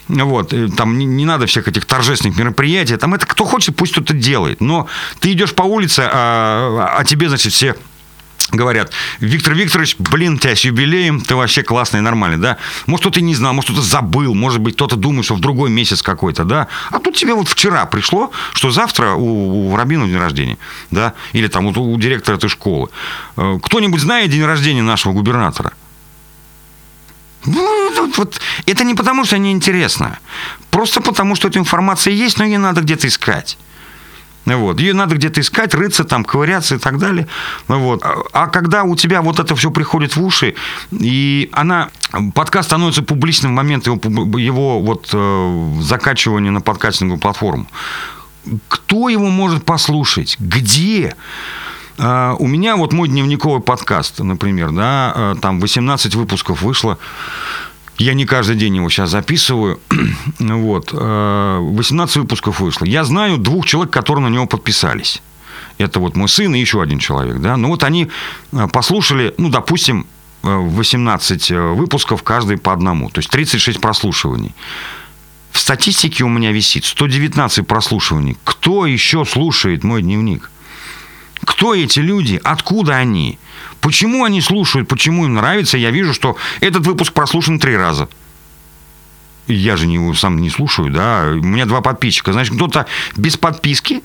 Вот, 0.07 0.53
там 0.77 0.97
не, 0.97 1.05
не 1.05 1.25
надо 1.25 1.47
всех 1.47 1.67
этих 1.67 1.85
торжественных 1.85 2.37
мероприятий. 2.37 2.95
Там 2.97 3.13
это 3.13 3.25
кто 3.25 3.45
хочет, 3.45 3.75
пусть 3.75 3.93
кто-то 3.93 4.13
делает. 4.13 4.61
Но 4.61 4.87
ты 5.19 5.31
идешь 5.31 5.53
по 5.53 5.63
улице, 5.63 6.07
а, 6.11 6.95
а 6.97 7.03
тебе, 7.05 7.29
значит, 7.29 7.53
все 7.53 7.75
говорят, 8.51 8.91
Виктор 9.19 9.53
Викторович, 9.53 9.95
блин, 9.97 10.37
тебя 10.37 10.55
с 10.55 10.61
юбилеем, 10.61 11.21
ты 11.21 11.35
вообще 11.35 11.63
классный, 11.63 12.01
нормальный, 12.01 12.37
да? 12.37 12.57
Может, 12.85 13.01
кто-то 13.05 13.21
не 13.21 13.35
знал, 13.35 13.53
может, 13.53 13.71
кто-то 13.71 13.85
забыл, 13.85 14.33
может 14.33 14.61
быть, 14.61 14.75
кто-то 14.75 14.95
думает, 14.95 15.25
что 15.25 15.35
в 15.35 15.39
другой 15.39 15.69
месяц 15.69 16.01
какой-то, 16.01 16.43
да? 16.43 16.67
А 16.91 16.99
тут 16.99 17.15
тебе 17.15 17.33
вот 17.33 17.47
вчера 17.47 17.85
пришло, 17.85 18.31
что 18.53 18.71
завтра 18.71 19.13
у, 19.13 19.71
у 19.71 19.75
Рабина 19.75 20.05
день 20.07 20.17
рождения, 20.17 20.57
да? 20.91 21.13
Или 21.33 21.47
там 21.47 21.65
вот 21.65 21.77
у 21.77 21.97
директора 21.97 22.37
этой 22.37 22.49
школы. 22.49 22.89
Э, 23.37 23.59
кто-нибудь 23.61 24.01
знает 24.01 24.29
день 24.29 24.43
рождения 24.45 24.83
нашего 24.83 25.13
губернатора? 25.13 25.73
Ну, 27.45 28.11
вот, 28.17 28.41
это 28.65 28.83
не 28.83 28.95
потому, 28.95 29.25
что 29.25 29.37
неинтересно. 29.37 30.17
Просто 30.71 31.01
потому, 31.01 31.35
что 31.35 31.47
эта 31.47 31.59
информация 31.59 32.13
есть, 32.13 32.39
но 32.39 32.45
ее 32.45 32.57
надо 32.57 32.81
где-то 32.81 33.07
искать. 33.07 33.57
Вот. 34.45 34.79
Ее 34.79 34.93
надо 34.93 35.15
где-то 35.15 35.41
искать, 35.41 35.73
рыться 35.73 36.03
там, 36.03 36.23
ковыряться 36.23 36.75
и 36.75 36.77
так 36.77 36.99
далее. 36.99 37.27
Вот. 37.67 38.03
А 38.03 38.47
когда 38.47 38.83
у 38.83 38.95
тебя 38.95 39.21
вот 39.21 39.39
это 39.39 39.55
все 39.55 39.71
приходит 39.71 40.15
в 40.15 40.23
уши, 40.23 40.55
и 40.91 41.49
она, 41.51 41.89
подкаст 42.33 42.69
становится 42.69 43.01
публичным 43.01 43.53
в 43.53 43.55
момент 43.55 43.87
его, 43.87 43.99
его 44.37 44.79
вот 44.81 45.09
э, 45.13 45.73
закачивания 45.81 46.51
на 46.51 46.61
подкастинговую 46.61 47.19
платформу, 47.19 47.67
кто 48.67 49.09
его 49.09 49.27
может 49.29 49.65
послушать? 49.65 50.37
Где? 50.39 51.15
Uh, 51.97 52.35
у 52.39 52.47
меня 52.47 52.75
вот 52.75 52.91
мой 52.91 53.07
дневниковый 53.07 53.61
подкаст, 53.61 54.19
например, 54.19 54.71
да, 54.71 55.13
uh, 55.15 55.39
там 55.39 55.61
18 55.61 56.13
выпусков 56.15 56.61
вышло. 56.61 56.97
Я 57.97 58.13
не 58.13 58.25
каждый 58.25 58.57
день 58.57 58.75
его 58.75 58.89
сейчас 58.89 59.11
записываю. 59.11 59.79
вот. 60.39 60.91
18 60.91 62.15
э, 62.15 62.19
выпусков 62.19 62.59
вышло. 62.59 62.85
Я 62.85 63.03
знаю 63.03 63.37
двух 63.37 63.65
человек, 63.65 63.91
которые 63.91 64.23
на 64.23 64.33
него 64.33 64.47
подписались. 64.47 65.21
Это 65.77 65.99
вот 65.99 66.15
мой 66.15 66.29
сын 66.29 66.53
и 66.55 66.59
еще 66.59 66.81
один 66.81 66.99
человек. 66.99 67.37
Да? 67.39 67.57
Ну 67.57 67.69
вот 67.69 67.83
они 67.83 68.09
э, 68.51 68.67
послушали, 68.71 69.33
ну, 69.37 69.49
допустим, 69.49 70.07
18 70.43 71.51
э, 71.51 71.59
выпусков, 71.59 72.23
каждый 72.23 72.57
по 72.57 72.73
одному. 72.73 73.09
То 73.09 73.19
есть 73.19 73.29
36 73.29 73.79
прослушиваний. 73.79 74.53
В 75.51 75.59
статистике 75.59 76.25
у 76.25 76.29
меня 76.29 76.51
висит 76.51 76.83
119 76.83 77.65
прослушиваний. 77.65 78.37
Кто 78.43 78.85
еще 78.85 79.23
слушает 79.23 79.83
мой 79.85 80.01
дневник? 80.01 80.51
Кто 81.45 81.73
эти 81.73 81.99
люди? 81.99 82.39
Откуда 82.43 82.95
они? 82.97 83.39
Почему 83.79 84.23
они 84.23 84.41
слушают, 84.41 84.87
почему 84.87 85.25
им 85.25 85.35
нравится, 85.35 85.77
я 85.77 85.91
вижу, 85.91 86.13
что 86.13 86.35
этот 86.59 86.85
выпуск 86.85 87.13
прослушан 87.13 87.59
три 87.59 87.77
раза. 87.77 88.09
Я 89.47 89.77
же 89.77 89.85
не, 89.85 90.13
сам 90.15 90.37
не 90.37 90.49
слушаю, 90.49 90.89
да. 90.89 91.31
У 91.31 91.45
меня 91.45 91.65
два 91.65 91.81
подписчика. 91.81 92.33
Значит, 92.33 92.55
кто-то 92.55 92.87
без 93.15 93.37
подписки 93.37 94.01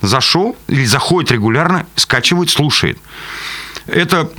зашел 0.00 0.56
или 0.68 0.84
заходит 0.84 1.32
регулярно, 1.32 1.86
скачивает, 1.96 2.50
слушает. 2.50 2.98
Это 3.86 4.30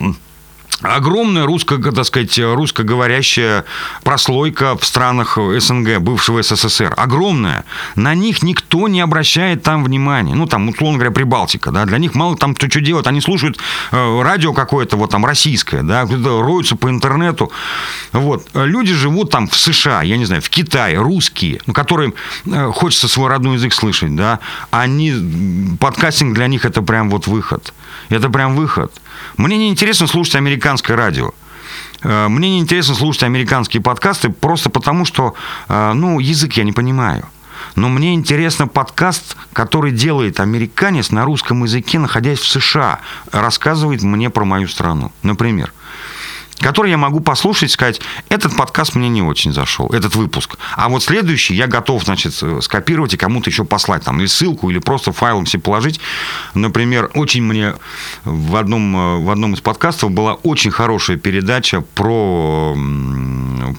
огромная 0.82 1.46
русско, 1.46 1.78
так 1.78 2.06
сказать, 2.06 2.38
русскоговорящая 2.38 3.66
прослойка 4.04 4.78
в 4.78 4.86
странах 4.86 5.38
СНГ, 5.38 6.00
бывшего 6.00 6.42
СССР. 6.44 6.94
Огромная. 6.98 7.66
На 7.96 8.14
них 8.16 8.44
никто 8.44 8.88
не 8.88 9.02
обращает 9.02 9.64
там 9.64 9.84
внимания. 9.84 10.36
Ну, 10.36 10.48
там, 10.48 10.70
условно 10.70 10.98
говоря, 10.98 11.12
Прибалтика, 11.12 11.72
да. 11.72 11.86
Для 11.86 11.98
них 11.98 12.16
мало 12.16 12.38
там 12.38 12.56
кто 12.56 12.70
что 12.70 12.82
делать. 12.82 13.08
Они 13.08 13.22
слушают 13.22 13.58
э, 13.92 14.22
радио 14.22 14.54
какое-то, 14.54 14.98
вот 14.98 15.12
там, 15.12 15.26
российское, 15.26 15.82
да, 15.84 16.06
роются 16.06 16.76
по 16.76 16.90
интернету. 16.90 17.52
Вот. 18.12 18.48
Люди 18.54 18.94
живут 18.94 19.32
там 19.32 19.48
в 19.48 19.56
США, 19.58 20.02
я 20.04 20.18
не 20.18 20.26
знаю, 20.26 20.42
в 20.42 20.50
Китае, 20.50 20.98
русские, 20.98 21.62
ну, 21.66 21.74
которым 21.74 22.14
э, 22.46 22.72
хочется 22.72 23.08
свой 23.08 23.30
родной 23.30 23.56
язык 23.56 23.74
слышать, 23.74 24.16
да. 24.16 24.40
Они, 24.72 25.78
подкастинг 25.80 26.36
для 26.36 26.48
них 26.48 26.66
это 26.66 26.82
прям 26.82 27.10
вот 27.10 27.28
выход. 27.28 27.74
Это 28.10 28.30
прям 28.30 28.56
выход. 28.56 28.92
Мне 29.38 29.58
не 29.58 29.70
интересно 29.70 30.08
слушать 30.08 30.36
американское 30.36 30.96
радио. 30.96 31.32
Э, 32.04 32.28
мне 32.28 32.50
не 32.50 32.60
интересно 32.60 32.96
слушать 32.96 33.24
американские 33.24 33.82
подкасты 33.82 34.30
просто 34.30 34.70
потому, 34.70 35.06
что, 35.06 35.34
э, 35.68 35.94
ну, 35.94 36.20
язык 36.20 36.54
я 36.54 36.64
не 36.64 36.72
понимаю. 36.72 37.28
Но 37.76 37.90
мне 37.90 38.14
интересно 38.14 38.68
подкаст, 38.68 39.36
который 39.54 39.92
делает 39.92 40.40
американец 40.40 41.12
на 41.12 41.26
русском 41.26 41.64
языке, 41.64 42.00
находясь 42.00 42.40
в 42.40 42.48
США, 42.48 43.00
рассказывает 43.32 44.04
мне 44.04 44.30
про 44.30 44.46
мою 44.46 44.68
страну. 44.68 45.12
Например 45.24 45.74
который 46.60 46.92
я 46.92 46.98
могу 46.98 47.20
послушать 47.20 47.70
и 47.70 47.74
сказать, 47.74 48.02
этот 48.30 48.56
подкаст 48.56 48.96
мне 48.96 49.10
не 49.10 49.22
очень 49.22 49.54
зашел, 49.54 49.88
этот 49.90 50.16
выпуск. 50.16 50.58
А 50.76 50.90
вот 50.90 51.04
следующий 51.04 51.56
я 51.56 51.68
готов, 51.68 52.04
значит, 52.04 52.34
скопировать 52.62 53.14
и 53.14 53.18
кому-то 53.18 53.50
еще 53.50 53.66
послать 53.66 54.04
там 54.04 54.20
или 54.20 54.28
ссылку, 54.28 54.70
или 54.70 54.80
просто 54.80 55.12
файлом 55.12 55.46
себе 55.46 55.62
положить. 55.64 56.00
Например, 56.54 57.12
очень 57.14 57.44
мне 57.44 57.76
в 58.24 58.56
одном, 58.56 59.24
в 59.24 59.30
одном 59.30 59.54
из 59.54 59.62
подкастов 59.62 60.12
была 60.12 60.34
очень 60.34 60.72
хорошая 60.72 61.18
передача 61.18 61.82
про, 61.82 62.76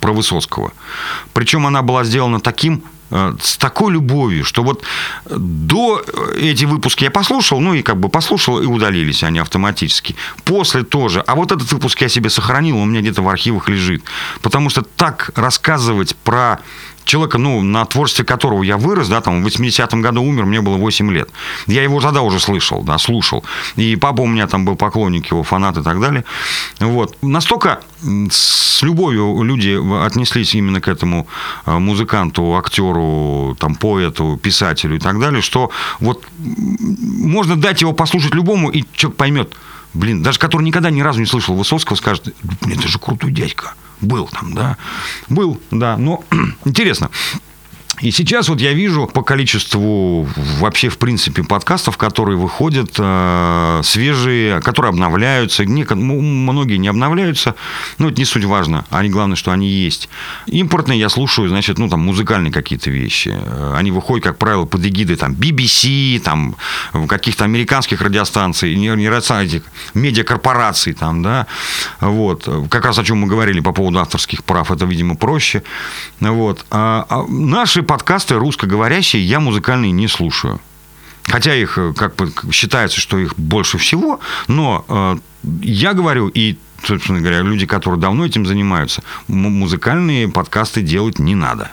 про 0.01 0.13
Высоцкого. 0.13 0.73
Причем 1.33 1.67
она 1.67 1.83
была 1.83 2.05
сделана 2.05 2.41
таким 2.41 2.83
Э, 2.83 2.96
с 3.11 3.57
такой 3.57 3.93
любовью, 3.93 4.45
что 4.45 4.63
вот 4.63 4.83
до 5.31 6.05
эти 6.37 6.65
выпуски 6.65 7.05
я 7.05 7.11
послушал, 7.11 7.61
ну 7.61 7.75
и 7.75 7.83
как 7.83 7.99
бы 7.99 8.09
послушал, 8.09 8.61
и 8.61 8.67
удалились 8.67 9.23
они 9.23 9.39
автоматически. 9.39 10.17
После 10.45 10.83
тоже. 10.83 11.21
А 11.21 11.35
вот 11.35 11.53
этот 11.53 11.71
выпуск 11.73 12.01
я 12.03 12.09
себе 12.09 12.31
сохранил, 12.31 12.77
он 12.77 12.83
у 12.83 12.87
меня 12.87 13.01
где-то 13.01 13.23
в 13.23 13.29
архивах 13.29 13.69
лежит. 13.69 14.03
Потому 14.43 14.71
что 14.71 14.83
так 14.83 15.31
рассказывать 15.35 16.17
про 16.17 16.61
человека, 17.07 17.39
ну, 17.39 17.63
на 17.63 17.85
творчестве 17.85 18.25
которого 18.25 18.63
я 18.63 18.77
вырос, 18.77 19.09
да, 19.09 19.21
там, 19.21 19.43
в 19.43 19.47
80-м 19.47 20.03
году 20.03 20.23
умер, 20.23 20.45
мне 20.45 20.61
было 20.61 20.77
8 20.77 21.11
лет. 21.13 21.31
Я 21.67 21.83
его 21.83 22.01
тогда 22.01 22.23
уже 22.23 22.41
слышал, 22.41 22.83
да, 22.83 22.99
слушал. 22.99 23.45
И 23.77 23.97
папа 23.97 24.23
у 24.23 24.27
меня 24.27 24.47
там 24.47 24.65
был 24.65 24.77
поклонник 24.77 25.31
его, 25.31 25.43
фанат 25.43 25.79
и 25.79 25.83
так 25.83 26.01
далее. 26.01 26.25
Вот. 26.81 27.17
Настолько 27.23 27.81
с 28.31 28.83
любовью 28.83 29.43
люди 29.43 29.79
отнеслись 30.05 30.55
именно 30.55 30.81
к 30.81 30.89
этому 30.89 31.27
э, 31.65 31.79
музыканту, 31.79 32.57
актеру, 32.57 33.57
там, 33.59 33.75
поэту, 33.75 34.39
писателю 34.43 34.97
и 34.97 34.99
так 34.99 35.19
далее, 35.19 35.43
что 35.43 35.71
вот 36.01 36.25
можно 36.39 37.57
дать 37.57 37.81
его 37.81 37.93
послушать 37.93 38.35
любому, 38.35 38.71
и 38.71 38.85
человек 38.93 39.17
поймет, 39.17 39.55
блин, 39.95 40.23
даже 40.23 40.39
который 40.39 40.63
никогда 40.63 40.91
ни 40.91 41.01
разу 41.01 41.21
не 41.21 41.27
слышал 41.27 41.55
Высоцкого, 41.55 41.97
скажет, 41.97 42.35
блин, 42.63 42.79
это 42.79 42.89
же 42.89 42.99
крутой 42.99 43.33
дядька. 43.33 43.75
Был 44.01 44.29
там, 44.29 44.55
да. 44.55 44.77
Был, 45.29 45.61
да. 45.71 45.97
Но 45.97 46.25
интересно. 46.65 47.11
И 48.01 48.11
сейчас 48.11 48.49
вот 48.49 48.61
я 48.61 48.73
вижу 48.73 49.07
по 49.07 49.23
количеству 49.23 50.29
вообще, 50.59 50.89
в 50.89 50.99
принципе, 50.99 51.43
подкастов, 51.43 51.97
которые 51.97 52.37
выходят, 52.37 52.95
э, 52.99 53.81
свежие, 53.85 54.61
которые 54.61 54.91
обновляются. 54.91 55.65
Не, 55.65 55.85
многие 55.95 56.77
не 56.77 56.89
обновляются, 56.89 57.55
но 57.99 58.09
это 58.09 58.19
не 58.19 58.25
суть 58.25 58.45
важно. 58.45 58.85
Они, 58.91 59.09
главное, 59.09 59.37
что 59.37 59.51
они 59.51 59.69
есть. 59.69 60.09
Импортные 60.47 61.01
я 61.01 61.09
слушаю, 61.09 61.49
значит, 61.49 61.79
ну, 61.79 61.89
там, 61.89 62.01
музыкальные 62.01 62.53
какие-то 62.53 62.91
вещи. 62.91 63.31
Э, 63.35 63.75
они 63.77 63.91
выходят, 63.91 64.25
как 64.25 64.39
правило, 64.39 64.67
под 64.67 64.85
эгидой 64.85 65.17
там 65.17 65.33
BBC, 65.33 66.21
там, 66.21 66.57
каких-то 67.09 67.45
американских 67.45 68.03
радиостанций, 68.03 68.77
не, 68.77 68.89
не 68.89 69.07
этих 69.07 69.63
медиакорпораций, 69.95 70.93
там, 70.93 71.23
да. 71.23 71.47
Вот. 72.01 72.49
Как 72.69 72.85
раз 72.85 72.99
о 72.99 73.05
чем 73.05 73.19
мы 73.19 73.27
говорили 73.27 73.61
по 73.61 73.73
поводу 73.73 73.99
авторских 73.99 74.45
прав. 74.45 74.71
Это, 74.71 74.85
видимо, 74.85 75.17
проще. 75.17 75.63
Вот. 76.21 76.67
А, 76.71 77.07
а 77.09 77.25
наши 77.29 77.86
подкасты 77.87 78.35
русскоговорящие 78.35 79.27
я 79.27 79.41
музыкальные 79.41 79.93
не 79.93 80.09
слушаю. 80.09 80.61
Хотя 81.25 81.55
их, 81.55 81.79
э, 81.79 81.93
как 81.97 82.15
бы, 82.17 82.33
считается, 82.53 83.01
что 83.01 83.19
их 83.19 83.37
больше 83.37 83.79
всего, 83.79 84.21
но 84.49 84.85
э, 84.89 85.17
я 85.63 85.93
говорю, 85.93 86.29
и, 86.29 86.57
собственно 86.85 87.21
говоря, 87.21 87.41
люди, 87.41 87.67
которые 87.67 88.01
давно 88.01 88.27
этим 88.27 88.47
занимаются, 88.47 89.03
музыкальные 89.29 90.29
подкасты 90.29 90.83
делать 90.83 91.19
не 91.19 91.35
надо 91.35 91.71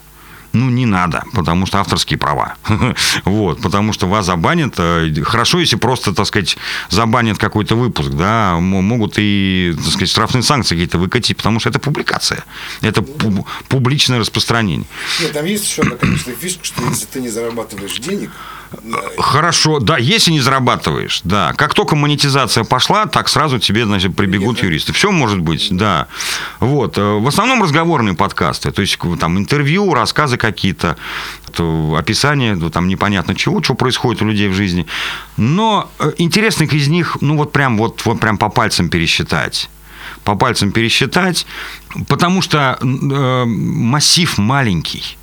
ну, 0.54 0.70
не 0.70 0.86
надо, 0.86 1.24
потому 1.34 1.66
что 1.66 1.80
авторские 1.80 2.18
права. 2.20 2.56
вот, 3.26 3.62
потому 3.62 3.91
что 3.91 4.08
вас 4.08 4.26
забанят. 4.26 4.76
Э, 4.78 5.12
хорошо, 5.24 5.60
если 5.60 5.76
просто, 5.78 6.14
так 6.14 6.28
сказать, 6.28 6.58
забанят 6.89 7.39
какой-то 7.39 7.76
выпуск, 7.76 8.12
да, 8.12 8.58
могут 8.60 9.16
и, 9.18 9.74
так 9.76 9.88
сказать, 9.88 10.10
штрафные 10.10 10.43
санкции 10.43 10.76
какие-то 10.76 10.99
выкатить, 10.99 11.38
потому 11.38 11.60
что 11.60 11.70
это 11.70 11.80
публикация. 11.80 12.43
Это 12.82 13.01
пуб- 13.01 13.45
публичное 13.68 14.20
распространение. 14.20 14.88
Нет, 15.22 15.34
там 15.34 15.45
есть 15.45 15.66
еще 15.66 15.82
одна, 15.82 15.95
конечно, 15.95 16.34
фишка, 16.34 16.64
что 16.64 16.84
если 16.84 17.06
ты 17.06 17.20
не 17.20 17.30
зарабатываешь 17.30 17.97
денег, 17.97 18.30
Хорошо, 19.17 19.80
да, 19.80 19.97
если 19.97 20.32
не 20.32 20.39
зарабатываешь, 20.39 21.21
да. 21.24 21.53
Как 21.53 21.74
только 21.74 21.95
монетизация 21.95 22.63
пошла, 22.63 23.05
так 23.05 23.30
сразу 23.30 23.59
тебе, 23.59 23.86
значит, 23.86 24.15
прибегут 24.15 24.57
Нет, 24.57 24.65
юристы. 24.65 24.93
Все 24.93 25.11
может 25.11 25.39
быть, 25.39 25.67
да. 25.71 26.07
Вот. 26.59 26.97
Э, 26.97 27.19
в 27.19 27.28
основном 27.28 27.63
разговорные 27.63 28.15
подкасты, 28.15 28.71
то 28.71 28.82
есть 28.82 28.97
там 29.19 29.38
интервью, 29.38 29.93
рассказы 29.93 30.38
какие-то, 30.38 30.97
описание, 31.95 32.55
ну, 32.55 32.69
там 32.71 32.88
непонятно 32.88 33.36
чего, 33.36 33.61
что 33.61 33.76
происходит 33.76 34.21
у 34.21 34.26
людей 34.26 34.47
в 34.47 34.53
жизни. 34.53 34.88
Но 35.38 35.89
э, 35.99 36.11
интересных 36.17 36.74
из 36.74 36.88
них, 36.88 37.17
ну 37.21 37.38
вот 37.38 37.51
прям 37.51 37.78
вот, 37.78 38.03
вот 38.05 38.19
прям 38.19 38.38
по 38.38 38.49
пальцам 38.49 38.89
пересчитать 38.89 39.69
по 40.24 40.36
пальцам 40.36 40.71
пересчитать, 40.71 41.45
потому 42.07 42.41
что 42.41 42.78
э, 42.82 43.43
массив 43.45 44.38
маленький. 44.38 45.17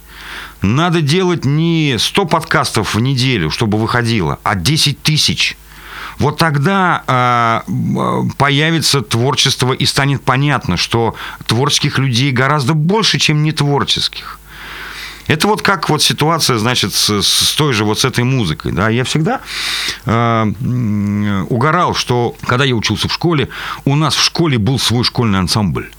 Надо 0.63 1.01
делать 1.01 1.45
не 1.45 1.97
100 1.99 2.27
подкастов 2.27 2.95
в 2.95 3.01
неделю, 3.01 3.51
чтобы 3.51 3.79
выходило, 3.79 4.39
а 4.43 4.55
10 4.55 5.03
тысяч. 5.03 5.57
Вот 6.19 6.37
тогда 6.37 7.03
э, 7.07 8.31
появится 8.37 9.01
творчество 9.01 9.73
и 9.73 9.87
станет 9.87 10.23
понятно, 10.23 10.77
что 10.77 11.15
творческих 11.47 11.99
людей 11.99 12.31
гораздо 12.31 12.75
больше, 12.75 13.19
чем 13.19 13.43
нетворческих. 13.43 14.39
Это 15.29 15.47
вот 15.47 15.63
как 15.63 15.89
вот 15.89 16.03
ситуация, 16.03 16.59
значит, 16.59 16.93
с, 16.93 17.23
с 17.23 17.55
той 17.55 17.73
же 17.73 17.85
вот 17.85 18.01
с 18.01 18.05
этой 18.05 18.25
музыкой. 18.25 18.73
Да? 18.73 18.91
Я 18.91 19.05
всегда 19.05 19.41
э, 20.05 20.53
угорал, 21.49 21.95
что 21.95 22.35
когда 22.45 22.65
я 22.65 22.75
учился 22.75 23.09
в 23.09 23.13
школе, 23.13 23.49
у 23.85 23.95
нас 23.95 24.15
в 24.15 24.23
школе 24.23 24.59
был 24.59 24.79
свой 24.79 25.05
школьный 25.05 25.39
ансамбль. 25.39 25.91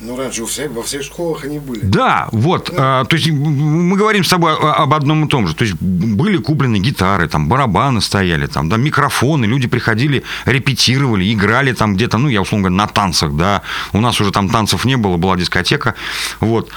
Ну, 0.00 0.16
раньше 0.16 0.46
все, 0.46 0.68
во 0.68 0.82
всех 0.84 1.02
школах 1.02 1.44
они 1.44 1.58
были. 1.58 1.80
Да, 1.80 2.28
вот. 2.30 2.70
Да. 2.70 3.00
А, 3.00 3.04
то 3.04 3.16
есть 3.16 3.30
мы 3.30 3.96
говорим 3.96 4.22
с 4.22 4.28
тобой 4.28 4.54
об 4.56 4.94
одном 4.94 5.24
и 5.24 5.28
том 5.28 5.48
же. 5.48 5.56
То 5.56 5.64
есть 5.64 5.76
были 5.80 6.36
куплены 6.36 6.78
гитары, 6.78 7.28
там 7.28 7.48
барабаны 7.48 8.00
стояли, 8.00 8.46
там, 8.46 8.68
да, 8.68 8.76
микрофоны, 8.76 9.44
люди 9.44 9.66
приходили, 9.66 10.22
репетировали, 10.44 11.32
играли 11.32 11.72
там 11.72 11.96
где-то, 11.96 12.18
ну, 12.18 12.28
я 12.28 12.42
условно 12.42 12.68
говоря, 12.68 12.86
на 12.86 12.86
танцах, 12.86 13.34
да. 13.34 13.62
У 13.92 14.00
нас 14.00 14.20
уже 14.20 14.30
там 14.30 14.48
танцев 14.48 14.84
не 14.84 14.96
было, 14.96 15.16
была 15.16 15.36
дискотека. 15.36 15.96
Вот. 16.38 16.70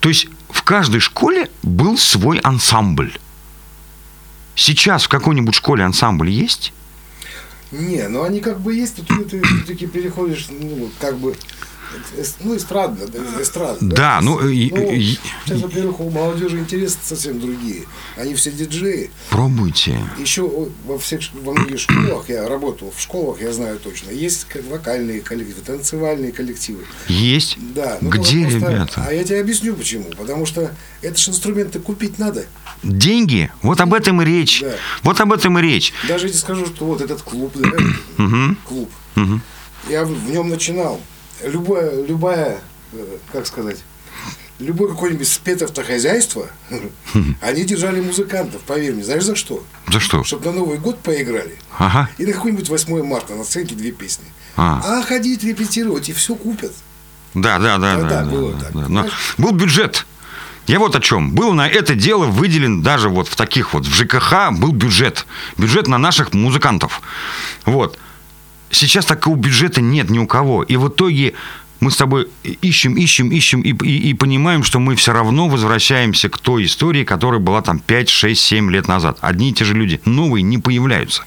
То 0.00 0.08
есть 0.08 0.28
в 0.48 0.62
каждой 0.62 1.00
школе 1.00 1.50
был 1.62 1.98
свой 1.98 2.38
ансамбль. 2.38 3.12
Сейчас 4.54 5.04
в 5.04 5.08
какой-нибудь 5.08 5.54
школе 5.54 5.84
ансамбль 5.84 6.30
есть? 6.30 6.72
Не, 7.70 8.08
ну 8.08 8.24
они 8.24 8.40
как 8.40 8.60
бы 8.60 8.74
есть, 8.74 8.96
тут 8.96 9.30
ты 9.30 9.42
все-таки 9.42 9.86
переходишь, 9.86 10.48
ну, 10.50 10.90
как 10.98 11.18
бы 11.18 11.36
ну, 12.40 12.56
эстрадно. 12.56 13.06
Да, 13.06 13.80
да 13.80 14.20
ну... 14.22 14.40
ну 14.40 14.48
сейчас, 14.48 15.60
во-первых, 15.60 16.00
у 16.00 16.10
молодежи 16.10 16.58
интересы 16.58 16.98
совсем 17.02 17.40
другие. 17.40 17.84
Они 18.16 18.34
все 18.34 18.50
диджеи. 18.50 19.10
Пробуйте. 19.30 19.98
Еще 20.18 20.48
во 20.86 20.98
всех, 20.98 21.20
во 21.32 21.52
многих 21.52 21.80
школах, 21.80 22.28
я 22.28 22.48
работал 22.48 22.92
в 22.96 23.00
школах, 23.00 23.40
я 23.40 23.52
знаю 23.52 23.78
точно, 23.78 24.10
есть 24.10 24.46
вокальные 24.68 25.20
коллективы, 25.20 25.60
танцевальные 25.62 26.32
коллективы. 26.32 26.84
Есть? 27.08 27.56
Да. 27.74 27.98
Ну, 28.00 28.10
Где, 28.10 28.42
просто, 28.42 28.58
ребята? 28.58 29.04
А 29.06 29.12
я 29.12 29.24
тебе 29.24 29.40
объясню, 29.40 29.74
почему. 29.74 30.10
Потому 30.16 30.46
что 30.46 30.74
это 31.02 31.18
же 31.18 31.30
инструменты 31.30 31.80
купить 31.80 32.18
надо. 32.18 32.44
Деньги? 32.82 33.50
Вот 33.62 33.80
об 33.80 33.94
этом 33.94 34.22
и 34.22 34.24
речь. 34.24 34.60
Да. 34.60 34.74
Вот 35.02 35.20
об 35.20 35.32
этом 35.32 35.58
и 35.58 35.62
речь. 35.62 35.92
Даже 36.08 36.26
если 36.26 36.38
скажу, 36.38 36.66
что 36.66 36.86
вот 36.86 37.00
этот 37.00 37.22
клуб, 37.22 37.54
да, 37.56 38.56
клуб, 38.66 38.90
я 39.88 40.04
в 40.04 40.30
нем 40.30 40.48
начинал 40.48 41.00
любое, 41.44 42.04
любая, 42.06 42.58
э, 42.92 43.16
как 43.32 43.46
сказать, 43.46 43.78
любое 44.58 44.88
какое-нибудь 44.88 45.28
спецавтохозяйство, 45.28 46.48
они 47.40 47.64
держали 47.64 48.00
музыкантов, 48.00 48.62
поверь 48.62 48.94
мне. 48.94 49.04
Знаешь, 49.04 49.24
за 49.24 49.34
что? 49.34 49.64
За 49.90 50.00
что? 50.00 50.22
Чтобы 50.24 50.46
на 50.46 50.52
Новый 50.52 50.78
год 50.78 51.00
поиграли. 51.00 51.56
Ага. 51.78 52.08
И 52.18 52.26
на 52.26 52.32
какой-нибудь 52.32 52.68
8 52.68 53.02
марта 53.02 53.34
на 53.34 53.44
сценке 53.44 53.74
две 53.74 53.90
песни. 53.92 54.26
А, 54.56 54.82
а 54.84 55.02
ходить, 55.02 55.42
репетировать, 55.44 56.08
и 56.08 56.12
все 56.12 56.34
купят. 56.34 56.72
Да, 57.34 57.58
да, 57.58 57.78
да. 57.78 57.96
да, 57.96 58.08
да, 58.08 58.24
было 58.24 58.52
да, 58.52 58.60
так. 58.60 58.72
Да. 58.74 58.88
Но 58.88 59.08
был 59.38 59.52
бюджет. 59.52 60.06
Я 60.66 60.78
вот 60.78 60.94
о 60.94 61.00
чем. 61.00 61.32
Был 61.32 61.52
на 61.52 61.68
это 61.68 61.94
дело 61.94 62.26
выделен 62.26 62.82
даже 62.82 63.08
вот 63.08 63.28
в 63.28 63.36
таких 63.36 63.72
вот, 63.72 63.86
в 63.86 63.92
ЖКХ 63.92 64.52
был 64.52 64.72
бюджет. 64.72 65.26
Бюджет 65.56 65.88
на 65.88 65.98
наших 65.98 66.32
музыкантов. 66.32 67.00
Вот. 67.64 67.98
Сейчас 68.70 69.04
такого 69.04 69.36
бюджета 69.36 69.80
нет 69.80 70.10
ни 70.10 70.18
у 70.18 70.26
кого. 70.26 70.62
И 70.62 70.76
в 70.76 70.88
итоге 70.88 71.34
мы 71.80 71.90
с 71.90 71.96
тобой 71.96 72.28
ищем, 72.42 72.94
ищем, 72.94 73.30
ищем 73.30 73.62
и, 73.62 73.70
и, 73.70 74.10
и 74.10 74.14
понимаем, 74.14 74.62
что 74.62 74.78
мы 74.78 74.94
все 74.94 75.12
равно 75.12 75.48
возвращаемся 75.48 76.28
к 76.28 76.38
той 76.38 76.64
истории, 76.64 77.04
которая 77.04 77.40
была 77.40 77.62
там 77.62 77.78
5, 77.78 78.08
6, 78.08 78.40
7 78.40 78.70
лет 78.70 78.86
назад. 78.86 79.18
Одни 79.20 79.50
и 79.50 79.52
те 79.54 79.64
же 79.64 79.74
люди. 79.74 80.00
Новые 80.04 80.42
не 80.42 80.58
появляются. 80.58 81.24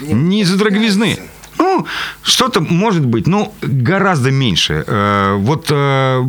Нет, 0.00 0.12
не 0.12 0.40
из-за 0.40 0.56
дороговизны. 0.56 1.18
Ну, 1.58 1.86
что-то 2.22 2.60
может 2.60 3.04
быть, 3.04 3.26
но 3.26 3.54
гораздо 3.62 4.30
меньше. 4.30 4.84
Э, 4.86 5.36
вот 5.38 5.66
э, 5.70 6.22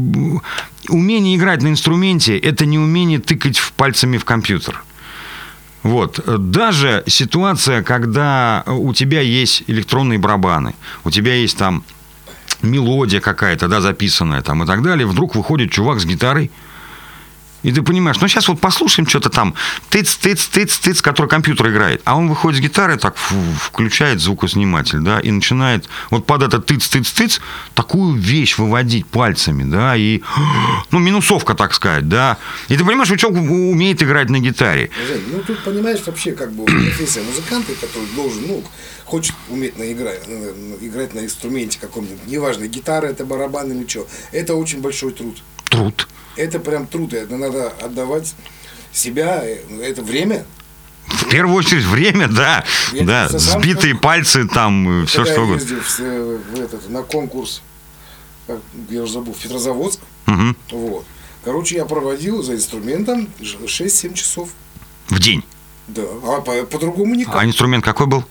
умение 0.90 1.36
играть 1.36 1.64
на 1.64 1.70
инструменте– 1.70 2.38
это 2.40 2.66
не 2.66 2.78
умение 2.78 3.20
тыкать 3.20 3.60
пальцами 3.76 4.18
в 4.18 4.26
компьютер. 4.26 4.84
Вот. 5.86 6.20
Даже 6.26 7.04
ситуация, 7.06 7.84
когда 7.84 8.64
у 8.66 8.92
тебя 8.96 9.22
есть 9.22 9.64
электронные 9.68 10.18
барабаны, 10.18 10.74
у 11.04 11.12
тебя 11.12 11.36
есть 11.36 11.60
там 11.60 11.84
мелодия 12.64 13.22
какая-то, 13.22 13.68
да, 13.68 13.82
записанная 13.82 14.42
там 14.42 14.64
и 14.64 14.66
так 14.66 14.82
далее, 14.82 15.06
вдруг 15.06 15.36
выходит 15.36 15.70
чувак 15.70 16.00
с 16.00 16.06
гитарой, 16.06 16.50
и 17.66 17.72
ты 17.72 17.82
понимаешь, 17.82 18.18
ну 18.22 18.28
сейчас 18.28 18.48
вот 18.48 18.60
послушаем 18.60 19.10
что-то 19.10 19.32
там, 19.32 19.56
тыц, 19.90 20.16
тыц, 20.18 20.46
тыц, 20.46 20.78
тыц, 20.78 21.02
который 21.02 21.26
компьютер 21.26 21.72
играет. 21.72 22.00
А 22.06 22.16
он 22.16 22.30
выходит 22.30 22.60
с 22.60 22.62
гитары, 22.62 22.96
так 22.98 23.16
включает 23.18 24.22
звукосниматель, 24.22 25.00
да, 25.00 25.20
и 25.20 25.32
начинает 25.32 25.90
вот 26.12 26.28
под 26.28 26.44
этот 26.44 26.68
тыц, 26.68 26.88
тыц, 26.88 27.12
тыц 27.12 27.42
такую 27.74 28.20
вещь 28.20 28.60
выводить 28.60 29.08
пальцами, 29.08 29.64
да, 29.64 29.96
и, 29.96 30.22
ну, 30.92 31.00
минусовка, 31.00 31.56
так 31.56 31.74
сказать, 31.74 32.08
да. 32.08 32.38
И 32.68 32.78
ты 32.78 32.86
понимаешь, 32.86 33.08
что 33.08 33.18
человек 33.18 33.50
умеет 33.50 34.04
играть 34.04 34.30
на 34.30 34.40
гитаре. 34.40 34.92
Ну, 35.32 35.42
тут 35.42 35.64
понимаешь, 35.64 36.02
вообще, 36.06 36.34
как 36.34 36.52
бы, 36.52 36.66
профессия 36.66 37.22
музыканта, 37.24 37.74
который 37.82 38.08
должен, 38.16 38.44
ну, 38.48 38.64
хочет 39.06 39.34
уметь 39.50 39.80
наиграть, 39.80 40.22
играть 40.82 41.16
на 41.16 41.22
инструменте 41.22 41.80
каком-нибудь, 41.82 42.28
неважно, 42.28 42.68
гитара 42.68 43.08
это, 43.08 43.26
барабан 43.26 43.72
или 43.72 43.88
что, 43.88 44.08
это 44.32 44.54
очень 44.54 44.82
большой 44.82 45.14
труд. 45.14 45.42
Труд 45.72 46.08
это 46.36 46.60
прям 46.60 46.88
труд, 46.88 47.14
это 47.14 47.36
надо 47.38 47.70
отдавать 47.82 48.34
себя, 48.92 49.44
это 49.82 50.02
время. 50.02 50.46
В 51.08 51.30
первую 51.30 51.58
очередь 51.58 51.84
время, 51.84 52.28
да, 52.28 52.64
я 52.92 53.04
да, 53.04 53.30
сбитые 53.30 53.94
сам, 53.94 54.02
пальцы 54.02 54.48
там, 54.48 55.06
все 55.06 55.24
что 55.26 55.44
угодно. 55.44 55.64
Я 55.64 55.82
в, 55.82 56.56
в 56.56 56.60
этот, 56.60 56.90
на 56.90 57.04
конкурс, 57.04 57.62
я 58.90 59.04
уже 59.04 59.14
забыл, 59.14 59.34
в 59.34 59.38
Петрозаводск, 59.38 60.00
угу. 60.28 60.56
вот. 60.72 61.06
Короче, 61.44 61.76
я 61.76 61.86
проводил 61.86 62.42
за 62.42 62.56
инструментом 62.56 63.28
6-7 63.40 64.14
часов. 64.16 64.50
В 65.10 65.20
день? 65.20 65.44
Да, 65.88 66.02
а 66.24 66.42
по-другому 66.42 67.14
по 67.14 67.18
никак. 67.20 67.36
А 67.36 67.46
инструмент 67.46 67.86
какой 67.86 68.08
был? 68.08 68.24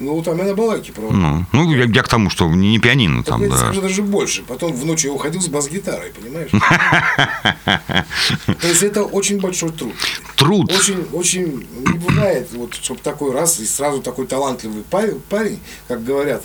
Ну, 0.00 0.22
там 0.22 0.38
я 0.38 0.44
на 0.44 0.54
балайке 0.54 0.92
проводил. 0.92 1.20
Ну, 1.20 1.46
ну 1.52 1.74
я, 1.74 1.84
я 1.84 2.02
к 2.02 2.08
тому, 2.08 2.30
что 2.30 2.48
не, 2.48 2.78
пианино 2.78 3.22
там, 3.22 3.42
я 3.42 3.48
да. 3.50 3.56
скажу 3.58 3.82
даже 3.82 4.02
больше. 4.02 4.42
Потом 4.42 4.72
в 4.72 4.84
ночь 4.86 5.04
я 5.04 5.12
уходил 5.12 5.42
с 5.42 5.48
бас-гитарой, 5.48 6.10
понимаешь? 6.10 6.50
То 8.46 8.66
есть 8.66 8.82
это 8.82 9.04
очень 9.04 9.40
большой 9.40 9.70
труд. 9.70 9.94
Труд. 10.36 10.72
Очень, 10.72 11.06
очень 11.12 11.66
не 11.86 11.98
бывает, 11.98 12.48
вот, 12.52 12.74
чтобы 12.74 13.00
такой 13.00 13.32
раз 13.32 13.60
и 13.60 13.66
сразу 13.66 14.00
такой 14.00 14.26
талантливый 14.26 14.84
парень, 14.84 15.60
как 15.86 16.02
говорят, 16.02 16.42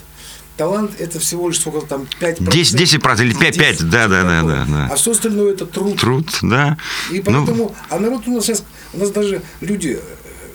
талант 0.57 0.91
это 0.99 1.19
всего 1.19 1.47
лишь 1.47 1.59
сколько 1.59 1.85
там 1.85 2.07
5%. 2.19 2.51
10, 2.51 2.75
10 2.75 2.93
или 2.93 3.33
5, 3.33 3.57
5, 3.57 3.89
да, 3.89 4.07
да, 4.07 4.23
да, 4.23 4.41
да, 4.41 4.65
да. 4.67 4.89
А 4.91 4.95
все 4.95 5.11
остальное 5.11 5.53
это 5.53 5.65
труд. 5.65 5.99
Труд, 5.99 6.27
да. 6.41 6.77
И 7.11 7.21
поэтому, 7.21 7.55
ну... 7.55 7.75
а 7.89 7.99
народ 7.99 8.27
у 8.27 8.31
нас 8.31 8.45
сейчас, 8.45 8.63
у 8.93 8.99
нас 8.99 9.11
даже 9.11 9.41
люди, 9.61 9.99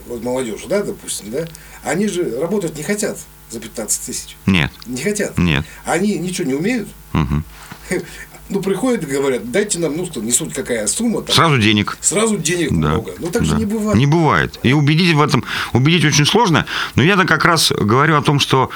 вот 0.06 0.22
молодежь, 0.22 0.62
да, 0.68 0.82
допустим, 0.82 1.30
да, 1.30 1.46
они 1.84 2.08
же 2.08 2.38
работать 2.40 2.76
не 2.76 2.82
хотят 2.82 3.18
за 3.50 3.60
15 3.60 4.06
тысяч. 4.06 4.36
Нет. 4.46 4.70
Не 4.86 5.02
хотят. 5.02 5.38
Нет. 5.38 5.64
Они 5.84 6.18
ничего 6.18 6.48
не 6.48 6.54
умеют. 6.54 6.88
Угу. 7.12 8.02
Ну, 8.50 8.60
приходят 8.60 9.04
и 9.04 9.06
говорят, 9.06 9.48
дайте 9.52 9.78
нам, 9.78 9.96
ну, 9.96 10.08
не 10.22 10.32
суть 10.32 10.52
какая 10.52 10.88
сумма. 10.88 11.22
Там, 11.22 11.36
сразу 11.36 11.58
денег. 11.58 11.96
Сразу 12.00 12.36
денег 12.36 12.70
да. 12.70 12.76
много. 12.76 13.12
Ну, 13.20 13.30
так 13.30 13.42
да. 13.42 13.48
же 13.48 13.54
не 13.54 13.64
бывает. 13.64 13.96
Не 13.96 14.06
бывает. 14.06 14.58
И 14.64 14.72
убедить 14.72 15.14
в 15.14 15.22
этом, 15.22 15.44
убедить 15.72 16.04
очень 16.04 16.26
сложно. 16.26 16.66
Но 16.96 17.04
я-то 17.04 17.26
как 17.26 17.44
раз 17.44 17.70
говорю 17.70 18.16
о 18.16 18.22
том, 18.22 18.40
что 18.40 18.70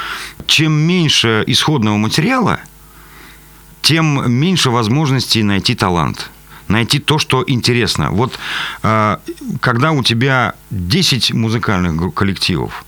чем 0.47 0.73
меньше 0.73 1.43
исходного 1.49 1.97
материала, 1.97 2.61
тем 3.83 4.33
меньше 4.33 4.71
возможностей 4.71 5.43
найти 5.43 5.75
талант 5.75 6.31
найти 6.69 6.99
то, 6.99 7.19
что 7.19 7.45
интересно. 7.47 8.11
Вот 8.11 8.39
э, 8.83 9.19
когда 9.61 9.93
у 9.93 10.03
тебя 10.03 10.55
10 10.71 11.35
музыкальных 11.35 12.15
коллективов, 12.15 12.85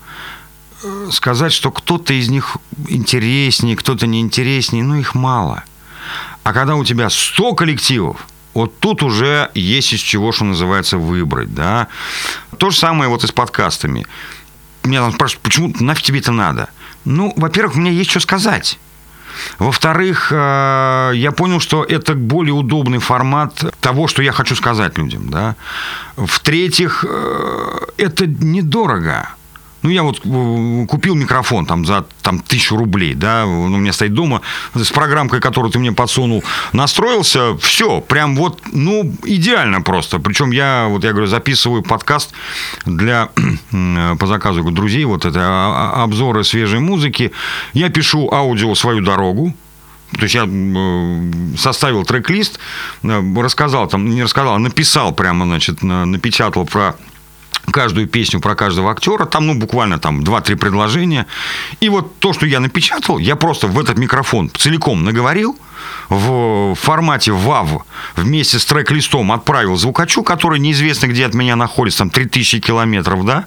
сказать, 1.11 1.53
что 1.53 1.70
кто-то 1.70 2.12
из 2.12 2.28
них 2.28 2.57
интереснее, 2.89 3.76
кто-то 3.76 4.07
неинтереснее, 4.07 4.84
ну 4.84 4.97
их 4.97 5.14
мало. 5.14 5.64
А 6.43 6.53
когда 6.53 6.76
у 6.76 6.84
тебя 6.84 7.11
100 7.11 7.55
коллективов, 7.55 8.26
вот 8.55 8.78
тут 8.78 9.03
уже 9.03 9.51
есть 9.55 9.93
из 9.93 10.01
чего, 10.01 10.32
что 10.32 10.45
называется, 10.45 10.97
выбрать, 10.97 11.55
да. 11.55 11.89
То 12.59 12.70
же 12.70 12.78
самое 12.78 13.11
вот 13.11 13.24
и 13.24 13.26
с 13.26 13.32
подкастами. 13.32 14.07
Меня 14.84 15.01
там 15.01 15.12
спрашивают, 15.12 15.43
почему 15.43 15.72
нафиг 15.80 16.05
тебе 16.05 16.20
это 16.20 16.32
надо? 16.32 16.68
Ну, 17.05 17.32
во-первых, 17.37 17.76
меня 17.76 17.91
есть 17.91 18.11
что 18.11 18.20
сказать. 18.20 18.78
Во-вторых, 19.59 20.28
э, 20.30 21.12
я 21.14 21.32
понял, 21.32 21.61
что 21.61 21.84
это 21.84 22.14
более 22.14 22.55
удобный 22.55 22.99
формат 22.99 23.64
того, 23.80 24.09
что 24.09 24.22
я 24.22 24.32
хочу 24.32 24.55
сказать 24.57 24.99
людям. 24.99 25.28
Да? 25.28 25.57
В-третьих, 26.16 27.05
э, 27.07 27.78
это 27.99 28.26
недорого. 28.26 29.28
Ну, 29.87 29.93
я 29.93 30.03
вот 30.03 30.20
э, 30.24 30.87
купил 30.89 31.14
микрофон 31.14 31.64
там 31.64 31.87
за 31.87 32.05
там, 32.20 32.41
тысячу 32.41 32.76
рублей, 32.76 33.14
да, 33.14 33.47
он 33.47 33.72
у 33.72 33.76
меня 33.78 33.93
стоит 33.93 34.14
дома, 34.14 34.41
с 34.74 34.91
программкой, 34.91 35.41
которую 35.41 35.70
ты 35.70 35.78
мне 35.78 35.93
подсунул, 35.93 36.43
настроился, 36.72 37.57
все, 37.59 38.01
прям 38.01 38.34
вот, 38.34 38.61
ну, 38.72 39.14
идеально 39.22 39.82
просто. 39.82 40.18
Причем 40.18 40.51
я, 40.51 40.87
вот 40.89 41.05
я 41.05 41.12
говорю, 41.12 41.28
записываю 41.28 41.84
подкаст 41.84 42.32
для, 42.84 43.28
по 44.18 44.26
заказу 44.26 44.68
друзей, 44.72 45.05
вот 45.05 45.24
это 45.24 45.39
а, 45.41 45.93
а, 45.95 46.03
обзоры 46.03 46.43
свежей 46.43 46.80
музыки. 46.80 47.30
Я 47.72 47.89
пишу 47.89 48.28
аудио 48.32 48.74
«Свою 48.74 49.03
дорогу», 49.03 49.55
то 50.12 50.22
есть 50.22 50.34
я 50.34 50.49
э, 50.49 51.57
составил 51.57 52.05
трек-лист, 52.05 52.59
э, 53.05 53.34
рассказал, 53.37 53.87
там, 53.87 54.11
не 54.11 54.24
рассказал, 54.24 54.55
а 54.55 54.59
написал 54.59 55.12
прямо, 55.12 55.45
значит, 55.45 55.84
напечатал 55.84 56.64
про 56.64 56.97
каждую 57.76 58.08
песню 58.08 58.40
про 58.40 58.54
каждого 58.54 58.90
актера, 58.90 59.26
там, 59.26 59.46
ну, 59.46 59.54
буквально 59.54 59.98
там 59.98 60.22
2-3 60.22 60.56
предложения. 60.56 61.26
И 61.80 61.90
вот 61.90 62.18
то, 62.20 62.32
что 62.32 62.46
я 62.46 62.58
напечатал, 62.58 63.18
я 63.18 63.36
просто 63.36 63.66
в 63.66 63.78
этот 63.78 63.98
микрофон 63.98 64.50
целиком 64.50 65.04
наговорил, 65.04 65.58
в 66.08 66.74
формате 66.74 67.32
WAV 67.32 67.82
вместе 68.16 68.58
с 68.58 68.64
трек-листом 68.64 69.30
отправил 69.30 69.76
звукачу, 69.76 70.22
который 70.22 70.58
неизвестно 70.58 71.08
где 71.08 71.26
от 71.26 71.34
меня 71.34 71.54
находится, 71.54 71.98
там 71.98 72.10
3000 72.10 72.60
километров, 72.60 73.26
да. 73.26 73.44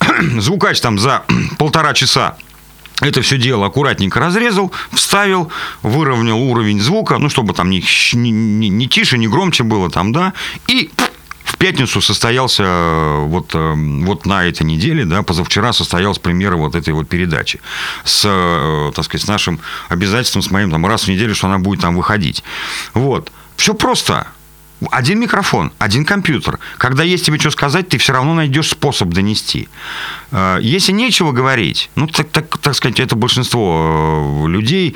Звукач 0.38 0.78
там 0.80 0.98
за 0.98 1.22
полтора 1.58 1.94
часа 1.94 2.36
это 3.00 3.22
все 3.22 3.38
дело 3.38 3.66
аккуратненько 3.66 4.20
разрезал, 4.20 4.70
вставил, 4.92 5.50
выровнял 5.82 6.40
уровень 6.40 6.80
звука, 6.80 7.16
ну, 7.18 7.30
чтобы 7.30 7.54
там 7.54 7.70
не, 7.70 7.82
не, 8.12 8.30
не, 8.30 8.68
не 8.68 8.86
тише, 8.86 9.16
не 9.16 9.28
громче 9.28 9.62
было 9.64 9.90
там, 9.90 10.12
да, 10.12 10.34
и 10.68 10.90
в 11.46 11.58
пятницу 11.58 12.00
состоялся 12.00 12.64
э, 12.64 13.24
вот, 13.26 13.54
э, 13.54 13.74
вот 14.04 14.26
на 14.26 14.44
этой 14.44 14.64
неделе, 14.64 15.04
да, 15.04 15.22
позавчера 15.22 15.72
состоялась 15.72 16.18
премьера 16.18 16.56
вот 16.56 16.74
этой 16.74 16.92
вот 16.92 17.08
передачи 17.08 17.60
с, 18.04 18.24
э, 18.26 18.92
так 18.94 19.04
сказать, 19.04 19.24
с 19.24 19.28
нашим 19.28 19.60
обязательством, 19.88 20.42
с 20.42 20.50
моим 20.50 20.72
там 20.72 20.84
раз 20.84 21.04
в 21.04 21.08
неделю, 21.08 21.34
что 21.36 21.46
она 21.46 21.58
будет 21.58 21.80
там 21.80 21.96
выходить. 21.96 22.42
Вот. 22.94 23.30
Все 23.56 23.74
просто. 23.74 24.26
Один 24.90 25.20
микрофон, 25.20 25.72
один 25.78 26.04
компьютер. 26.04 26.58
Когда 26.76 27.02
есть 27.02 27.24
тебе 27.24 27.38
что 27.38 27.50
сказать, 27.50 27.88
ты 27.88 27.96
все 27.96 28.12
равно 28.12 28.34
найдешь 28.34 28.68
способ 28.68 29.08
донести. 29.08 29.68
Э, 30.32 30.58
если 30.60 30.92
нечего 30.92 31.32
говорить, 31.32 31.90
ну, 31.94 32.06
так, 32.06 32.28
так, 32.28 32.58
так 32.58 32.74
сказать, 32.74 33.00
это 33.00 33.16
большинство 33.16 34.44
э, 34.44 34.48
людей, 34.48 34.94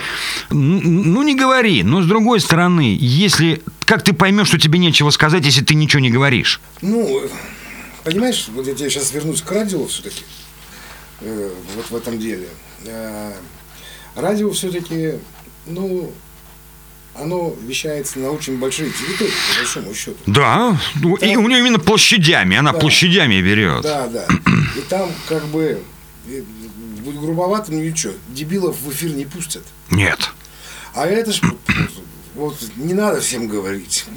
ну, 0.51 1.23
не 1.23 1.35
говори. 1.35 1.83
Но, 1.83 2.03
с 2.03 2.07
другой 2.07 2.41
стороны, 2.41 2.97
если... 3.01 3.63
Как 3.87 4.03
ты 4.03 4.13
поймешь, 4.13 4.49
что 4.49 4.59
тебе 4.59 4.79
нечего 4.79 5.11
сказать, 5.11 5.47
если 5.47 5.65
ты 5.65 5.75
ничего 5.75 6.01
не 6.01 6.11
говоришь? 6.11 6.61
Ну, 6.83 7.23
понимаешь, 8.05 8.49
вот 8.55 8.67
я 8.67 8.77
сейчас 8.77 9.13
вернусь 9.13 9.41
к 9.41 9.51
радио 9.51 9.87
все-таки, 9.87 10.25
э, 11.21 11.51
вот 11.77 11.91
в 11.91 11.97
этом 11.97 12.19
деле. 12.19 12.49
Радио 14.15 14.51
все-таки, 14.53 15.15
ну, 15.67 16.13
оно 17.21 17.55
вещается 17.67 18.19
на 18.19 18.31
очень 18.31 18.59
большие 18.59 18.91
территории, 18.91 19.31
по 19.31 19.59
большому 19.59 19.95
счету. 19.95 20.19
Да, 20.27 20.81
ну, 21.03 21.17
там, 21.17 21.29
и 21.29 21.37
у 21.37 21.49
нее 21.49 21.61
именно 21.61 21.79
площадями, 21.79 22.57
она 22.57 22.73
да, 22.73 22.79
площадями 22.79 23.41
берет. 23.41 23.83
Да, 23.83 24.07
да. 24.07 24.27
И 24.77 24.81
там 24.89 25.11
как 25.29 25.45
бы 25.47 25.83
грубовато, 27.05 27.73
ну 27.73 27.81
ничего, 27.81 28.15
дебилов 28.29 28.77
в 28.81 28.91
эфир 28.91 29.11
не 29.11 29.27
пустят. 29.27 29.65
Нет. 29.91 30.31
А 30.95 31.07
это 31.07 31.33
ж 31.33 31.41
вот 32.41 32.57
не 32.77 32.95
надо 32.95 33.21
всем 33.21 33.49
говорить. 33.49 34.07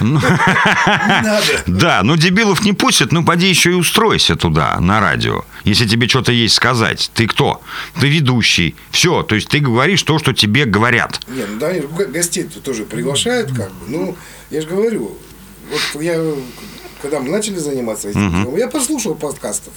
Ну, 0.00 0.18
не 0.18 1.22
надо. 1.22 1.62
Да, 1.66 2.02
но 2.02 2.16
дебилов 2.16 2.62
не 2.64 2.72
пустят, 2.72 3.12
ну 3.12 3.24
поди 3.24 3.48
еще 3.48 3.70
и 3.70 3.74
устройся 3.74 4.36
туда, 4.36 4.78
на 4.80 5.00
радио. 5.00 5.44
Если 5.64 5.86
тебе 5.86 6.08
что-то 6.08 6.32
есть 6.32 6.54
сказать. 6.54 7.10
Ты 7.14 7.26
кто? 7.26 7.62
Ты 8.00 8.08
ведущий. 8.08 8.74
Все, 8.90 9.22
то 9.22 9.34
есть 9.34 9.48
ты 9.48 9.60
говоришь 9.60 10.02
то, 10.02 10.18
что 10.18 10.32
тебе 10.32 10.64
говорят. 10.64 11.20
Не, 11.28 11.46
ну 11.46 11.58
да, 11.58 11.72
гостей 12.06 12.44
-то 12.44 12.60
тоже 12.60 12.84
приглашают, 12.84 13.48
как 13.52 13.70
бы. 13.72 13.86
Ну, 13.88 14.16
я 14.50 14.60
же 14.60 14.66
говорю, 14.66 15.16
вот 15.70 16.02
я 16.02 16.20
когда 17.02 17.20
мы 17.20 17.30
начали 17.30 17.56
заниматься 17.56 18.08
этим 18.08 18.30
делом, 18.30 18.56
я 18.56 18.68
послушал 18.68 19.16
подкастов. 19.16 19.72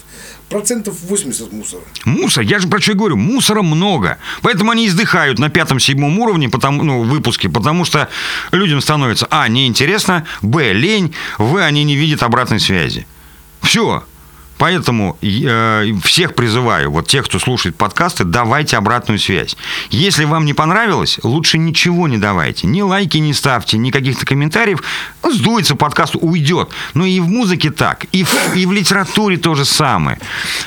Процентов 0.47 0.95
80 1.01 1.51
мусора. 1.51 1.81
Мусор, 2.05 2.43
я 2.43 2.59
же 2.59 2.67
про 2.67 2.79
что 2.79 2.91
и 2.91 2.95
говорю, 2.95 3.17
мусора 3.17 3.63
много. 3.63 4.19
Поэтому 4.43 4.71
они 4.71 4.87
издыхают 4.87 5.39
на 5.39 5.49
пятом-седьмом 5.49 6.19
уровне, 6.19 6.49
потому, 6.49 6.83
ну, 6.83 7.01
выпуске, 7.01 7.49
потому 7.49 7.83
что 7.83 8.07
людям 8.51 8.79
становится, 8.79 9.27
а, 9.31 9.47
неинтересно, 9.47 10.25
б, 10.43 10.71
лень, 10.73 11.13
в, 11.39 11.57
они 11.57 11.83
не 11.83 11.95
видят 11.95 12.21
обратной 12.21 12.59
связи. 12.59 13.07
Все. 13.61 14.03
Поэтому 14.57 15.17
э, 15.21 15.91
всех 16.03 16.33
призываю, 16.33 16.89
вот 16.89 17.07
тех, 17.07 17.25
кто 17.25 17.39
слушает 17.39 17.75
подкасты, 17.75 18.23
давайте 18.23 18.77
обратную 18.77 19.19
связь. 19.19 19.57
Если 19.89 20.23
вам 20.23 20.45
не 20.45 20.53
понравилось, 20.53 21.19
лучше 21.23 21.57
ничего 21.57 22.07
не 22.07 22.17
давайте. 22.17 22.67
Ни 22.67 22.81
лайки 22.81 23.17
не 23.17 23.33
ставьте, 23.33 23.77
ни 23.77 23.91
каких-то 23.91 24.25
комментариев. 24.25 24.81
Сдуется 25.23 25.75
подкаст, 25.75 26.15
уйдет. 26.15 26.69
Но 26.93 27.05
и 27.05 27.19
в 27.19 27.27
музыке 27.27 27.69
так, 27.69 28.05
и 28.13 28.23
в, 28.23 28.55
и 28.55 28.65
в 28.65 28.71
литературе 28.71 29.37
то 29.37 29.55
же 29.55 29.65
самое. 29.65 30.19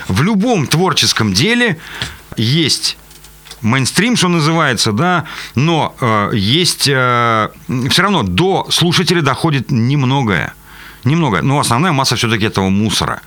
В 0.07 0.23
любом 0.23 0.67
творческом 0.67 1.33
деле 1.33 1.79
есть 2.37 2.99
мейнстрим, 3.63 4.17
что 4.17 4.29
называется, 4.29 4.93
да, 4.93 5.25
но 5.55 5.97
э, 6.01 6.31
есть 6.35 6.89
э, 6.89 7.49
все 7.91 8.03
равно 8.03 8.23
до 8.23 8.67
слушателя 8.71 9.23
доходит 9.23 9.71
немногое. 9.71 10.53
Немного. 11.05 11.43
Но 11.43 11.59
основная 11.59 11.93
масса 11.93 12.17
все-таки 12.17 12.45
этого 12.45 12.69
мусора 12.69 13.23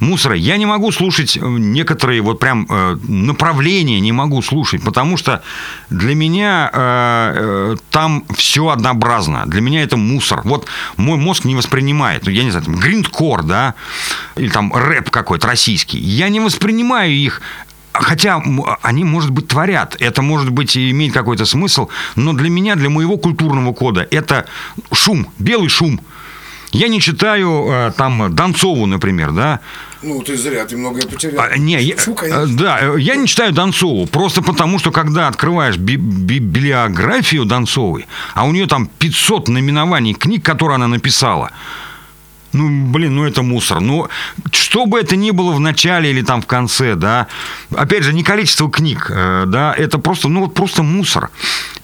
мусора. 0.00 0.36
Я 0.36 0.56
не 0.56 0.66
могу 0.66 0.92
слушать 0.92 1.36
э, 1.36 1.40
некоторые 1.40 2.20
вот 2.20 2.38
прям 2.38 2.66
э, 2.68 2.96
направления, 3.08 4.00
не 4.00 4.12
могу 4.12 4.42
слушать, 4.42 4.82
потому 4.82 5.16
что 5.16 5.42
для 5.90 6.14
меня 6.14 6.70
э, 6.72 7.76
там 7.90 8.24
все 8.36 8.68
однообразно. 8.68 9.44
Для 9.46 9.60
меня 9.60 9.82
это 9.82 9.96
мусор. 9.96 10.42
Вот 10.44 10.66
мой 10.96 11.18
мозг 11.18 11.44
не 11.44 11.54
воспринимает, 11.54 12.26
ну, 12.26 12.30
я 12.30 12.44
не 12.44 12.50
знаю, 12.50 12.66
там, 12.66 12.76
гриндкор, 12.76 13.42
да, 13.42 13.74
или 14.36 14.48
там 14.48 14.72
рэп 14.74 15.10
какой-то 15.10 15.46
российский. 15.46 15.98
Я 15.98 16.28
не 16.28 16.40
воспринимаю 16.40 17.12
их 17.12 17.40
Хотя 17.96 18.42
они, 18.82 19.04
может 19.04 19.30
быть, 19.30 19.46
творят, 19.46 19.96
это, 20.00 20.20
может 20.20 20.50
быть, 20.50 20.76
имеет 20.76 21.14
какой-то 21.14 21.44
смысл, 21.44 21.88
но 22.16 22.32
для 22.32 22.50
меня, 22.50 22.74
для 22.74 22.90
моего 22.90 23.16
культурного 23.16 23.72
кода, 23.72 24.04
это 24.10 24.46
шум, 24.92 25.28
белый 25.38 25.68
шум– 25.68 26.00
я 26.74 26.88
не 26.88 27.00
читаю 27.00 27.66
э, 27.68 27.92
там 27.96 28.34
Донцову, 28.34 28.86
например, 28.86 29.32
да. 29.32 29.60
Ну, 30.02 30.20
ты 30.22 30.36
зря, 30.36 30.64
ты 30.66 30.76
многое 30.76 31.06
потерял. 31.06 31.40
А, 31.42 31.56
не, 31.56 31.80
я, 31.80 31.96
Фу, 31.96 32.16
э, 32.22 32.46
да, 32.48 32.78
э, 32.82 32.96
я 33.00 33.14
не 33.16 33.26
читаю 33.26 33.52
Донцову, 33.52 34.06
просто 34.06 34.42
потому, 34.42 34.78
что 34.78 34.90
когда 34.90 35.28
открываешь 35.28 35.76
би- 35.76 35.96
би- 35.96 36.40
библиографию 36.40 37.44
Донцовой, 37.44 38.06
а 38.34 38.44
у 38.44 38.52
нее 38.52 38.66
там 38.66 38.86
500 38.98 39.48
наименований 39.48 40.14
книг, 40.14 40.44
которые 40.44 40.74
она 40.76 40.88
написала, 40.88 41.50
ну, 42.52 42.68
блин, 42.92 43.16
ну 43.16 43.24
это 43.24 43.42
мусор. 43.42 43.80
Ну, 43.80 44.08
что 44.52 44.86
бы 44.86 44.98
это 45.00 45.16
ни 45.16 45.30
было 45.32 45.52
в 45.52 45.60
начале 45.60 46.10
или 46.10 46.22
там 46.22 46.40
в 46.42 46.46
конце, 46.46 46.94
да, 46.96 47.26
опять 47.74 48.04
же, 48.04 48.12
не 48.12 48.22
количество 48.22 48.70
книг, 48.70 49.10
да, 49.10 49.74
это 49.76 49.98
просто, 49.98 50.28
ну 50.28 50.40
вот 50.40 50.54
просто 50.54 50.82
мусор. 50.82 51.30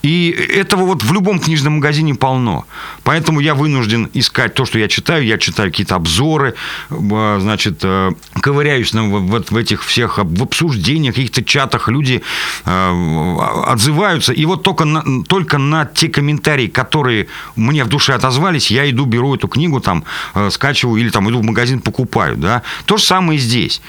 И 0.03 0.31
этого 0.31 0.87
вот 0.87 1.03
в 1.03 1.13
любом 1.13 1.39
книжном 1.39 1.75
магазине 1.75 2.15
полно. 2.15 2.65
Поэтому 3.05 3.41
я 3.41 3.55
вынужден 3.55 4.09
искать 4.15 4.55
то, 4.55 4.65
что 4.65 4.79
я 4.79 4.89
читаю. 4.89 5.25
Я 5.25 5.39
читаю 5.39 5.71
какие-то 5.71 5.97
обзоры, 5.97 6.55
э, 6.91 7.39
значит, 7.41 7.81
э, 7.83 8.13
ковыряюсь 8.41 8.95
вот 8.95 9.51
в 9.51 9.57
этих 9.57 9.85
всех 9.85 10.19
в 10.19 10.43
обсуждениях, 10.43 11.15
каких-то 11.15 11.45
чатах 11.45 11.89
люди 11.89 12.23
э, 12.65 13.37
отзываются. 13.67 14.33
И 14.33 14.47
вот 14.47 14.63
только 14.63 14.85
на, 14.85 15.25
только 15.25 15.59
на 15.59 15.85
те 15.85 16.09
комментарии, 16.09 16.67
которые 16.67 17.27
мне 17.57 17.85
в 17.85 17.89
душе 17.89 18.15
отозвались, 18.15 18.71
я 18.71 18.89
иду, 18.89 19.05
беру 19.05 19.35
эту 19.35 19.49
книгу, 19.49 19.81
там, 19.81 20.05
скачиваю 20.51 21.01
или 21.01 21.11
там 21.11 21.29
иду 21.29 21.41
в 21.41 21.45
магазин, 21.45 21.81
покупаю. 21.81 22.37
Да? 22.37 22.63
То 22.87 22.97
же 22.97 23.05
самое 23.05 23.39
и 23.39 23.43
здесь. 23.43 23.83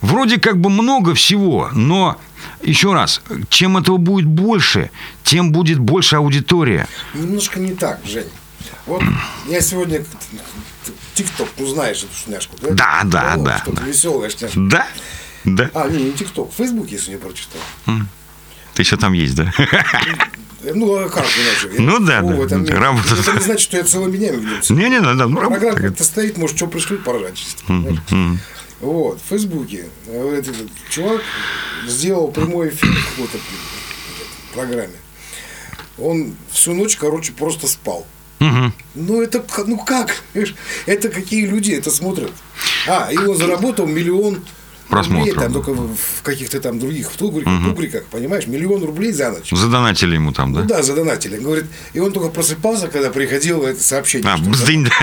Вроде 0.00 0.38
как 0.38 0.60
бы 0.60 0.70
много 0.70 1.14
всего, 1.14 1.70
но 1.72 2.18
еще 2.62 2.92
раз, 2.92 3.20
чем 3.48 3.76
этого 3.76 3.96
будет 3.96 4.26
больше, 4.26 4.90
тем 5.24 5.52
будет 5.52 5.78
больше 5.78 6.16
аудитория. 6.16 6.86
Немножко 7.14 7.58
не 7.58 7.74
так, 7.74 8.00
Жень. 8.04 8.28
Вот 8.86 9.02
я 9.48 9.60
сегодня 9.60 10.04
ТикТок, 11.14 11.48
ну 11.58 11.66
знаешь 11.66 11.98
эту 11.98 12.14
шняшку, 12.14 12.56
да? 12.62 12.70
Да, 12.70 13.00
да, 13.04 13.34
ну, 13.36 13.44
да. 13.44 13.58
Что-то 13.58 13.80
да. 13.80 13.86
веселая 13.86 14.30
шняшка. 14.30 14.60
Да, 14.60 14.86
да. 15.44 15.70
А, 15.74 15.88
не, 15.88 16.04
не 16.04 16.12
ТикТок, 16.12 16.52
Фейсбук, 16.56 16.88
если 16.90 17.12
не 17.12 17.16
прочитал. 17.16 17.60
Ты 18.74 18.82
еще 18.82 18.96
там 18.96 19.12
есть, 19.12 19.34
да? 19.34 19.52
Ну, 20.74 20.96
а 20.96 21.08
как 21.08 21.24
иначе? 21.24 21.80
Ну 21.80 22.00
да, 22.00 22.20
да. 22.20 22.36
Это, 22.36 22.76
работа. 22.76 23.14
это 23.14 23.32
не 23.32 23.40
значит, 23.40 23.60
что 23.60 23.76
я 23.76 23.84
целыми 23.84 24.16
днями 24.16 24.36
веду. 24.36 24.74
Не, 24.74 24.90
не, 24.90 25.00
да, 25.00 25.14
ну, 25.14 25.36
Программа 25.36 25.76
как-то 25.76 26.02
стоит, 26.02 26.36
может, 26.36 26.56
что 26.56 26.66
пришлют, 26.66 27.04
поржать. 27.04 27.56
Вот, 28.80 29.20
в 29.20 29.28
Фейсбуке. 29.28 29.86
Этот, 30.06 30.48
этот 30.48 30.70
чувак 30.88 31.22
сделал 31.86 32.28
прямой 32.28 32.68
эфир 32.68 32.90
в 32.90 33.10
какой-то 33.10 33.38
программе. 34.54 34.94
Он 35.98 36.34
всю 36.50 36.74
ночь, 36.74 36.96
короче, 36.96 37.32
просто 37.32 37.66
спал. 37.66 38.06
Угу. 38.40 38.72
Ну, 38.94 39.22
это, 39.22 39.44
ну 39.66 39.78
как? 39.78 40.22
Это 40.86 41.08
какие 41.08 41.46
люди 41.46 41.72
это 41.72 41.90
смотрят? 41.90 42.32
А, 42.86 43.10
и 43.10 43.16
он 43.16 43.36
заработал 43.36 43.86
миллион 43.86 44.42
просмотров. 44.88 45.34
Рублей, 45.34 45.42
там 45.42 45.52
только 45.52 45.72
в 45.74 46.22
каких-то 46.22 46.60
там 46.60 46.78
других 46.78 47.10
тугриках, 47.10 47.52
угу. 47.52 47.70
тугриках, 47.70 48.04
понимаешь, 48.04 48.46
миллион 48.46 48.84
рублей 48.84 49.12
за 49.12 49.30
ночь. 49.30 49.50
Задонатили 49.50 50.14
ему 50.14 50.32
там, 50.32 50.52
да? 50.52 50.60
Ну 50.60 50.66
да, 50.66 50.82
задонатили. 50.82 51.38
Говорит, 51.38 51.66
и 51.92 52.00
он 52.00 52.12
только 52.12 52.28
просыпался, 52.28 52.88
когда 52.88 53.10
приходило 53.10 53.66
это 53.66 53.82
сообщение. 53.82 54.30
А, 54.30 54.38
бздынь. 54.38 54.88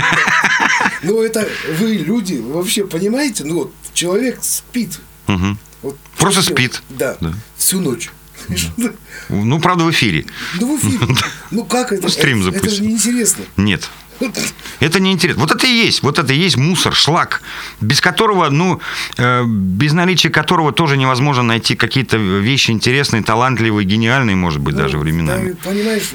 Ну, 1.05 1.21
это 1.21 1.47
вы, 1.79 1.93
люди, 1.93 2.35
вообще 2.35 2.85
понимаете? 2.85 3.43
Ну, 3.43 3.55
вот 3.55 3.73
человек 3.93 4.39
спит. 4.41 4.99
Угу. 5.27 5.57
Вот, 5.81 5.97
Просто 6.17 6.41
спит. 6.41 6.81
Да, 6.89 7.17
да, 7.21 7.33
всю 7.57 7.79
ночь. 7.79 8.09
Ну, 9.29 9.59
правда, 9.59 9.83
в 9.85 9.91
эфире. 9.91 10.25
Ну, 10.59 10.77
в 10.77 10.79
эфире. 10.79 11.15
Ну, 11.51 11.63
как 11.63 11.91
это? 11.91 12.09
Стрим 12.09 12.43
запустить. 12.43 12.67
Это 12.67 12.75
же 12.75 12.83
неинтересно. 12.83 13.43
Нет. 13.55 13.89
Это 14.79 14.99
неинтересно. 14.99 15.41
Вот 15.41 15.51
это 15.51 15.67
и 15.67 15.71
есть. 15.71 16.03
Вот 16.03 16.19
это 16.19 16.33
и 16.33 16.37
есть 16.37 16.57
мусор, 16.57 16.93
шлак, 16.95 17.41
без 17.81 18.01
которого, 18.01 18.49
ну, 18.49 18.79
э, 19.17 19.43
без 19.45 19.93
наличия 19.93 20.29
которого 20.29 20.71
тоже 20.71 20.97
невозможно 20.97 21.43
найти 21.43 21.75
какие-то 21.75 22.17
вещи 22.17 22.71
интересные, 22.71 23.23
талантливые, 23.23 23.85
гениальные, 23.85 24.35
может 24.35 24.59
быть, 24.59 24.75
ну, 24.75 24.81
даже 24.81 24.97
временами. 24.97 25.51
Да, 25.51 25.69
понимаешь, 25.69 26.11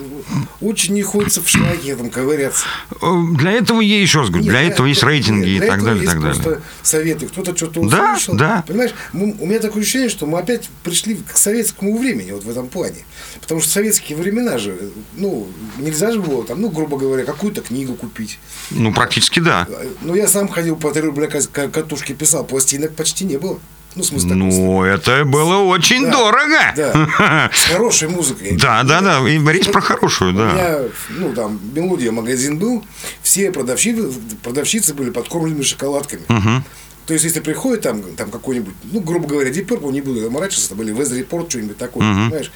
очень 0.61 0.95
не 0.95 1.03
хочется 1.03 1.43
в 1.43 1.49
шлаке 1.49 1.97
там 1.97 2.11
ковыряться. 2.11 2.65
Э, 3.03 3.23
для 3.33 3.53
этого, 3.53 3.81
я 3.81 4.01
еще 4.01 4.21
раз 4.21 4.29
говорю, 4.29 4.45
нет, 4.45 4.53
для 4.53 4.63
этого 4.63 4.87
есть 4.87 5.03
рейтинги 5.03 5.51
нет, 5.51 5.65
и 5.65 5.67
так 5.67 5.83
далее, 5.83 6.05
и 6.05 6.07
так 6.07 6.21
далее. 6.21 6.61
Советы, 6.83 7.27
кто-то 7.27 7.57
что-то 7.57 7.89
да, 7.89 8.13
услышал. 8.13 8.35
Да. 8.35 8.65
Понимаешь, 8.67 8.93
у 9.13 9.47
меня 9.47 9.59
такое 9.59 9.83
ощущение, 9.83 10.09
что 10.09 10.27
мы 10.27 10.39
опять 10.39 10.69
пришли 10.83 11.17
к 11.17 11.37
советскому 11.37 11.97
времени 11.99 12.33
вот 12.33 12.45
в 12.45 12.51
этом 12.51 12.69
плане. 12.69 13.05
Потому 13.41 13.61
что 13.61 13.71
советские 13.71 14.17
времена 14.19 14.59
же, 14.59 14.77
ну, 15.17 15.49
нельзя 15.79 16.13
же 16.13 16.21
было 16.21 16.45
там, 16.45 16.61
ну, 16.61 16.69
грубо 16.71 16.99
говоря, 16.99 17.25
какую-то 17.25 17.61
книгу 17.61 17.95
купить. 17.95 18.39
Ну, 18.71 18.93
практически 18.93 19.41
да. 19.41 19.67
Ну, 20.03 20.15
я 20.15 20.29
сам 20.29 20.49
ходил 20.49 20.77
по 20.77 20.91
3 20.93 21.03
рубля 21.03 21.29
катушки 21.29 22.13
писал, 22.13 22.45
пластинок 22.45 22.95
почти 22.95 23.25
не 23.25 23.39
было. 23.39 23.59
Ну, 23.97 24.03
в 24.03 24.07
смысле, 24.07 24.35
ну 24.35 24.85
это 24.85 25.25
было 25.25 25.57
очень 25.57 26.05
да, 26.05 26.13
дорого. 26.13 26.59
Да. 26.77 27.51
С 27.53 27.65
хорошей 27.65 28.09
музыкой. 28.09 28.57
Да, 28.57 28.85
да, 28.85 29.01
да. 29.01 29.29
И 29.29 29.39
речь 29.53 29.67
про 29.67 29.81
хорошую, 29.81 30.33
да. 30.33 30.43
У 30.43 30.53
меня, 30.53 30.79
ну, 31.11 31.35
там, 31.35 31.61
мелодия 31.75 32.13
магазин 32.13 32.59
был, 32.59 32.85
все 33.23 33.51
продавщицы, 33.51 34.13
продавщицы 34.45 34.95
были 34.95 35.11
подкормлены 35.11 35.65
шоколадками. 35.65 36.23
Угу. 36.29 36.65
То 37.07 37.15
есть, 37.15 37.25
если 37.25 37.41
приходит 37.41 37.83
там, 37.83 38.03
там 38.15 38.31
какой-нибудь, 38.31 38.75
ну, 38.85 39.01
грубо 39.01 39.27
говоря, 39.27 39.51
Deep 39.51 39.67
Purple, 39.67 39.91
не 39.91 40.01
буду 40.01 40.21
заморачиваться, 40.21 40.69
там, 40.69 40.83
или 40.83 40.95
Weather 40.95 41.27
Report, 41.27 41.51
что-нибудь 41.51 41.77
такое, 41.77 42.09
угу. 42.09 42.21
понимаешь? 42.21 42.53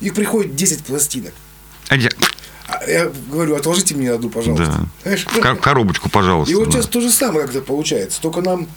Их 0.00 0.14
приходит 0.14 0.56
10 0.56 0.84
пластинок. 0.84 1.34
А 1.88 1.96
я... 1.96 2.08
Я 2.86 3.10
говорю, 3.30 3.56
отложите 3.56 3.94
мне 3.94 4.10
одну, 4.10 4.28
пожалуйста. 4.28 4.88
Да. 5.04 5.54
Коробочку, 5.56 6.10
пожалуйста. 6.10 6.52
И 6.52 6.54
вот 6.54 6.66
да. 6.66 6.72
сейчас 6.72 6.86
то 6.86 7.00
же 7.00 7.10
самое 7.10 7.46
как-то 7.46 7.62
получается. 7.62 8.20
Только 8.20 8.42
нам 8.42 8.68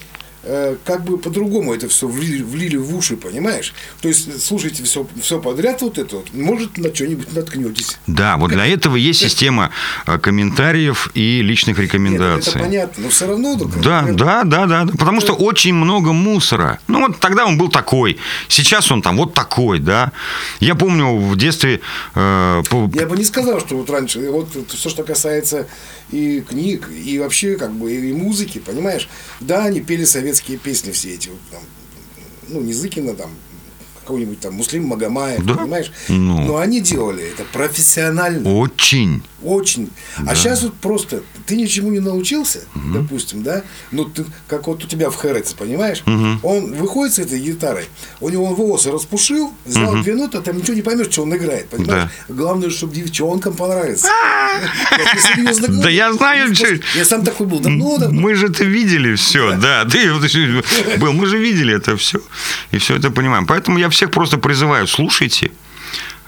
как 0.86 1.04
бы 1.04 1.18
по-другому 1.18 1.74
это 1.74 1.88
все 1.88 2.08
влили, 2.08 2.42
влили 2.42 2.76
в 2.78 2.96
уши, 2.96 3.16
понимаешь? 3.16 3.74
То 4.02 4.08
есть 4.08 4.42
слушайте 4.44 4.84
все, 4.84 5.08
все 5.22 5.40
подряд 5.40 5.82
вот 5.82 5.98
это 5.98 6.18
вот, 6.18 6.34
может 6.34 6.78
на 6.78 6.94
что-нибудь 6.94 7.34
наткнетесь. 7.34 7.98
Да, 8.08 8.38
вот 8.38 8.52
для 8.52 8.66
этого 8.66 8.96
есть 8.96 9.20
система 9.20 9.70
э, 10.08 10.18
комментариев 10.18 11.12
и 11.14 11.42
личных 11.42 11.78
рекомендаций. 11.78 12.54
Нет, 12.54 12.56
это 12.56 12.60
понятно, 12.66 13.04
но 13.04 13.10
все 13.10 13.28
равно 13.28 13.58
только. 13.58 13.80
Да, 13.80 14.06
да, 14.10 14.44
да, 14.44 14.66
да, 14.66 14.88
потому 14.98 15.22
что 15.22 15.34
очень 15.34 15.74
много 15.74 16.12
мусора. 16.12 16.80
Ну 16.88 17.08
вот 17.08 17.20
тогда 17.20 17.46
он 17.46 17.58
был 17.58 17.70
такой, 17.70 18.18
сейчас 18.48 18.92
он 18.92 19.02
там 19.02 19.18
вот 19.18 19.34
такой, 19.34 19.80
да. 19.80 20.12
Я 20.60 20.76
помню 20.76 21.18
в 21.18 21.38
детстве. 21.38 21.82
Э, 22.16 22.64
Я 22.94 23.06
бы 23.06 23.16
не 23.16 23.26
сказал, 23.26 23.60
что 23.60 23.76
вот 23.78 23.90
раньше, 23.90 24.20
вот 24.32 24.50
все, 24.70 24.90
что 24.90 25.04
касается 25.04 25.68
и 26.12 26.42
книг, 26.42 26.90
и 26.92 27.20
вообще 27.20 27.56
как 27.58 27.72
бы 27.74 27.94
и 27.94 28.14
музыки, 28.14 28.60
понимаешь? 28.60 29.10
Да, 29.40 29.66
они 29.66 29.82
пели 29.82 30.06
советские 30.06 30.58
песни 30.58 30.92
все 30.92 31.14
эти, 31.14 31.30
вот, 31.30 31.40
там, 31.52 31.62
ну, 32.50 32.62
Низыкина 32.62 33.16
там, 33.16 33.32
какой-нибудь 34.02 34.40
там 34.40 34.54
Муслим 34.56 34.86
Магомаев, 34.88 35.44
Да? 35.46 35.54
понимаешь? 35.56 35.92
Ну. 36.10 36.42
Но 36.42 36.58
они 36.58 36.82
делали 36.82 37.24
это 37.24 37.44
профессионально. 37.54 38.50
Очень. 38.54 39.24
Очень. 39.44 39.90
А 40.28 40.36
сейчас 40.36 40.62
вот 40.62 40.76
просто 40.76 41.24
ты 41.48 41.56
ничему 41.56 41.90
не 41.90 42.00
научился, 42.00 42.60
допустим, 42.94 43.42
да? 43.42 43.64
Ну, 43.92 44.06
ты, 44.06 44.24
как 44.48 44.68
вот 44.68 44.84
у 44.84 44.88
тебя 44.88 45.10
в 45.10 45.16
Хэротсе, 45.16 45.56
понимаешь? 45.56 46.04
Он 46.44 46.74
выходит 46.74 47.16
с 47.16 47.20
этой 47.20 47.40
гитарой, 47.40 47.86
у 48.20 48.30
него 48.30 48.46
он 48.46 48.54
волосы 48.56 48.92
распушил, 48.92 49.52
взял 49.66 49.96
две 50.04 50.14
ноты, 50.16 50.38
а 50.38 50.42
там 50.42 50.58
ничего 50.58 50.76
не 50.76 50.82
поймешь, 50.84 51.08
что 51.12 51.24
он 51.24 51.36
играет, 51.36 51.70
понимаешь? 51.70 52.10
Главное, 52.30 52.70
чтобы 52.70 52.94
девчонкам 52.96 53.54
понравится. 53.54 54.08
Серьезно 55.36 55.68
говорю. 55.68 55.84
Да 55.84 55.90
я 55.90 56.14
знаю, 56.14 56.54
чё- 56.54 56.80
Я 56.96 57.06
сам 57.06 57.24
такой 57.24 57.48
был 57.48 57.60
давно. 57.60 57.98
Мы 58.12 58.36
же 58.36 58.48
это 58.48 58.64
видели 58.64 59.16
все, 59.16 59.56
да. 59.58 59.86
Ты 59.92 60.12
был, 60.98 61.14
мы 61.14 61.26
же 61.26 61.38
видели 61.38 61.76
это 61.76 61.98
все. 61.98 62.20
И 62.72 62.78
все 62.78 62.96
это 62.98 63.10
понимаем. 63.12 63.46
Поэтому 63.48 63.78
я 63.80 63.90
всех 63.92 64.12
просто 64.12 64.38
призываю, 64.38 64.88
слушайте, 64.88 65.52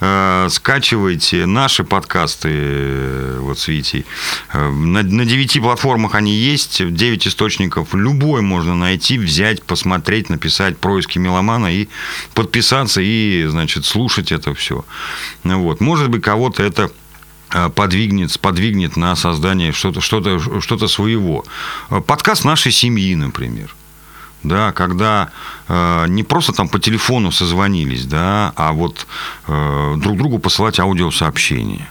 э, 0.00 0.48
скачивайте 0.50 1.46
наши 1.46 1.84
подкасты 1.84 2.48
э, 2.52 3.38
вот 3.40 3.58
с 3.58 3.68
Витей. 3.68 4.04
Э, 4.52 4.70
На, 4.70 5.02
на 5.02 5.24
9 5.24 5.60
платформах 5.60 6.14
они 6.14 6.34
есть, 6.34 6.94
9 6.94 7.26
источников. 7.26 7.94
Любой 7.94 8.42
можно 8.42 8.74
найти, 8.74 9.18
взять, 9.18 9.62
посмотреть, 9.62 10.30
написать 10.30 10.78
происки 10.78 11.18
меломана 11.18 11.74
и 11.74 11.88
подписаться 12.34 13.00
и, 13.00 13.46
значит, 13.48 13.84
слушать 13.84 14.32
это 14.32 14.54
все. 14.54 14.84
Вот. 15.42 15.80
Может 15.80 16.10
быть, 16.10 16.22
кого-то 16.22 16.62
это 16.62 16.90
подвигнет, 17.74 18.32
сподвигнет 18.32 18.96
на 18.96 19.14
создание 19.16 19.72
что-то 19.72 20.00
что 20.00 20.38
что 20.60 20.88
своего. 20.88 21.44
Э, 21.90 22.00
Подкаст 22.00 22.44
нашей 22.44 22.72
семьи, 22.72 23.14
например. 23.14 23.74
Да, 24.44 24.72
когда 24.72 25.30
э, 25.68 26.06
не 26.08 26.22
просто 26.22 26.52
там 26.52 26.68
по 26.68 26.78
телефону 26.78 27.32
созвонились, 27.32 28.04
да, 28.04 28.52
а 28.56 28.72
вот 28.72 29.06
э, 29.48 29.94
друг 29.96 30.18
другу 30.18 30.38
посылать 30.38 30.78
аудиосообщения. 30.78 31.88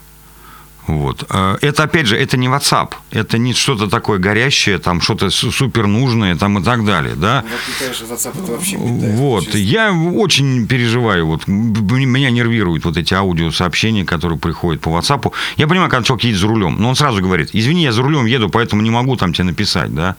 Вот. 0.88 1.24
Э, 1.30 1.58
Это, 1.62 1.84
опять 1.84 2.08
же, 2.08 2.18
это 2.18 2.36
не 2.38 2.48
WhatsApp, 2.48 2.94
это 3.12 3.38
не 3.38 3.54
что-то 3.54 3.88
такое 3.88 4.20
горящее, 4.20 4.80
там 4.80 5.00
что-то 5.02 5.30
су- 5.30 5.52
супер 5.52 5.88
нужное 5.88 6.36
там, 6.36 6.60
и 6.60 6.64
так 6.64 6.84
далее, 6.86 7.16
да. 7.16 7.44
Вот, 7.44 7.52
ты, 7.80 7.84
конечно, 7.86 8.06
WhatsApp 8.14 8.44
это 8.44 8.52
вообще 8.52 8.76
беда, 8.78 9.16
Вот, 9.16 9.44
честно. 9.46 9.58
я 9.60 9.94
очень 9.94 10.68
переживаю, 10.68 11.26
вот, 11.28 11.48
меня 11.48 12.32
нервируют 12.32 12.84
вот 12.86 12.98
эти 12.98 13.14
аудиосообщения, 13.14 14.04
которые 14.06 14.38
приходят 14.38 14.82
по 14.82 14.90
WhatsApp. 14.90 15.32
Я 15.58 15.68
понимаю, 15.68 15.90
когда 15.90 16.04
человек 16.06 16.26
едет 16.26 16.40
за 16.40 16.48
рулем, 16.48 16.76
но 16.80 16.90
он 16.90 16.96
сразу 16.96 17.22
говорит, 17.22 17.50
извини, 17.54 17.84
я 17.84 17.92
за 17.94 18.02
рулем 18.02 18.26
еду, 18.26 18.50
поэтому 18.50 18.82
не 18.82 18.90
могу 18.90 19.16
там 19.16 19.34
тебе 19.34 19.46
написать, 19.46 19.94
да. 19.94 20.16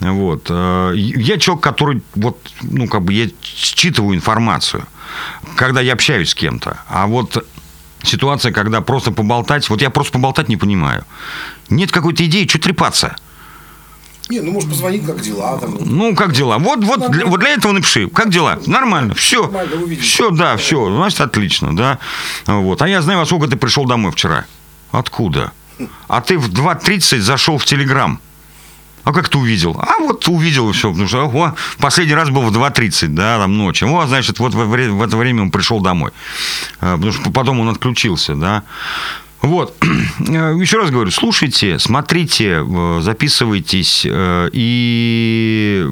Вот. 0.00 0.46
Э, 0.50 0.92
Я 0.96 1.38
человек, 1.38 1.62
который, 1.62 2.02
вот, 2.16 2.38
ну, 2.62 2.88
как 2.88 3.02
бы, 3.02 3.12
я 3.12 3.28
считываю 3.42 4.16
информацию, 4.16 4.86
когда 5.56 5.80
я 5.80 5.92
общаюсь 5.92 6.30
с 6.30 6.34
кем-то. 6.34 6.78
А 6.88 7.06
вот 7.06 7.46
ситуация, 8.04 8.52
когда 8.52 8.80
просто 8.80 9.10
поболтать, 9.10 9.68
вот 9.70 9.82
я 9.82 9.90
просто 9.90 10.12
поболтать 10.12 10.48
не 10.48 10.56
понимаю. 10.56 11.04
Нет 11.68 11.90
какой-то 11.90 12.24
идеи, 12.24 12.46
что 12.46 12.58
трепаться. 12.58 13.16
Не, 14.30 14.40
ну, 14.40 14.52
может, 14.52 14.70
позвонить, 14.70 15.04
как 15.04 15.20
дела 15.20 15.58
там. 15.58 15.76
Ну, 15.80 16.14
как 16.14 16.32
дела? 16.32 16.56
Вот, 16.58 16.82
вот, 16.82 17.10
для, 17.10 17.26
вот 17.26 17.40
для 17.40 17.50
этого 17.50 17.72
напиши. 17.72 18.08
Как 18.08 18.30
дела? 18.30 18.58
Нормально. 18.66 19.14
Все. 19.14 19.42
Нормально, 19.42 19.76
увидимся. 19.76 20.08
Все, 20.08 20.30
да, 20.30 20.56
все. 20.56 20.90
Значит, 20.94 21.20
отлично, 21.20 21.76
да. 21.76 21.98
Вот. 22.46 22.80
А 22.80 22.88
я 22.88 23.02
знаю, 23.02 23.18
во 23.18 23.26
сколько 23.26 23.48
ты 23.48 23.56
пришел 23.56 23.84
домой 23.84 24.12
вчера. 24.12 24.46
Откуда? 24.92 25.52
А 26.08 26.20
ты 26.22 26.38
в 26.38 26.48
2.30 26.48 27.20
зашел 27.20 27.58
в 27.58 27.66
Телеграм. 27.66 28.18
А 29.04 29.12
как 29.12 29.28
ты 29.28 29.36
увидел? 29.38 29.76
А 29.80 29.98
вот 30.00 30.26
увидел 30.28 30.72
все. 30.72 30.90
Потому 30.90 31.08
что 31.08 31.24
о, 31.26 31.54
последний 31.78 32.14
раз 32.14 32.30
был 32.30 32.42
в 32.42 32.56
2.30, 32.56 33.08
да, 33.08 33.38
там 33.38 33.56
ночью. 33.58 33.92
О, 33.94 34.06
значит, 34.06 34.38
вот 34.38 34.54
во 34.54 34.64
вре- 34.64 34.90
в 34.90 35.02
это 35.02 35.16
время 35.16 35.42
он 35.42 35.50
пришел 35.50 35.80
домой. 35.80 36.10
А, 36.80 36.94
Потому 36.96 37.12
что 37.12 37.30
потом 37.30 37.60
он 37.60 37.68
отключился, 37.68 38.34
да. 38.34 38.62
Вот. 39.44 39.76
Э, 40.28 40.56
Еще 40.60 40.78
раз 40.78 40.90
говорю, 40.90 41.10
слушайте, 41.10 41.78
смотрите, 41.78 42.62
э, 42.64 42.98
записывайтесь 43.02 44.06
э, 44.08 44.48
и 44.52 45.84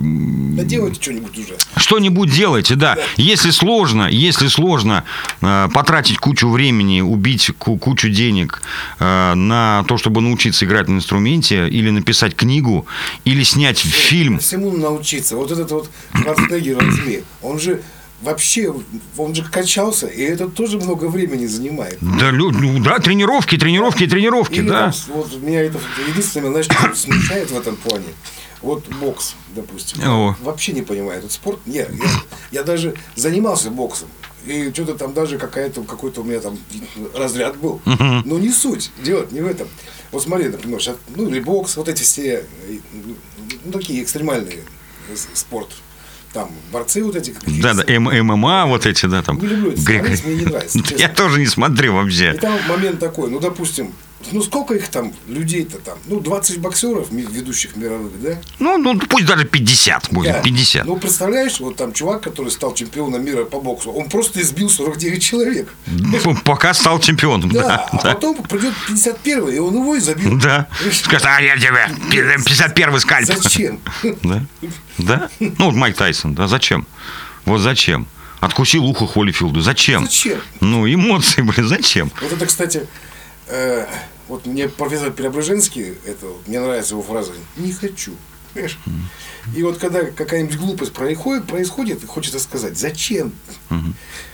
Да 0.56 0.62
делайте 0.64 1.00
что-нибудь 1.02 1.36
уже. 1.38 1.56
что-нибудь 1.76 2.30
делайте, 2.30 2.76
да. 2.76 2.96
Если 3.16 3.50
сложно, 3.50 4.08
если 4.08 4.46
сложно 4.48 5.04
потратить 5.40 6.18
кучу 6.18 6.48
времени, 6.48 7.00
убить 7.00 7.50
ку- 7.58 7.78
кучу 7.78 8.08
денег 8.10 8.62
на 9.00 9.84
то, 9.88 9.98
чтобы 9.98 10.20
научиться 10.20 10.64
играть 10.66 10.88
на 10.88 10.96
инструменте, 10.96 11.68
или 11.68 11.90
написать 11.90 12.36
книгу, 12.36 12.86
или 13.24 13.42
снять 13.42 13.78
фильм. 13.78 14.38
Всему 14.38 14.70
научиться. 14.76 15.36
Вот 15.36 15.50
этот 15.50 15.70
вот 15.72 15.90
Шварценеггер 16.14 16.76
возьми. 16.76 17.22
Он 17.42 17.58
же 17.58 17.82
вообще, 18.22 18.72
он 19.16 19.34
же 19.34 19.42
качался, 19.44 20.06
и 20.06 20.22
это 20.22 20.48
тоже 20.48 20.78
много 20.78 21.06
времени 21.06 21.46
занимает. 21.46 21.98
Да, 22.00 22.32
ну, 22.32 22.50
да, 22.82 22.98
тренировки, 22.98 23.56
тренировки, 23.58 24.06
тренировки, 24.06 24.54
Или 24.60 24.68
да. 24.68 24.92
там, 24.92 25.14
вот 25.16 25.36
меня 25.42 25.62
это 25.62 25.78
единственное, 26.08 26.50
знаешь, 26.50 26.66
что 26.66 26.94
смущает 26.94 27.50
в 27.50 27.58
этом 27.58 27.76
плане. 27.76 28.06
Вот 28.62 28.86
бокс, 29.00 29.34
допустим. 29.56 30.00
О. 30.08 30.36
Вообще 30.40 30.72
не 30.72 30.82
понимаю 30.82 31.18
этот 31.18 31.32
спорт. 31.32 31.58
Нет, 31.66 31.90
я, 31.92 32.60
я 32.60 32.62
даже 32.62 32.94
занимался 33.16 33.70
боксом. 33.70 34.08
И 34.46 34.70
что-то 34.72 34.94
там 34.94 35.14
даже 35.14 35.38
какая-то, 35.38 35.82
какой-то 35.82 36.20
у 36.20 36.24
меня 36.24 36.38
там 36.40 36.58
разряд 37.14 37.56
был. 37.58 37.80
Но 38.24 38.38
не 38.38 38.50
суть. 38.50 38.90
Дело 39.02 39.26
не 39.32 39.40
в 39.40 39.46
этом. 39.48 39.66
Вот 40.12 40.22
смотри, 40.22 40.48
например, 40.48 40.80
сейчас, 40.80 40.96
ну 41.16 41.28
или 41.28 41.40
бокс, 41.40 41.76
вот 41.76 41.88
эти 41.88 42.02
все, 42.02 42.44
э, 42.68 42.78
ну, 43.64 43.72
такие 43.72 44.02
экстремальные 44.02 44.58
с- 45.14 45.28
спорт. 45.38 45.68
Там 46.32 46.50
борцы 46.72 47.02
вот 47.04 47.14
эти. 47.14 47.34
Да, 47.60 47.74
да, 47.74 47.84
ММА 48.00 48.66
вот 48.66 48.86
эти, 48.86 49.04
да, 49.06 49.22
там. 49.22 49.38
Не 49.38 49.46
люблю 49.48 49.72
это 49.72 49.80
смотреть, 49.82 50.24
мне 50.24 50.34
не 50.36 50.44
нравится. 50.46 50.78
Я 50.96 51.08
тоже 51.10 51.38
не 51.40 51.46
смотрю 51.46 51.92
И 51.92 51.94
вообще. 51.94 52.32
там 52.34 52.58
момент 52.68 52.98
такой, 52.98 53.30
ну, 53.30 53.38
допустим, 53.38 53.92
ну, 54.30 54.42
сколько 54.42 54.74
их 54.74 54.88
там, 54.88 55.12
людей-то 55.26 55.78
там? 55.78 55.98
Ну, 56.06 56.20
20 56.20 56.58
боксеров, 56.58 57.10
ведущих 57.10 57.76
мировых, 57.76 58.20
да? 58.22 58.38
Ну, 58.58 58.78
ну, 58.78 58.98
пусть 58.98 59.26
даже 59.26 59.44
50 59.44 60.08
будет, 60.12 60.32
Да. 60.32 60.42
50. 60.42 60.84
Ну, 60.86 60.96
представляешь, 60.96 61.58
вот 61.60 61.76
там 61.76 61.92
чувак, 61.92 62.22
который 62.22 62.50
стал 62.50 62.74
чемпионом 62.74 63.24
мира 63.24 63.44
по 63.44 63.60
боксу, 63.60 63.90
он 63.90 64.08
просто 64.08 64.40
избил 64.40 64.70
49 64.70 65.22
человек. 65.22 65.68
Пока 66.44 66.74
стал 66.74 67.00
чемпионом, 67.00 67.50
Да, 67.50 67.62
да. 67.62 67.88
а 67.90 67.96
да. 68.02 68.14
потом 68.14 68.36
придет 68.42 68.74
51 68.88 69.48
и 69.48 69.58
он 69.58 69.74
его 69.74 69.96
и 69.96 70.00
забил. 70.00 70.38
Да. 70.38 70.66
Скажет, 70.92 71.26
а 71.26 71.40
я 71.40 71.56
тебе 71.56 71.88
51 72.44 73.00
скальп. 73.00 73.26
Зачем? 73.26 73.80
Да? 74.22 74.42
Да? 74.98 75.30
Ну, 75.40 75.66
вот 75.66 75.74
Майк 75.74 75.96
Тайсон, 75.96 76.34
да, 76.34 76.46
зачем? 76.46 76.86
Вот 77.44 77.58
зачем? 77.58 78.06
Откусил 78.40 78.84
ухо 78.84 79.06
Холлифилду. 79.06 79.60
Зачем? 79.60 80.04
Зачем? 80.04 80.38
Ну, 80.60 80.92
эмоции, 80.92 81.42
блин, 81.42 81.66
зачем? 81.68 82.10
Вот 82.20 82.32
это, 82.32 82.46
кстати, 82.46 82.86
э, 83.46 83.86
вот 84.28 84.46
мне 84.46 84.68
профессор 84.68 85.12
Преображенский, 85.12 85.94
это, 86.04 86.26
мне 86.46 86.60
нравится 86.60 86.94
его 86.94 87.02
фраза 87.02 87.32
«не 87.56 87.72
хочу». 87.72 88.12
Понимаешь? 88.52 88.78
И 89.56 89.62
вот 89.62 89.78
когда 89.78 90.02
какая-нибудь 90.04 90.56
глупость 90.56 90.92
происходит, 90.92 91.46
происходит, 91.46 92.04
хочется 92.06 92.38
сказать 92.38 92.78
«зачем?». 92.78 93.32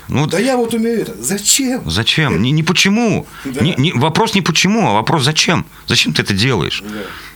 Ну, 0.08 0.20
вот 0.20 0.30
Да 0.30 0.38
я 0.38 0.56
вот 0.56 0.72
умею 0.72 1.02
это. 1.02 1.14
Зачем? 1.22 1.82
зачем? 1.88 2.40
Не, 2.42 2.50
не 2.50 2.62
почему. 2.62 3.26
Да. 3.44 3.60
Не- 3.60 3.74
не- 3.76 3.92
вопрос 3.92 4.34
не 4.34 4.40
почему, 4.40 4.88
а 4.88 4.92
вопрос 4.94 5.22
зачем. 5.24 5.66
Зачем 5.86 6.14
ты 6.14 6.22
это 6.22 6.32
делаешь? 6.32 6.82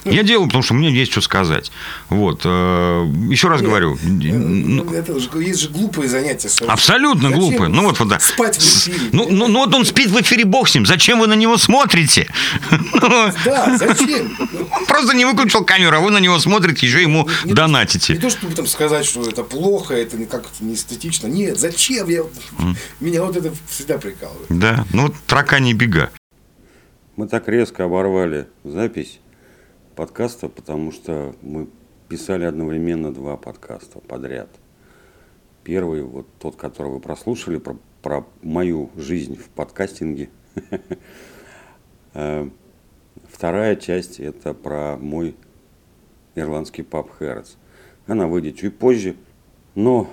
Я 0.05 0.23
делаю, 0.23 0.47
потому 0.47 0.65
что 0.65 0.75
мне 0.75 0.91
есть 0.91 1.13
что 1.13 1.21
сказать. 1.21 1.71
Вот. 2.09 2.41
э, 2.45 3.07
Еще 3.31 3.49
раз 3.49 3.61
говорю. 3.63 3.97
Э, 3.97 3.99
ну, 4.03 4.85
ну, 4.85 4.93
это 4.95 5.19
же, 5.21 5.29
есть 5.41 5.61
же 5.61 5.69
глупые 5.69 6.09
занятия. 6.09 6.49
совершенно. 6.49 6.73
Абсолютно 6.73 7.29
Зачем 7.29 7.39
глупые. 7.39 7.69
Ну 7.69 7.83
вот, 7.83 7.99
вот 8.01 8.09
да. 8.09 8.19
Спать 8.19 8.57
в 8.57 8.61
эфире. 8.61 8.99
Ну, 9.13 9.29
ну, 9.31 9.49
ну 9.49 9.59
вот 9.61 9.75
он 9.75 9.85
спит 9.85 10.09
в 10.09 10.21
эфире, 10.21 10.45
бог 10.45 10.69
с 10.69 10.75
ним. 10.75 10.87
Зачем 10.87 11.21
вы 11.21 11.27
на 11.29 11.35
него 11.35 11.57
смотрите? 11.59 12.27
Да, 13.45 13.77
зачем? 13.77 14.35
Ну, 14.39 14.69
Он 14.73 14.87
Просто 14.87 15.15
не 15.15 15.25
выключил 15.25 15.65
камеру, 15.65 15.97
а 15.97 16.01
вы 16.01 16.11
на 16.11 16.19
него 16.19 16.39
смотрите, 16.39 16.87
еще 16.87 17.03
ему 17.03 17.29
не 17.45 17.55
донатите. 17.67 18.15
Не 18.15 18.19
то, 18.19 18.31
чтобы 18.31 18.55
там 18.55 18.67
сказать, 18.67 19.05
что 19.05 19.23
это 19.23 19.45
плохо, 19.45 19.95
это 19.95 20.17
не 20.17 20.27
как-то 20.27 20.65
не 20.65 20.75
эстетично. 20.75 21.29
Нет, 21.29 21.59
зачем? 21.59 22.09
Я... 22.09 22.25
Меня 23.01 23.23
вот 23.23 23.37
это 23.37 23.53
всегда 23.69 23.99
прикалывает. 23.99 24.47
Да, 24.49 24.85
ну 24.93 25.03
вот 25.03 25.15
таракани 25.27 25.73
бега. 25.73 26.11
Мы 27.17 27.29
так 27.29 27.49
резко 27.49 27.85
оборвали 27.85 28.49
запись 28.65 29.21
подкаста, 29.95 30.49
потому 30.49 30.93
что 30.93 31.37
мы 31.43 31.69
писали 32.09 32.45
одновременно 32.45 33.13
два 33.13 33.37
подкаста 33.37 34.01
подряд. 34.01 34.49
Первый, 35.63 36.03
вот 36.03 36.27
тот, 36.41 36.57
который 36.57 36.91
вы 36.91 37.01
прослушали, 37.01 37.59
про, 37.59 37.77
про 38.03 38.27
мою 38.43 38.91
жизнь 38.97 39.37
в 39.37 39.49
подкастинге. 39.49 40.31
Э, 42.15 42.47
Вторая 43.33 43.77
часть– 43.77 44.21
это 44.21 44.53
про 44.53 44.99
мой 44.99 45.35
ирландский 46.35 46.83
паб 46.83 47.11
Хэрротс. 47.11 47.57
Она 48.07 48.27
выйдет 48.27 48.57
чуть 48.57 48.79
позже, 48.79 49.17
но 49.75 50.09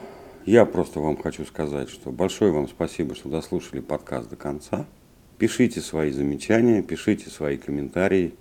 я 0.46 0.66
просто 0.66 1.00
вам 1.00 1.18
хочу 1.18 1.46
сказать, 1.46 1.90
что 1.90 2.12
большое 2.12 2.52
вам 2.52 2.68
спасибо, 2.68 3.16
что 3.16 3.30
дослушали 3.30 3.82
подкаст 3.82 4.30
до 4.30 4.36
конца. 4.36 4.86
Пишите 5.38 5.82
свои 5.82 6.12
замечания, 6.12 6.82
пишите 6.82 7.30
свои 7.30 7.58
комментарии, 7.58 8.34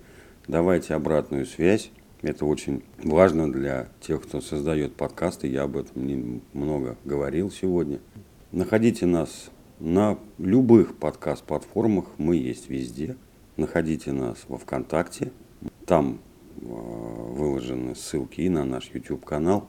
давайте 0.47 0.93
обратную 0.93 1.45
связь. 1.45 1.91
Это 2.21 2.45
очень 2.45 2.83
важно 3.01 3.51
для 3.51 3.87
тех, 4.01 4.21
кто 4.23 4.41
создает 4.41 4.95
подкасты. 4.95 5.47
Я 5.47 5.63
об 5.63 5.77
этом 5.77 6.05
не 6.05 6.41
много 6.51 6.97
говорил 7.05 7.49
сегодня. 7.49 7.99
Находите 8.51 9.05
нас 9.05 9.51
на 9.79 10.17
любых 10.37 10.97
подкаст-платформах, 10.97 12.05
мы 12.17 12.35
есть 12.35 12.69
везде. 12.69 13.15
Находите 13.55 14.11
нас 14.11 14.37
во 14.47 14.57
ВКонтакте, 14.57 15.31
там 15.85 16.19
выложены 16.57 17.95
ссылки 17.95 18.41
и 18.41 18.49
на 18.49 18.65
наш 18.65 18.89
YouTube-канал, 18.93 19.67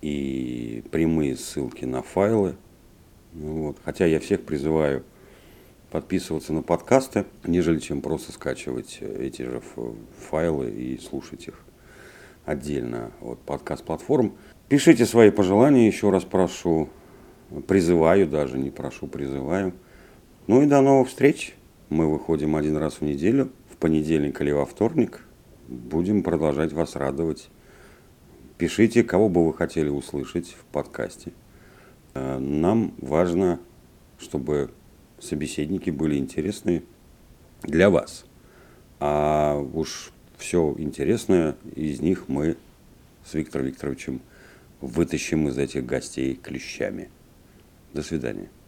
и 0.00 0.82
прямые 0.90 1.36
ссылки 1.36 1.84
на 1.84 2.02
файлы. 2.02 2.56
Ну 3.32 3.64
вот. 3.64 3.78
Хотя 3.84 4.06
я 4.06 4.20
всех 4.20 4.42
призываю 4.44 5.04
подписываться 5.90 6.52
на 6.52 6.62
подкасты, 6.62 7.24
нежели 7.44 7.78
чем 7.78 8.00
просто 8.00 8.32
скачивать 8.32 8.98
эти 9.00 9.42
же 9.42 9.62
файлы 10.30 10.70
и 10.70 10.98
слушать 10.98 11.48
их 11.48 11.64
отдельно 12.44 13.12
от 13.20 13.38
подкаст-платформ. 13.40 14.34
Пишите 14.68 15.06
свои 15.06 15.30
пожелания, 15.30 15.86
еще 15.86 16.10
раз 16.10 16.24
прошу, 16.24 16.88
призываю 17.68 18.26
даже, 18.26 18.58
не 18.58 18.70
прошу, 18.70 19.06
призываю. 19.06 19.72
Ну 20.46 20.62
и 20.62 20.66
до 20.66 20.80
новых 20.80 21.08
встреч. 21.08 21.54
Мы 21.90 22.10
выходим 22.10 22.56
один 22.56 22.76
раз 22.76 22.94
в 22.94 23.02
неделю, 23.02 23.50
в 23.70 23.76
понедельник 23.76 24.40
или 24.40 24.50
во 24.50 24.66
вторник. 24.66 25.24
Будем 25.74 26.22
продолжать 26.22 26.72
вас 26.72 26.94
радовать. 26.94 27.48
Пишите, 28.58 29.02
кого 29.02 29.28
бы 29.28 29.44
вы 29.44 29.52
хотели 29.52 29.88
услышать 29.88 30.50
в 30.50 30.64
подкасте. 30.66 31.32
Э, 32.14 32.38
нам 32.38 32.94
важно, 32.98 33.58
чтобы 34.18 34.70
собеседники 35.18 35.90
были 35.90 36.16
интересны 36.16 36.84
для 37.62 37.90
вас. 37.90 38.24
А 39.00 39.58
уж 39.58 40.12
все 40.38 40.74
интересное 40.78 41.56
из 41.74 42.00
них 42.00 42.28
мы 42.28 42.56
с 43.24 43.34
Виктором 43.34 43.66
Викторовичем 43.66 44.20
вытащим 44.80 45.48
из 45.48 45.58
этих 45.58 45.84
гостей 45.84 46.36
клещами. 46.36 47.10
До 47.92 48.02
свидания. 48.02 48.48